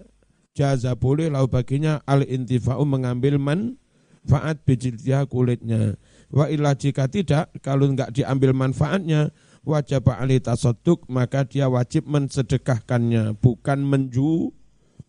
jaza 0.56 0.96
boleh 0.96 1.28
lau 1.28 1.46
baginya 1.46 2.00
al 2.08 2.24
intifa'u 2.24 2.84
mengambil 2.88 3.40
manfaat 3.40 4.64
bijildiah 4.64 5.28
kulitnya. 5.28 6.00
Wa 6.32 6.50
illa 6.52 6.74
jika 6.76 7.08
tidak 7.08 7.52
kalau 7.60 7.92
enggak 7.92 8.12
diambil 8.16 8.52
manfaatnya 8.56 9.32
wajib 9.68 10.08
alih 10.12 10.40
tasadduk 10.40 11.08
maka 11.08 11.48
dia 11.48 11.68
wajib 11.68 12.08
mensedekahkannya 12.08 13.36
bukan 13.40 13.84
menju 13.84 14.52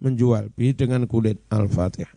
menjual. 0.03 0.53
Bi 0.53 0.77
dengan 0.77 1.09
kulit 1.09 1.41
al-fatihah 1.49 2.11